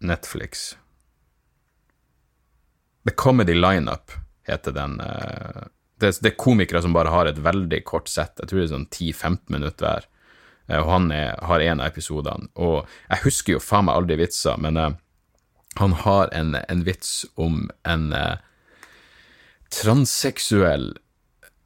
Netflix. 0.04 0.76
The 3.08 3.14
Comedy 3.16 3.56
Lineup 3.56 4.12
heter 4.44 4.76
den. 4.76 5.00
Uh, 5.00 5.64
det, 5.98 6.12
det, 6.20 6.34
er 6.34 6.36
komikere 6.36 6.84
som 6.84 6.92
bare 6.92 7.12
har 7.12 7.26
et 7.26 7.40
veldig 7.40 7.80
kort 7.88 8.12
sett. 8.12 8.36
Jeg 8.36 8.50
tror 8.50 8.60
det 8.60 8.68
er 8.68 8.74
sånn 8.76 8.90
10-15 8.92 9.56
minutter 9.56 9.88
hver. 9.88 10.08
Eh, 10.68 10.80
og 10.80 10.90
han 10.92 11.10
er, 11.14 11.34
har 11.48 11.64
en 11.64 11.82
av 11.82 11.90
episodene. 11.92 12.50
Og 12.60 12.84
jeg 13.08 13.24
husker 13.24 13.56
jo 13.56 13.64
faen 13.64 13.88
meg 13.88 13.98
aldri 13.98 14.18
vitser, 14.20 14.60
men 14.60 14.78
uh, 14.80 14.92
han 15.80 15.96
har 16.04 16.32
en, 16.36 16.56
en, 16.60 16.84
vits 16.86 17.22
om 17.40 17.66
en 17.88 18.08
uh, 18.12 18.38
transseksuell 19.74 20.92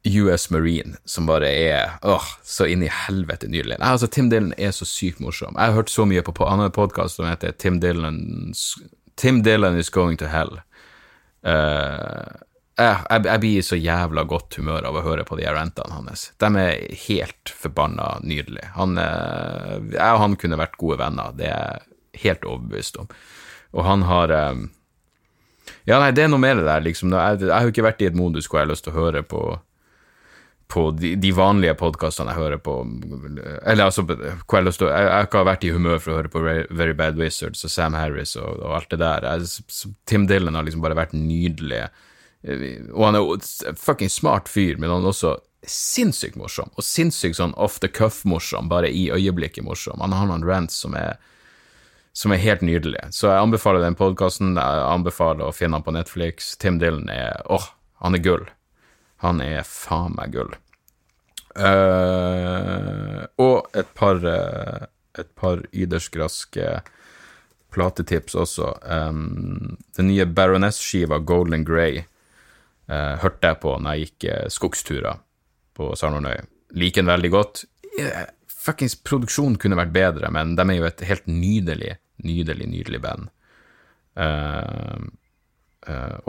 US 0.03 0.49
Marine 0.51 0.97
som 1.07 1.29
bare 1.29 1.47
er 1.47 1.93
åh, 2.03 2.25
så 2.43 2.67
inn 2.67 2.83
i 2.83 2.91
helvete 2.91 3.47
nydelig. 3.47 3.77
Nei, 3.79 3.93
altså, 3.95 4.09
Tim 4.11 4.27
Dillon 4.31 4.55
er 4.59 4.73
så 4.75 4.87
sykt 4.87 5.21
morsom. 5.23 5.55
Jeg 5.55 5.71
har 5.71 5.77
hørt 5.79 5.93
så 5.93 6.05
mye 6.07 6.23
på, 6.25 6.35
på 6.35 6.47
en 6.49 6.65
podkast 6.75 7.19
som 7.19 7.29
heter 7.29 7.55
Tim 7.55 7.79
Dillon, 7.83 8.51
Tim 9.15 9.43
Dillon 9.45 9.79
is 9.79 9.89
going 9.93 10.19
to 10.19 10.27
hell. 10.27 10.59
Uh, 11.43 12.43
jeg, 12.73 12.93
jeg, 13.09 13.25
jeg, 13.27 13.41
blir 13.43 13.57
i 13.59 13.65
så 13.65 13.77
jævla 13.77 14.23
godt 14.29 14.57
humør 14.57 14.87
av 14.89 14.97
å 14.97 15.03
høre 15.05 15.25
på 15.27 15.37
de 15.37 15.45
rantene 15.45 15.93
hans. 15.93 16.29
De 16.41 16.49
er 16.57 16.95
helt 17.05 17.51
forbanna 17.53 18.15
nydelige. 18.25 18.71
Han, 18.77 18.97
eh, 19.01 19.75
jeg 19.93 20.15
og 20.15 20.21
han 20.23 20.37
kunne 20.41 20.59
vært 20.61 20.79
gode 20.81 20.97
venner, 21.03 21.35
det 21.37 21.51
er 21.51 21.83
jeg 21.83 22.23
helt 22.23 22.47
overbevist 22.49 22.97
om. 23.03 23.11
Og 23.73 23.85
han 23.87 24.07
har 24.09 24.33
eh, 24.33 24.63
Ja, 25.87 25.99
nei, 25.99 26.11
det 26.15 26.25
er 26.25 26.31
noe 26.31 26.41
med 26.41 26.57
det 26.59 26.65
der, 26.67 26.81
liksom. 26.83 27.13
Jeg, 27.13 27.43
jeg 27.45 27.53
har 27.53 27.67
jo 27.67 27.73
ikke 27.73 27.85
vært 27.85 28.01
i 28.01 28.09
et 28.09 28.17
modus 28.17 28.49
hvor 28.49 28.61
jeg 28.61 28.67
har 28.67 28.73
lyst 28.73 28.87
til 28.87 28.95
å 28.95 29.03
høre 29.03 29.23
på 29.27 29.43
på 30.73 30.87
de, 30.97 31.11
de 31.21 31.29
vanlige 31.35 31.75
podkastene 31.77 32.31
jeg 32.31 32.39
hører 32.39 32.61
på 32.63 32.73
Eller 32.81 33.83
altså, 33.83 34.05
hvor 34.07 34.15
jeg, 34.57 34.71
til, 34.73 34.87
jeg, 34.89 35.09
jeg 35.11 35.27
har 35.35 35.45
vært 35.45 35.65
i 35.67 35.73
humør 35.75 35.99
for 36.01 36.13
å 36.13 36.15
høre 36.17 36.31
på 36.33 36.41
Very 36.43 36.95
Bad 36.97 37.19
Wizards 37.19 37.61
og 37.67 37.73
Sam 37.73 37.97
Harris 37.97 38.33
og, 38.39 38.57
og 38.63 38.79
alt 38.79 38.89
det 38.93 39.01
der. 39.03 39.27
Jeg, 39.27 39.93
Tim 40.09 40.25
Dylan 40.29 40.57
har 40.57 40.65
liksom 40.65 40.81
bare 40.81 40.97
vært 40.97 41.13
nydelig 41.13 41.83
og 42.43 43.03
han 43.05 43.15
er 43.15 43.23
jo 43.23 43.35
en 43.37 43.77
fucking 43.79 44.11
smart 44.11 44.49
fyr, 44.51 44.77
men 44.77 44.91
han 44.91 45.03
er 45.03 45.13
også 45.13 45.37
sinnssykt 45.63 46.35
morsom, 46.35 46.71
og 46.75 46.83
sinnssykt 46.83 47.37
sånn 47.39 47.53
off 47.55 47.79
the 47.79 47.87
cuff-morsom, 47.87 48.67
bare 48.71 48.89
i 48.91 49.05
øyeblikket 49.15 49.63
morsom. 49.63 50.01
Han 50.03 50.15
har 50.15 50.27
noen 50.27 50.43
rants 50.47 50.81
som 50.83 50.97
er, 50.99 51.15
som 52.11 52.35
er 52.35 52.43
helt 52.43 52.65
nydelige. 52.67 53.07
Så 53.15 53.29
jeg 53.31 53.45
anbefaler 53.45 53.85
den 53.85 53.95
podkasten. 53.95 54.57
Jeg 54.59 54.83
anbefaler 54.89 55.47
å 55.47 55.55
finne 55.55 55.79
han 55.79 55.85
på 55.85 55.95
Netflix. 55.95 56.57
Tim 56.59 56.81
Dylan 56.83 57.07
er 57.09 57.39
åh, 57.47 57.69
han 58.03 58.19
er 58.19 58.25
gull. 58.25 58.43
Han 59.23 59.39
er 59.41 59.63
faen 59.67 60.17
meg 60.19 60.35
gull. 60.35 60.51
Uh, 61.53 63.23
og 63.39 63.69
et 63.77 63.89
par 63.95 64.19
uh, 64.25 64.89
et 65.19 65.35
par 65.35 65.61
ydersgraske 65.73 66.81
platetips 67.73 68.35
også. 68.37 68.73
Um, 68.81 69.77
den 69.97 70.09
nye 70.09 70.25
Baroness-skiva 70.25 71.19
Golden 71.19 71.65
Grey 71.65 72.03
Uh, 72.83 73.15
hørte 73.21 73.47
jeg 73.47 73.61
på 73.63 73.77
når 73.79 73.95
jeg 73.95 74.07
gikk 74.07 74.25
eh, 74.27 74.47
skogsturer 74.51 75.21
på 75.77 75.93
Sarnornøy. 75.95 76.41
Liker 76.75 77.03
den 77.03 77.11
veldig 77.13 77.31
godt. 77.31 77.63
Yeah, 77.95 78.27
fuckings 78.51 78.97
produksjonen 78.99 79.55
kunne 79.61 79.79
vært 79.79 79.93
bedre, 79.95 80.31
men 80.35 80.57
de 80.57 80.65
er 80.65 80.79
jo 80.81 80.87
et 80.89 81.03
helt 81.07 81.29
nydelig, 81.29 81.95
nydelig, 82.27 82.67
nydelig 82.69 83.01
band. 83.03 83.31
Uh, 84.19 85.09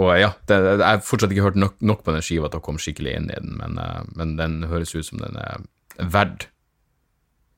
og 0.00 0.08
ja, 0.18 0.32
det, 0.50 0.56
jeg 0.58 0.82
har 0.82 1.02
fortsatt 1.06 1.30
ikke 1.34 1.44
hørt 1.44 1.58
nok, 1.58 1.76
nok, 1.78 2.00
på 2.06 2.14
den 2.14 2.24
skiva 2.26 2.48
til 2.50 2.58
å 2.58 2.64
komme 2.64 2.82
skikkelig 2.82 3.12
inn 3.18 3.28
i 3.30 3.36
den, 3.38 3.52
men, 3.60 3.76
men 4.18 4.32
den 4.38 4.56
høres 4.66 4.96
ut 4.96 5.06
som 5.06 5.20
den 5.22 5.38
er 5.38 5.62
verdt, 6.10 6.48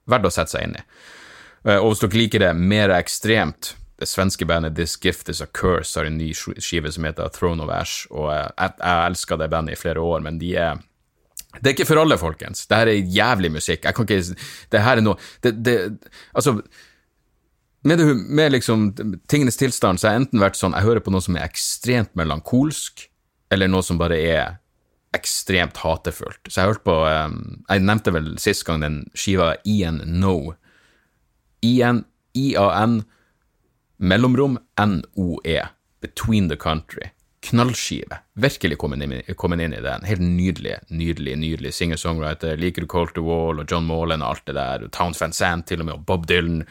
verdt 0.04 0.28
å 0.28 0.32
sette 0.34 0.52
seg 0.52 0.66
inn 0.66 0.76
i. 0.76 0.82
og 1.78 1.88
hvis 1.88 2.02
dere 2.04 2.20
liker 2.20 2.44
det 2.44 2.50
mer 2.58 2.92
ekstremt, 2.98 3.72
det 3.96 4.08
svenske 4.08 4.44
bandet 4.48 4.76
This 4.76 4.96
Gift 5.00 5.28
Is 5.32 5.40
A 5.40 5.46
Curse 5.46 5.98
har 5.98 6.08
en 6.08 6.18
ny 6.18 6.32
skive 6.34 6.92
som 6.92 7.06
heter 7.08 7.30
Throne 7.32 7.64
of 7.64 7.72
Ash, 7.72 8.04
og 8.10 8.28
jeg, 8.28 8.74
jeg 8.82 9.06
elska 9.06 9.38
det 9.40 9.48
bandet 9.52 9.76
i 9.76 9.80
flere 9.80 10.02
år, 10.04 10.20
men 10.26 10.40
de 10.42 10.52
er 10.60 10.82
det 11.56 11.70
er 11.70 11.72
ikke 11.72 11.86
for 11.88 12.02
alle, 12.02 12.18
folkens. 12.20 12.66
Det 12.68 12.76
her 12.76 12.90
er 12.90 13.14
jævlig 13.16 13.48
musikk. 13.54 13.86
Jeg 13.86 13.96
kan 13.96 14.04
ikke 14.04 14.36
Det 14.72 14.82
her 14.84 14.98
er 14.98 15.04
noe 15.04 15.16
det, 15.40 15.54
det, 15.64 15.76
Altså, 16.34 16.60
med, 17.82 17.96
det, 17.98 18.06
med 18.28 18.52
liksom 18.52 18.90
tingenes 19.28 19.56
tilstand 19.56 19.96
så 19.96 20.08
har 20.08 20.16
jeg 20.16 20.26
enten 20.26 20.42
vært 20.42 20.58
sånn 20.58 20.76
Jeg 20.76 20.84
hører 20.84 21.00
på 21.00 21.14
noe 21.14 21.24
som 21.24 21.38
er 21.38 21.46
ekstremt 21.46 22.12
melankolsk, 22.18 23.06
eller 23.48 23.72
noe 23.72 23.86
som 23.86 23.96
bare 23.96 24.18
er 24.20 24.58
ekstremt 25.16 25.80
hatefullt. 25.80 26.42
Så 26.44 26.60
jeg 26.60 26.66
har 26.66 26.74
hørt 26.74 26.84
på 26.84 26.98
um, 27.08 27.64
Jeg 27.70 27.88
nevnte 27.88 28.12
vel 28.12 28.34
sist 28.42 28.66
gang 28.68 28.84
den 28.84 29.04
skiva 29.16 29.54
Ian 29.64 30.02
No. 30.20 30.52
Ian, 31.64 32.04
I-A-N 32.36 33.00
mellomrom 33.96 34.58
NOE, 34.78 35.68
Between 36.00 36.48
the 36.48 36.56
Country. 36.56 37.10
knallskive. 37.46 38.18
Virkelig 38.34 38.78
kommet 38.78 39.02
inn, 39.02 39.60
inn 39.60 39.74
i 39.74 39.80
den. 39.80 40.04
Helt 40.04 40.20
nydelig, 40.20 40.80
nydelig, 40.88 41.36
nydelig 41.38 41.72
singer-songwriter. 41.74 42.56
Liker 42.58 42.82
du 42.82 42.90
Colt 42.90 43.14
the 43.14 43.22
Wall 43.22 43.60
og 43.62 43.70
John 43.70 43.86
Morland 43.86 44.24
og 44.24 44.34
alt 44.34 44.46
det 44.48 44.56
der, 44.58 44.86
og 44.86 44.92
Towns 44.92 45.22
til 45.66 45.80
og 45.80 45.86
med, 45.86 45.94
og 45.94 46.06
Bob 46.06 46.26
Dylan. 46.26 46.64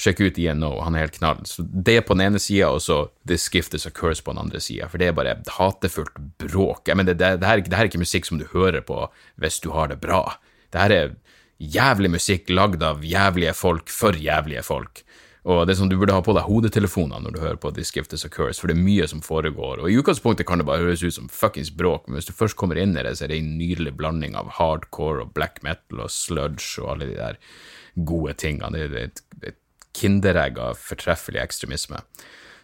Sjekk 0.00 0.22
ut 0.24 0.38
INO, 0.40 0.80
han 0.80 0.94
er 0.96 1.04
helt 1.04 1.18
knall. 1.18 1.42
Så 1.44 1.62
det 1.62 2.06
på 2.08 2.14
den 2.16 2.24
ene 2.30 2.40
sida, 2.40 2.70
og 2.72 2.80
så 2.80 3.10
This 3.28 3.50
Gift 3.52 3.74
Is 3.76 3.86
A 3.86 3.90
Curse 3.90 4.24
på 4.24 4.32
den 4.32 4.40
andre 4.40 4.60
sida, 4.60 4.88
for 4.88 4.98
det 4.98 5.10
er 5.10 5.16
bare 5.16 5.36
hatefullt 5.58 6.16
bråk. 6.40 6.88
Jeg 6.88 6.96
mener, 6.96 7.14
det, 7.14 7.34
det, 7.42 7.46
her, 7.46 7.60
det 7.60 7.76
her 7.76 7.84
er 7.84 7.90
ikke 7.90 8.00
musikk 8.00 8.24
som 8.24 8.40
du 8.40 8.46
hører 8.54 8.80
på 8.80 9.10
hvis 9.36 9.60
du 9.60 9.70
har 9.76 9.92
det 9.92 10.00
bra. 10.00 10.38
Det 10.72 10.80
her 10.80 10.94
er 10.96 11.12
jævlig 11.60 12.14
musikk 12.16 12.48
lagd 12.48 12.82
av 12.82 13.04
jævlige 13.04 13.52
folk 13.52 13.92
for 13.92 14.16
jævlige 14.16 14.64
folk. 14.64 15.04
Og 15.48 15.62
det 15.64 15.72
er 15.72 15.78
sånn, 15.78 15.88
Du 15.88 15.96
burde 15.96 16.12
ha 16.12 16.20
på 16.20 16.34
deg 16.36 16.44
hodetelefoner 16.44 17.22
når 17.22 17.32
du 17.32 17.40
hører 17.40 17.60
på 17.60 17.72
This 17.72 17.92
Gift 17.94 18.12
Is 18.12 18.26
A 18.26 18.30
Curse, 18.32 18.60
for 18.60 18.68
det 18.68 18.76
er 18.76 18.84
mye 18.84 19.06
som 19.08 19.22
foregår. 19.24 19.80
Og 19.80 19.88
I 19.88 19.96
utgangspunktet 20.00 20.46
kan 20.48 20.60
det 20.60 20.66
bare 20.68 20.84
høres 20.84 21.04
ut 21.04 21.16
som 21.16 21.30
fuckings 21.32 21.72
bråk, 21.72 22.06
men 22.06 22.18
hvis 22.18 22.28
du 22.28 22.36
først 22.36 22.58
kommer 22.60 22.76
inn 22.80 22.92
i 22.92 23.04
det, 23.06 23.14
så 23.16 23.24
er 23.24 23.32
det 23.32 23.40
en 23.40 23.54
nydelig 23.56 23.94
blanding 23.96 24.36
av 24.36 24.52
hardcore 24.58 25.24
og 25.24 25.32
black 25.36 25.62
metal 25.64 26.04
og 26.04 26.12
sludge 26.12 26.82
og 26.82 26.92
alle 26.94 27.08
de 27.08 27.16
der 27.16 27.40
gode 27.96 28.36
tingene. 28.36 28.74
Det 28.76 28.84
er 28.84 29.08
et, 29.08 29.24
et 29.54 29.58
kinderegg 29.96 30.60
av 30.60 30.78
fortreffelig 30.80 31.40
ekstremisme. 31.42 32.02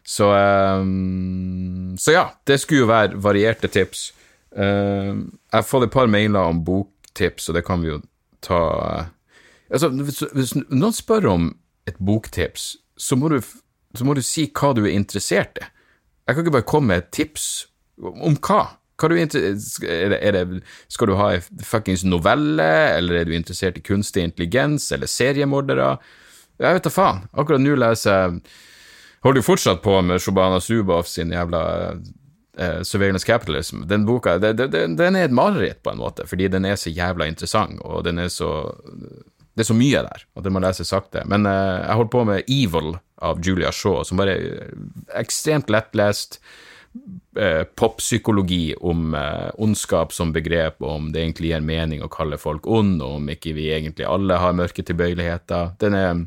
Så, 0.07 0.29
um, 0.31 1.97
så 1.99 2.15
ja, 2.15 2.29
det 2.47 2.61
skulle 2.63 2.85
jo 2.85 2.93
være 2.93 3.19
varierte 3.25 3.73
tips. 3.73 4.11
Um, 4.53 5.33
jeg 5.49 5.59
har 5.59 5.67
fått 5.67 5.89
et 5.89 5.97
par 5.97 6.13
mailer 6.13 6.53
om 6.53 6.63
boktips, 6.65 7.49
og 7.49 7.57
det 7.59 7.65
kan 7.67 7.83
vi 7.83 7.91
jo 7.91 8.03
ta 8.45 8.61
altså, 9.73 9.91
hvis, 9.91 10.23
hvis 10.37 10.55
noen 10.69 10.95
spør 10.95 11.33
om 11.33 11.49
et 11.87 11.99
boktips, 12.03 12.75
så 12.97 13.17
må, 13.19 13.31
du, 13.31 13.41
så 13.95 14.07
må 14.07 14.17
du 14.17 14.23
si 14.25 14.49
hva 14.51 14.73
du 14.77 14.85
er 14.85 14.95
interessert 14.97 15.61
i. 15.61 15.69
Jeg 16.27 16.35
kan 16.35 16.43
ikke 16.43 16.57
bare 16.57 16.67
komme 16.67 16.91
med 16.91 17.05
et 17.05 17.13
tips. 17.15 17.47
Om 18.03 18.39
hva? 18.43 18.65
hva 18.97 19.11
du 19.13 19.17
er, 19.21 19.29
det, 19.29 20.19
er 20.25 20.33
det, 20.33 20.61
skal 20.93 21.11
du 21.11 21.19
ha 21.19 21.33
en 21.37 21.65
fuckings 21.65 22.05
novelle, 22.09 22.69
eller 22.97 23.21
er 23.21 23.29
du 23.29 23.35
interessert 23.37 23.77
i 23.77 23.85
kunstig 23.85 24.25
intelligens, 24.25 24.89
eller 24.95 25.11
seriemordere? 25.11 25.97
Jeg 26.57 26.79
vet 26.79 26.89
da 26.89 26.93
faen. 26.93 27.27
Akkurat 27.37 27.63
nå 27.63 27.77
leser 27.77 28.17
jeg 28.17 28.41
Holder 29.25 29.41
jo 29.41 29.47
fortsatt 29.49 29.81
på 29.83 29.95
med 30.07 30.21
Shobana 30.23 30.61
Zuboff 30.63 31.09
sin 31.11 31.33
jævla 31.35 31.61
uh, 31.97 32.83
Surveillance 32.87 33.27
Capitalism. 33.27 33.81
Den 33.89 34.05
boka 34.07 34.37
det, 34.39 34.53
det, 34.61 34.69
den 34.71 35.17
er 35.19 35.27
et 35.27 35.35
mareritt, 35.35 35.81
på 35.83 35.91
en 35.91 35.99
måte, 35.99 36.29
fordi 36.31 36.47
den 36.53 36.69
er 36.69 36.77
så 36.79 36.93
jævla 36.95 37.27
interessant, 37.27 37.81
og 37.83 38.05
den 38.07 38.21
er 38.23 38.29
så 38.31 38.51
det 39.57 39.65
er 39.65 39.71
så 39.71 39.77
mye 39.77 40.05
der 40.05 40.25
at 40.37 40.45
det 40.45 40.53
må 40.53 40.61
leses 40.61 40.93
sakte. 40.93 41.23
Men 41.25 41.49
uh, 41.49 41.81
jeg 41.81 41.97
holdt 41.97 42.13
på 42.13 42.25
med 42.29 42.51
Evil 42.53 42.99
av 43.25 43.41
Julia 43.41 43.73
Shaw, 43.73 44.03
som 44.05 44.21
bare 44.21 44.37
er 44.37 44.75
ekstremt 45.17 45.73
lettlest. 45.73 46.37
Uh, 47.37 47.65
Poppsykologi 47.81 48.75
om 48.85 49.17
uh, 49.17 49.49
ondskap 49.61 50.13
som 50.13 50.35
begrep, 50.37 50.85
om 50.85 51.09
det 51.13 51.25
egentlig 51.25 51.55
gir 51.55 51.65
mening 51.65 52.05
å 52.05 52.13
kalle 52.13 52.41
folk 52.41 52.69
ond, 52.69 53.01
og 53.01 53.23
om 53.23 53.33
ikke 53.33 53.57
vi 53.57 53.71
egentlig 53.73 54.05
alle 54.09 54.37
har 54.45 54.61
mørke 54.61 54.85
tilbøyeligheter. 54.85 55.73
Den 55.81 55.97
er, 55.97 56.23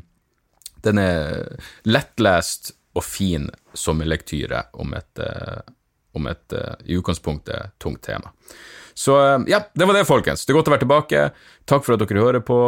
den 0.82 1.02
er 1.02 1.62
lettlest 1.86 2.74
og 2.98 3.06
fin 3.06 3.46
som 3.78 4.02
en 4.02 4.10
lektyre 4.10 4.64
om 4.82 4.90
et, 4.98 5.22
om 6.18 6.26
et 6.26 6.54
i 6.82 6.98
utgangspunktet 6.98 7.78
tungt 7.78 8.02
tema. 8.02 8.34
Så 8.98 9.14
ja, 9.46 9.62
det 9.78 9.86
var 9.86 9.94
det, 9.94 10.08
folkens. 10.08 10.42
Det 10.42 10.50
er 10.50 10.58
godt 10.58 10.68
å 10.72 10.74
være 10.74 10.82
tilbake. 10.82 11.26
Takk 11.70 11.86
for 11.86 11.94
at 11.94 12.02
dere 12.02 12.24
hører 12.26 12.42
på. 12.42 12.58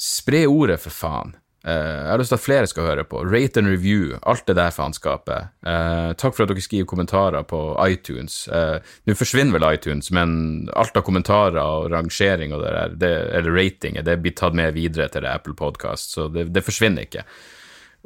Spre 0.00 0.46
ordet, 0.48 0.80
for 0.80 0.94
faen. 0.94 1.34
Uh, 1.60 1.72
jeg 1.76 2.08
har 2.08 2.20
lyst 2.22 2.32
til 2.32 2.38
at 2.38 2.42
flere 2.42 2.68
skal 2.70 2.86
høre 2.88 3.02
på. 3.04 3.20
Rate 3.28 3.60
and 3.60 3.68
review, 3.68 4.14
alt 4.24 4.46
det 4.48 4.56
der 4.56 4.72
faenskapet. 4.72 5.50
Uh, 5.60 6.16
takk 6.16 6.32
for 6.32 6.46
at 6.46 6.52
dere 6.54 6.64
skriver 6.64 6.88
kommentarer 6.88 7.44
på 7.44 7.60
iTunes. 7.84 8.46
Uh, 8.48 8.80
Nå 9.04 9.16
forsvinner 9.18 9.58
vel 9.58 9.66
iTunes, 9.68 10.08
men 10.16 10.70
alt 10.72 10.96
av 10.96 11.04
kommentarer 11.04 11.60
og 11.60 11.90
rangering 11.92 12.56
og 12.56 12.64
det 12.64 12.72
der, 12.78 12.94
det, 13.02 13.12
eller 13.36 13.58
ratinger, 13.58 14.06
det 14.06 14.16
blir 14.24 14.36
tatt 14.40 14.56
med 14.56 14.72
videre 14.78 15.10
til 15.12 15.28
Apple 15.28 15.56
Podcast, 15.58 16.16
så 16.16 16.30
det, 16.32 16.48
det 16.54 16.64
forsvinner 16.64 17.04
ikke. 17.04 17.26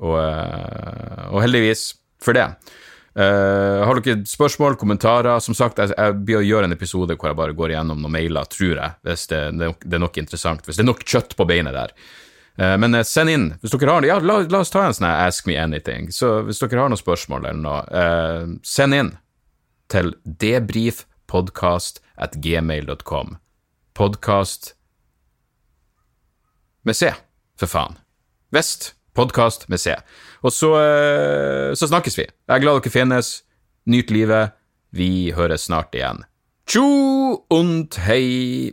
Og, 0.03 0.19
og, 0.19 1.39
heldigvis 1.45 1.93
for 2.19 2.35
det. 2.35 2.49
Har 3.15 4.01
dere 4.03 4.25
spørsmål, 4.27 4.75
kommentarer? 4.81 5.39
Som 5.45 5.55
sagt, 5.55 5.79
jeg, 5.79 5.93
jeg 5.95 6.17
blir 6.27 6.41
å 6.41 6.45
gjøre 6.45 6.67
en 6.67 6.75
episode 6.75 7.15
hvor 7.15 7.31
jeg 7.31 7.39
bare 7.39 7.55
går 7.55 7.75
igjennom 7.75 8.01
noen 8.03 8.15
mailer, 8.17 8.49
tror 8.51 8.75
jeg, 8.75 8.97
hvis 9.07 9.29
det, 9.31 9.41
det 9.61 9.99
er 9.99 10.03
nok 10.03 10.19
interessant. 10.19 10.67
Hvis 10.67 10.81
det 10.81 10.83
er 10.83 10.91
nok 10.91 11.05
kjøtt 11.07 11.37
på 11.39 11.47
beinet 11.47 11.77
der. 11.77 11.95
Uh, 12.61 12.77
men 12.79 12.95
eh, 12.95 13.03
send 13.03 13.33
inn 13.33 13.49
hvis 13.63 13.75
dere 13.75 13.91
har 13.91 14.05
det. 14.05 14.11
Ja, 14.13 14.21
la, 14.23 14.39
la, 14.47 14.61
oss 14.63 14.71
ta 14.71 14.85
en 14.87 14.95
sånn 14.95 15.09
Ask 15.11 15.49
me 15.51 15.57
anything. 15.59 16.11
Så 16.15 16.45
hvis 16.47 16.63
dere 16.63 16.85
har 16.85 16.93
noen 16.93 17.01
spørsmål 17.01 17.49
eller 17.51 17.63
noe, 17.65 17.83
uh, 17.91 18.55
send 18.67 18.95
inn 18.99 19.13
til 19.91 20.15
debrifpodkast 20.25 22.01
at 22.15 22.39
gmail.com. 22.43 23.37
Podkast 23.95 24.75
med 26.85 26.99
C, 26.99 27.11
for 27.59 27.71
faen. 27.71 27.99
Vest. 28.55 28.93
Podkast 29.15 29.69
med 29.71 29.79
C. 29.81 29.95
Og 30.43 30.53
så, 30.53 30.73
uh, 30.75 31.75
så 31.79 31.89
snakkes 31.91 32.19
vi. 32.19 32.27
Jeg 32.27 32.55
er 32.57 32.63
glad 32.63 32.83
dere 32.83 32.95
finnes. 32.95 33.43
Nyt 33.87 34.11
livet. 34.11 34.57
Vi 34.95 35.33
høres 35.37 35.69
snart 35.69 35.95
igjen. 35.95 36.25
Tjo 36.67 37.45
und 37.51 37.99
hei! 38.07 38.73